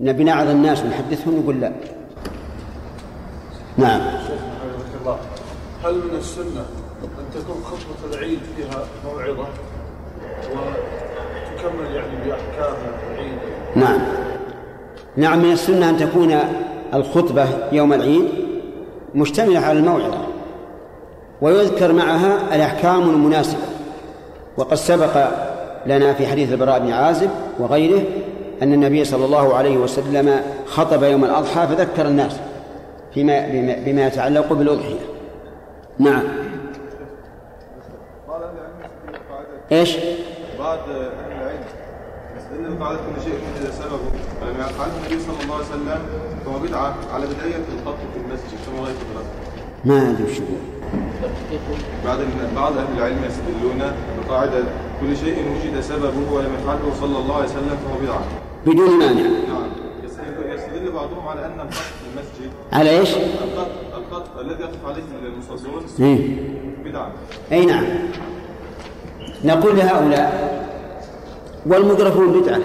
نبي 0.00 0.24
نعظ 0.24 0.48
الناس 0.48 0.82
ونحدثهم 0.82 1.40
يقول 1.42 1.60
لا. 1.60 1.72
نعم. 3.78 4.00
الله. 5.00 5.18
هل 5.84 5.94
من 5.94 6.18
السنة 6.18 6.44
أن 6.44 6.83
تكون 7.34 7.62
خطبة 7.64 8.14
العيد 8.14 8.38
فيها 8.56 8.84
موعظة 9.04 9.46
وتكمل 10.52 11.94
يعني 11.94 12.16
بأحكام 12.24 12.74
العيد. 13.12 13.38
نعم. 13.76 14.00
نعم 15.16 15.38
من 15.38 15.52
السنة 15.52 15.90
أن 15.90 15.96
تكون 15.96 16.38
الخطبة 16.94 17.46
يوم 17.72 17.92
العيد 17.92 18.28
مشتملة 19.14 19.60
على 19.60 19.78
الموعظة 19.78 20.18
ويذكر 21.40 21.92
معها 21.92 22.54
الأحكام 22.56 23.10
المناسبة. 23.10 23.62
وقد 24.56 24.74
سبق 24.74 25.28
لنا 25.86 26.14
في 26.14 26.26
حديث 26.26 26.52
البراء 26.52 26.78
بن 26.78 26.92
عازب 26.92 27.30
وغيره 27.58 28.02
أن 28.62 28.72
النبي 28.72 29.04
صلى 29.04 29.24
الله 29.24 29.54
عليه 29.54 29.76
وسلم 29.76 30.40
خطب 30.66 31.02
يوم 31.02 31.24
الأضحى 31.24 31.66
فذكر 31.66 32.06
الناس 32.06 32.36
فيما 33.14 33.48
بما, 33.48 33.76
بما 33.86 34.06
يتعلق 34.06 34.52
بالأضحية. 34.52 35.00
نعم. 35.98 36.43
إيش؟ 39.72 39.96
بعض 40.58 40.78
أهل 40.78 41.32
العلم. 41.32 41.64
يستدل 42.38 42.74
بقاعدة 42.76 42.98
كل 42.98 43.22
شيء 43.24 43.32
من 43.34 43.70
سببه. 43.72 43.98
فلما 44.40 44.70
يفعله 44.70 44.92
النبي 44.96 45.22
صلى 45.22 45.42
الله 45.44 45.54
عليه 45.54 45.64
وسلم 45.64 45.98
فهو 46.44 46.58
بدعة 46.58 46.94
على 47.14 47.26
بداية 47.26 47.56
الخط 47.56 47.96
في 48.14 48.18
المسجد. 48.20 48.58
كما 48.66 48.84
رأيت 48.84 48.96
في 48.96 49.04
ما 49.84 50.10
أدري 50.10 50.24
وش 50.24 50.38
بعض 52.04 52.18
بعض 52.56 52.72
أهل 52.78 52.98
العلم 52.98 53.24
يستدلون 53.24 53.92
بقاعدة 54.28 54.64
كل 55.00 55.16
شيء 55.16 55.36
وجد 55.38 55.80
سببه 55.80 56.32
ولم 56.32 56.54
يفعله 56.60 56.92
صلى 57.00 57.18
الله 57.18 57.34
عليه 57.34 57.44
وسلم 57.44 57.76
فهو 57.84 57.98
بدعة. 58.02 58.24
بدون 58.66 58.98
مانع. 58.98 59.22
نعم. 59.22 59.66
يستدل- 60.04 60.54
يستدل 60.54 60.92
بعضهم 60.92 61.28
على 61.28 61.46
أن 61.46 61.60
الخط 61.60 61.82
في 61.82 62.06
المسجد 62.14 62.52
على 62.72 62.90
إيش؟ 62.98 63.14
الخط 63.16 63.68
الخط 63.98 64.38
الذي 64.40 64.62
يقف 64.62 64.86
عليه 64.86 65.02
المصلون 65.26 65.84
إيه؟ 66.00 66.38
بدعة. 66.84 67.12
أي 67.52 67.66
نعم. 67.66 67.84
نقول 69.44 69.76
لهؤلاء 69.76 70.54
والميكروفون 71.66 72.40
بدعة 72.40 72.60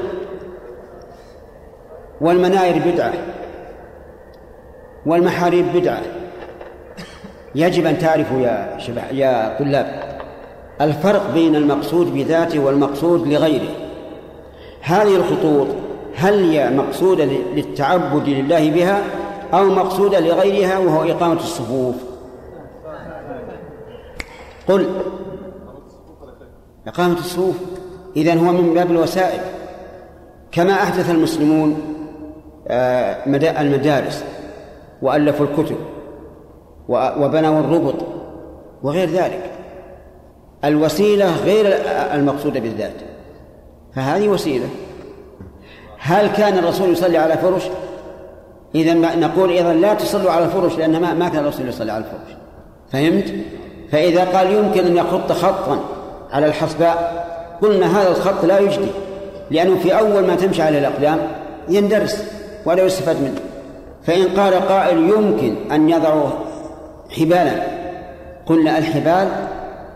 والمناير 2.21 2.91
بدعة 2.91 3.13
والمحاريب 5.05 5.65
بدعة. 5.73 6.01
يجب 7.55 7.86
أن 7.86 7.99
تعرفوا 7.99 8.39
يا 8.39 8.77
شباب 8.77 9.05
يا 9.11 9.57
طلاب 9.59 10.19
الفرق 10.82 11.34
بين 11.34 11.55
المقصود 11.55 12.13
بذاته 12.13 12.59
والمقصود 12.59 13.27
لغيره. 13.27 13.69
هذه 14.82 15.15
الخطوط 15.15 15.67
هل 16.15 16.51
هي 16.51 16.69
مقصودة 16.69 17.25
للتعبد 17.25 18.30
لله 18.30 18.71
بها 18.71 19.03
أو 19.53 19.65
مقصودة 19.65 20.19
لغيرها 20.19 20.77
وهو 20.77 21.03
إقامة 21.11 21.34
الصفوف؟ 21.34 21.95
قل. 24.67 24.89
إقامة 26.90 27.18
الصفوف. 27.20 27.56
إذن 28.18 28.38
هو 28.48 28.52
من 28.52 28.74
باب 28.74 28.92
الوسائل. 28.92 29.40
كما 30.52 30.74
أحدث 30.74 31.10
المسلمون 31.10 31.96
آه، 32.68 33.30
مدا- 33.30 33.62
المدارس 33.62 34.24
وألفوا 35.02 35.46
الكتب 35.46 35.76
وبنوا 36.90 37.60
الربط 37.60 37.96
وغير 38.84 39.10
ذلك. 39.10 39.52
الوسيلة 40.66 41.36
غير 41.36 41.66
المقصودة 42.14 42.60
بالذات. 42.60 42.94
فهذه 43.96 44.28
وسيلة. 44.28 44.70
هل 45.98 46.28
كان 46.28 46.58
الرسول 46.58 46.90
يصلي 46.92 47.18
على 47.18 47.38
فرش؟ 47.38 47.64
إذا 48.76 48.94
نقول 48.94 49.52
إذا 49.52 49.74
لا 49.74 49.94
تصلوا 49.94 50.32
على 50.32 50.46
الفرش 50.46 50.78
لأن 50.78 51.02
ما 51.20 51.30
كان 51.30 51.44
الرسول 51.44 51.68
يصلي 51.70 51.92
على 51.92 52.04
الفرش. 52.04 52.36
فهمت؟ 52.92 53.34
فإذا 53.92 54.24
قال 54.26 54.52
يمكن 54.54 54.86
أن 54.86 54.98
يخط 54.98 55.32
خطا 55.32 55.80
على 56.32 56.45
الحصباء 56.45 57.25
قلنا 57.61 58.01
هذا 58.01 58.09
الخط 58.09 58.45
لا 58.45 58.59
يجدي 58.59 58.89
لأنه 59.51 59.80
في 59.80 59.99
أول 59.99 60.27
ما 60.27 60.36
تمشي 60.36 60.61
عليه 60.61 60.80
الأقدام 60.80 61.17
يندرس 61.69 62.23
ولا 62.65 62.84
يستفاد 62.84 63.21
منه. 63.21 63.39
فإن 64.03 64.27
قال 64.27 64.53
قائل 64.53 64.97
يمكن 64.97 65.71
أن 65.71 65.89
يضعوا 65.89 66.30
حبالا 67.09 67.63
قلنا 68.45 68.77
الحبال 68.77 69.27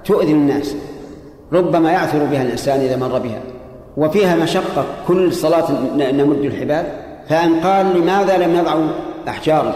تؤذي 0.05 0.31
الناس 0.31 0.75
ربما 1.53 1.91
يعثر 1.91 2.25
بها 2.25 2.41
الإنسان 2.41 2.79
إذا 2.79 2.95
مر 2.95 3.19
بها 3.19 3.39
وفيها 3.97 4.35
مشقة 4.35 4.85
كل 5.07 5.33
صلاة 5.33 5.71
نمد 5.95 6.45
الحبال. 6.45 6.85
فإن 7.29 7.59
قال 7.59 8.01
لماذا 8.01 8.37
لم 8.37 8.55
يضعوا 8.55 8.87
أحجارا 9.27 9.75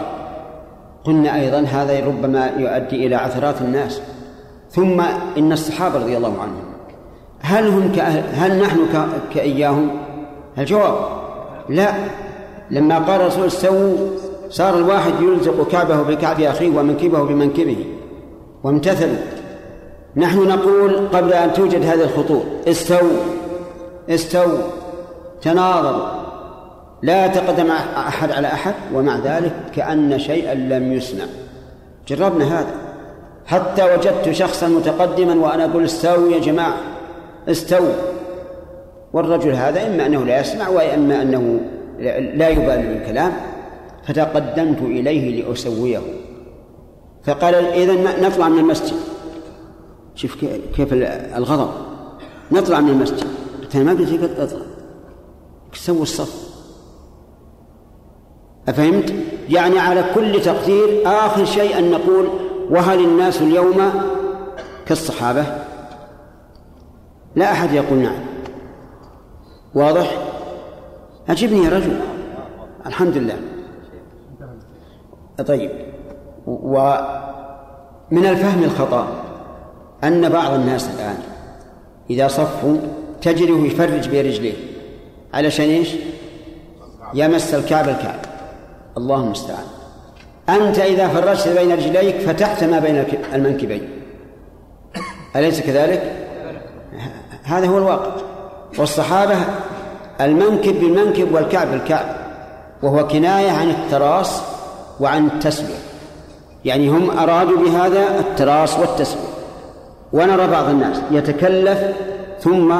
قلنا 1.04 1.34
أيضا 1.34 1.60
هذا 1.60 2.06
ربما 2.06 2.50
يؤدي 2.58 3.06
إلى 3.06 3.16
عثرات 3.16 3.60
الناس. 3.60 4.00
ثم 4.70 5.00
إن 5.38 5.52
الصحابة 5.52 5.98
رضي 5.98 6.16
الله 6.16 6.34
عنهم 6.40 6.62
هل 7.40 7.68
هم 7.68 7.92
كأهل 7.92 8.22
هل 8.34 8.62
نحن 8.62 8.78
كإياهم؟ 9.34 9.90
الجواب 10.58 10.94
لا. 11.68 11.92
لما 12.70 12.98
قال 12.98 13.20
الرسول 13.20 13.46
استووا 13.46 13.96
صار 14.50 14.78
الواحد 14.78 15.12
يلزق 15.20 15.68
كعبه 15.68 16.02
بكعب 16.02 16.40
أخيه 16.40 16.78
ومنكبه 16.78 17.22
بمنكبه 17.22 17.84
وامتثلوا 18.64 19.16
نحن 20.16 20.48
نقول 20.48 21.08
قبل 21.08 21.32
أن 21.32 21.52
توجد 21.52 21.82
هذه 21.82 22.02
الخطوط 22.02 22.42
استووا 22.68 23.18
استووا 24.08 24.58
تناظروا. 25.42 26.06
لا 27.02 27.26
تقدم 27.26 27.70
أحد 27.96 28.32
على 28.32 28.46
أحد 28.46 28.74
ومع 28.94 29.18
ذلك 29.18 29.52
كأن 29.76 30.18
شيئا 30.18 30.54
لم 30.54 30.92
يصنع 30.92 31.24
جربنا 32.08 32.60
هذا. 32.60 32.87
حتى 33.48 33.94
وجدت 33.94 34.30
شخصا 34.30 34.68
متقدما 34.68 35.34
وأنا 35.34 35.64
أقول 35.64 35.84
استووا 35.84 36.30
يا 36.30 36.38
جماعة 36.38 36.76
استووا. 37.48 37.94
والرجل 39.12 39.50
هذا 39.50 39.86
إما 39.86 40.06
أنه 40.06 40.24
لا 40.24 40.40
يسمع 40.40 40.68
وإما 40.68 41.22
أنه 41.22 41.60
لا 42.34 42.48
يبالي 42.48 42.94
بالكلام 42.94 43.32
فتقدمت 44.06 44.82
إليه 44.82 45.42
لأسويه. 45.42 46.00
فقال 47.24 47.54
إذا 47.54 48.28
نطلع 48.28 48.48
من 48.48 48.58
المسجد. 48.58 48.96
شوف 50.14 50.44
كيف 50.76 50.92
الغضب. 51.36 51.70
نطلع 52.52 52.80
من 52.80 52.90
المسجد. 52.90 53.26
قلت 53.62 53.76
أنا 53.76 53.84
ما 53.84 54.00
قلت 54.00 54.10
لك 54.10 54.30
أطلع. 54.38 54.66
سووا 55.74 56.02
الصف. 56.02 56.48
أفهمت؟ 58.68 59.14
يعني 59.48 59.78
على 59.78 60.04
كل 60.14 60.42
تقدير 60.42 61.02
آخر 61.06 61.44
شيء 61.44 61.78
أن 61.78 61.90
نقول 61.90 62.28
وهل 62.70 63.04
الناس 63.04 63.42
اليوم 63.42 63.90
كالصحابة؟ 64.86 65.44
لا 67.36 67.52
أحد 67.52 67.72
يقول 67.72 67.98
نعم. 67.98 68.20
واضح؟ 69.74 70.18
أجبني 71.28 71.64
يا 71.64 71.70
رجل. 71.70 72.00
الحمد 72.86 73.16
لله. 73.16 73.36
طيب. 75.46 75.70
ومن 76.46 78.26
الفهم 78.26 78.64
الخطأ 78.64 79.08
أن 80.04 80.28
بعض 80.28 80.52
الناس 80.52 80.88
الآن 80.94 81.16
إذا 82.10 82.28
صفوا 82.28 82.76
تجده 83.22 83.58
يفرج 83.66 84.08
برجليه 84.08 84.54
علشان 85.34 85.68
إيش؟ 85.68 85.94
يمس 87.14 87.54
الكعب 87.54 87.88
الكعب. 87.88 88.20
الله 88.96 89.24
المستعان. 89.24 89.77
أنت 90.48 90.78
إذا 90.78 91.08
فرجت 91.08 91.48
بين 91.48 91.72
رجليك 91.72 92.16
فتحت 92.16 92.64
ما 92.64 92.78
بين 92.78 93.04
المنكبين. 93.34 93.88
أليس 95.36 95.60
كذلك؟ 95.60 96.12
هذا 97.44 97.66
هو 97.66 97.78
الواقع. 97.78 98.10
والصحابة 98.78 99.36
المنكب 100.20 100.80
بالمنكب 100.80 101.34
والكعب 101.34 101.70
بالكعب 101.70 102.06
وهو 102.82 103.06
كناية 103.06 103.50
عن 103.50 103.70
التراص 103.70 104.42
وعن 105.00 105.26
التسوية 105.26 105.78
يعني 106.64 106.88
هم 106.88 107.18
أرادوا 107.18 107.56
بهذا 107.56 108.18
التراص 108.18 108.78
والتسوية 108.78 109.28
ونرى 110.12 110.46
بعض 110.46 110.68
الناس 110.68 110.96
يتكلف 111.10 111.78
ثم 112.40 112.74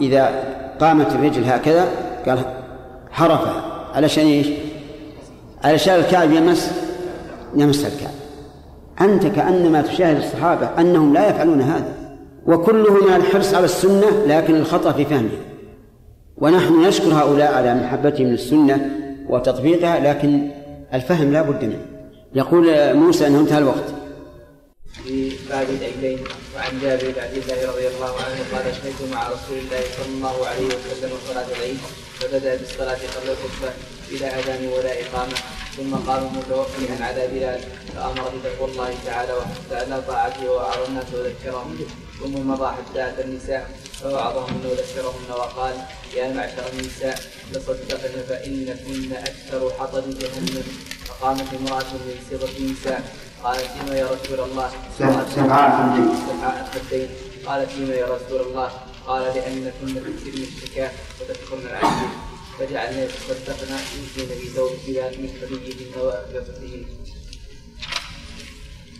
إذا 0.00 0.30
قامت 0.80 1.12
الرجل 1.12 1.44
هكذا 1.44 1.88
قال 2.26 2.38
حرفها. 3.12 3.62
علشان 3.94 4.26
إيش؟ 4.26 4.46
علشان 5.64 5.94
الكعب 5.94 6.32
يمس. 6.32 6.87
يمس 7.56 7.84
الكعب 7.84 8.14
أنت 9.00 9.26
كأنما 9.26 9.82
تشاهد 9.82 10.16
الصحابة 10.16 10.66
أنهم 10.80 11.14
لا 11.14 11.28
يفعلون 11.28 11.60
هذا. 11.60 11.94
وكله 12.46 12.92
من 12.92 13.14
الحرص 13.16 13.54
على 13.54 13.64
السنة 13.64 14.06
لكن 14.26 14.54
الخطأ 14.54 14.92
في 14.92 15.04
فهمه. 15.04 15.28
ونحن 16.36 16.86
نشكر 16.86 17.14
هؤلاء 17.14 17.54
على 17.54 17.74
محبتهم 17.74 18.26
للسنة 18.26 18.90
وتطبيقها 19.28 20.00
لكن 20.00 20.48
الفهم 20.94 21.32
لا 21.32 21.42
بد 21.42 21.64
منه. 21.64 21.80
يقول 22.34 22.94
موسى 22.96 23.26
أنه 23.26 23.40
انتهى 23.40 23.58
الوقت. 23.58 23.84
في 25.04 25.36
باب 25.48 25.70
العيدين 25.70 26.24
وعن 26.54 26.80
جابر 26.82 27.10
بن 27.10 27.20
عبد 27.20 27.36
الله 27.36 27.72
رضي 27.72 27.88
الله 27.88 28.14
عنه 28.16 28.38
قال 28.52 28.66
أشهدت 28.66 29.02
مع 29.12 29.28
رسول 29.28 29.58
الله 29.58 29.80
صلى 29.96 30.06
الله 30.14 30.46
عليه 30.46 30.66
وسلم 30.66 31.10
صلاة 31.28 31.46
العيد 31.56 31.78
فبدأ 32.20 32.56
بالصلاة 32.56 32.98
قبل 33.16 33.30
الخطبة 33.30 33.72
بلا 34.10 34.38
أذان 34.38 34.66
ولا 34.68 34.92
إقامة 35.02 35.38
ثم 35.76 35.94
قام 35.94 36.36
متوكلا 36.36 37.04
على 37.04 37.26
بلال 37.26 37.60
فأمر 37.96 38.32
بتقوى 38.36 38.70
الله 38.70 38.94
تعالى 39.06 39.32
على 39.70 40.02
طاعته 40.08 40.50
واعظ 40.50 40.88
الناس 40.88 41.04
وذكرهم 41.14 41.78
ثم 42.20 42.48
مضى 42.50 42.68
حتى 42.76 43.08
أتى 43.08 43.24
النساء 43.24 43.70
فوعظهن 44.02 44.60
وذكرهن 44.66 45.30
وقال 45.30 45.74
يا 46.16 46.32
معشر 46.32 46.72
النساء 46.72 47.20
تصدقن 47.54 48.22
فانكن 48.28 49.12
أكثر 49.12 49.72
حطب 49.78 50.04
جهنم 50.18 50.64
فقامت 51.06 51.54
امرأة 51.60 51.92
من 51.92 52.14
صيغه 52.30 52.50
النساء 52.58 53.27
قالت 53.44 53.60
فيما 53.60 53.94
يا 53.98 54.06
رسول 54.06 54.40
الله. 54.50 54.68
سمعاء 55.34 55.68
الخدين 56.64 57.08
قالت 57.46 57.70
فيما 57.70 57.94
يا 57.94 58.06
رسول 58.06 58.40
الله. 58.40 58.70
قال 59.06 59.22
لأن 59.22 59.72
كنا 59.80 60.00
تكسرن 60.00 60.42
الشكاء 60.42 60.94
وتذكرن 61.20 61.66
العجل 61.70 62.08
فجعلنا 62.58 63.04
يتصدقن 63.04 63.72
يؤتين 63.96 64.28
بثوب 64.40 64.70
بلال 64.86 65.12
مثل 65.22 65.50
بيهن 65.64 65.92
وأكلفتهن 66.04 66.84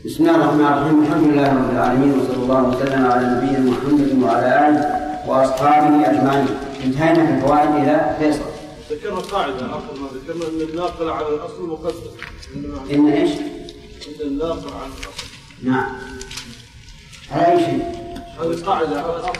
بسم 0.04 0.20
الله 0.22 0.36
الرحمن 0.36 0.66
الرحيم. 0.66 1.02
الحمد 1.02 1.24
لله 1.28 1.48
رب 1.54 1.70
العالمين 1.70 2.12
وصلى 2.18 2.42
الله 2.42 2.62
وسلم 2.62 3.06
على 3.06 3.24
نبينا 3.26 3.60
محمد 3.70 4.22
وعلى 4.22 4.48
آله 4.68 4.82
وأصحابه 5.28 6.10
أجمعين. 6.10 6.48
انتهينا 6.84 7.26
في 7.26 7.32
الفوائد 7.32 7.70
إلى 7.82 8.16
فيصل. 8.18 8.48
ذكرنا 8.90 9.20
قاعدة 9.20 9.66
ما 9.66 10.08
ذكرنا 10.14 10.44
أن 10.48 10.60
الناقل 10.68 11.08
على 11.08 11.28
الأصل 11.28 11.68
مقدم 11.68 12.12
إن 12.94 13.08
إيش؟ 13.08 13.30
نعم. 15.62 15.86
على 17.32 17.52
اي 17.52 17.58
شيء؟ 17.58 17.82
هذه 18.40 18.64
قاعدة 18.66 19.00
على 19.00 19.16
الاصل 19.16 19.30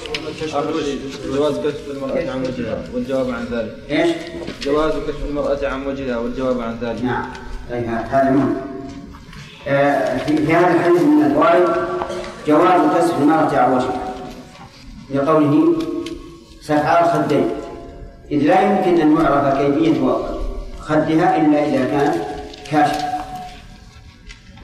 جواز 1.35 1.59
كشف 1.59 1.91
المرأة 1.91 2.31
عن 2.31 2.43
وجهها 2.43 2.85
والجواب 2.95 3.31
عن 3.31 3.45
ذلك. 3.53 3.77
إيش؟ 3.91 4.17
جواز 4.63 4.93
كشف 4.93 5.25
المرأة 5.29 5.69
عن 5.69 5.87
وجهها 5.87 6.19
والجواب 6.19 6.61
عن 6.61 6.79
ذلك. 6.83 7.05
نعم. 7.05 7.27
طيب 7.71 7.85
هذا 7.85 8.31
مهم. 8.31 8.57
آه، 9.69 10.19
في 10.19 10.37
في 10.37 10.55
هذا 10.55 10.75
الحديث 10.75 11.03
من 11.03 11.25
الفوائد 11.25 11.65
جواز 12.47 12.97
كسف 12.97 13.19
المرأة 13.19 13.57
عن 13.57 13.73
وجهها. 13.73 14.15
لقوله 15.15 15.79
سفعاء 16.63 17.05
الخدين 17.05 17.51
إذ 18.31 18.39
لا 18.39 18.61
يمكن 18.63 19.01
أن 19.01 19.17
يعرف 19.17 19.59
كيفية 19.59 20.01
خدها 20.81 21.37
إلا 21.37 21.67
إذا 21.67 21.85
كانت 21.85 22.15
كاشفة 22.71 23.08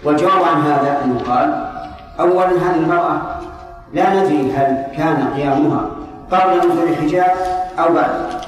والجواب 0.04 0.42
عن 0.42 0.60
هذا 0.60 1.04
أنه 1.04 1.18
قال 1.18 1.70
أولا 2.20 2.46
هذه 2.46 2.76
المرأة 2.76 3.40
لا 3.92 4.14
ندري 4.14 4.52
هل 4.52 4.86
كان 4.96 5.28
قيامها 5.34 5.90
قبل 6.30 6.58
نزول 6.58 6.88
الحجاب 6.88 7.36
أو 7.78 7.94
بعد 7.94 8.44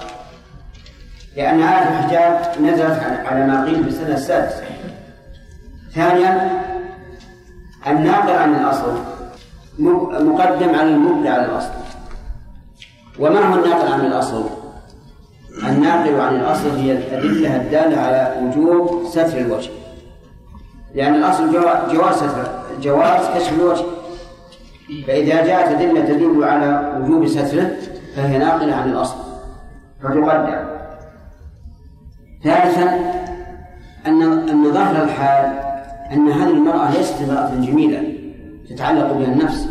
لأن 1.37 1.63
آية 1.63 1.89
الحجاب 1.89 2.63
نزلت 2.63 3.03
على 3.27 3.47
ما 3.47 3.65
قيل 3.65 3.83
في 3.83 3.89
السنة 3.89 4.15
السادسة. 4.15 4.63
ثانيا 5.95 6.51
الناقل 7.87 8.33
عن 8.33 8.55
الأصل 8.55 8.99
مقدم 10.25 10.75
على 10.75 10.89
المبدع 10.89 11.33
على 11.33 11.45
الأصل. 11.45 11.71
وما 13.19 13.41
هو 13.41 13.65
الناقل 13.65 13.93
عن 13.93 14.01
الأصل؟ 14.01 14.45
الناقل 15.69 16.21
عن 16.21 16.37
الأصل 16.37 16.71
هي 16.71 16.93
الأدلة 16.93 17.57
الدالة 17.57 18.01
على 18.01 18.37
وجوب 18.43 19.07
ستر 19.09 19.39
الوجه. 19.39 19.71
لأن 20.97 21.15
الأصل 21.15 21.53
جواز 21.93 22.23
جواز 22.83 23.27
كشف 23.35 23.53
الوجه. 23.53 23.85
فإذا 25.07 25.47
جاءت 25.47 25.69
أدلة 25.69 26.01
تدل 26.01 26.45
على 26.45 26.99
وجوب 27.01 27.27
ستره 27.27 27.71
فهي 28.17 28.39
ناقلة 28.39 28.75
عن 28.75 28.91
الأصل. 28.91 29.17
فتقدم 30.03 30.65
ثالثا 32.45 32.89
أن 34.07 34.23
أن 34.23 34.73
ظهر 34.73 35.05
الحال 35.05 35.45
أن 36.13 36.29
هذه 36.29 36.51
المرأة 36.51 36.91
ليست 36.91 37.23
امرأة 37.23 37.55
جميلة 37.55 38.03
تتعلق 38.69 39.13
بها 39.13 39.33
النفس. 39.33 39.69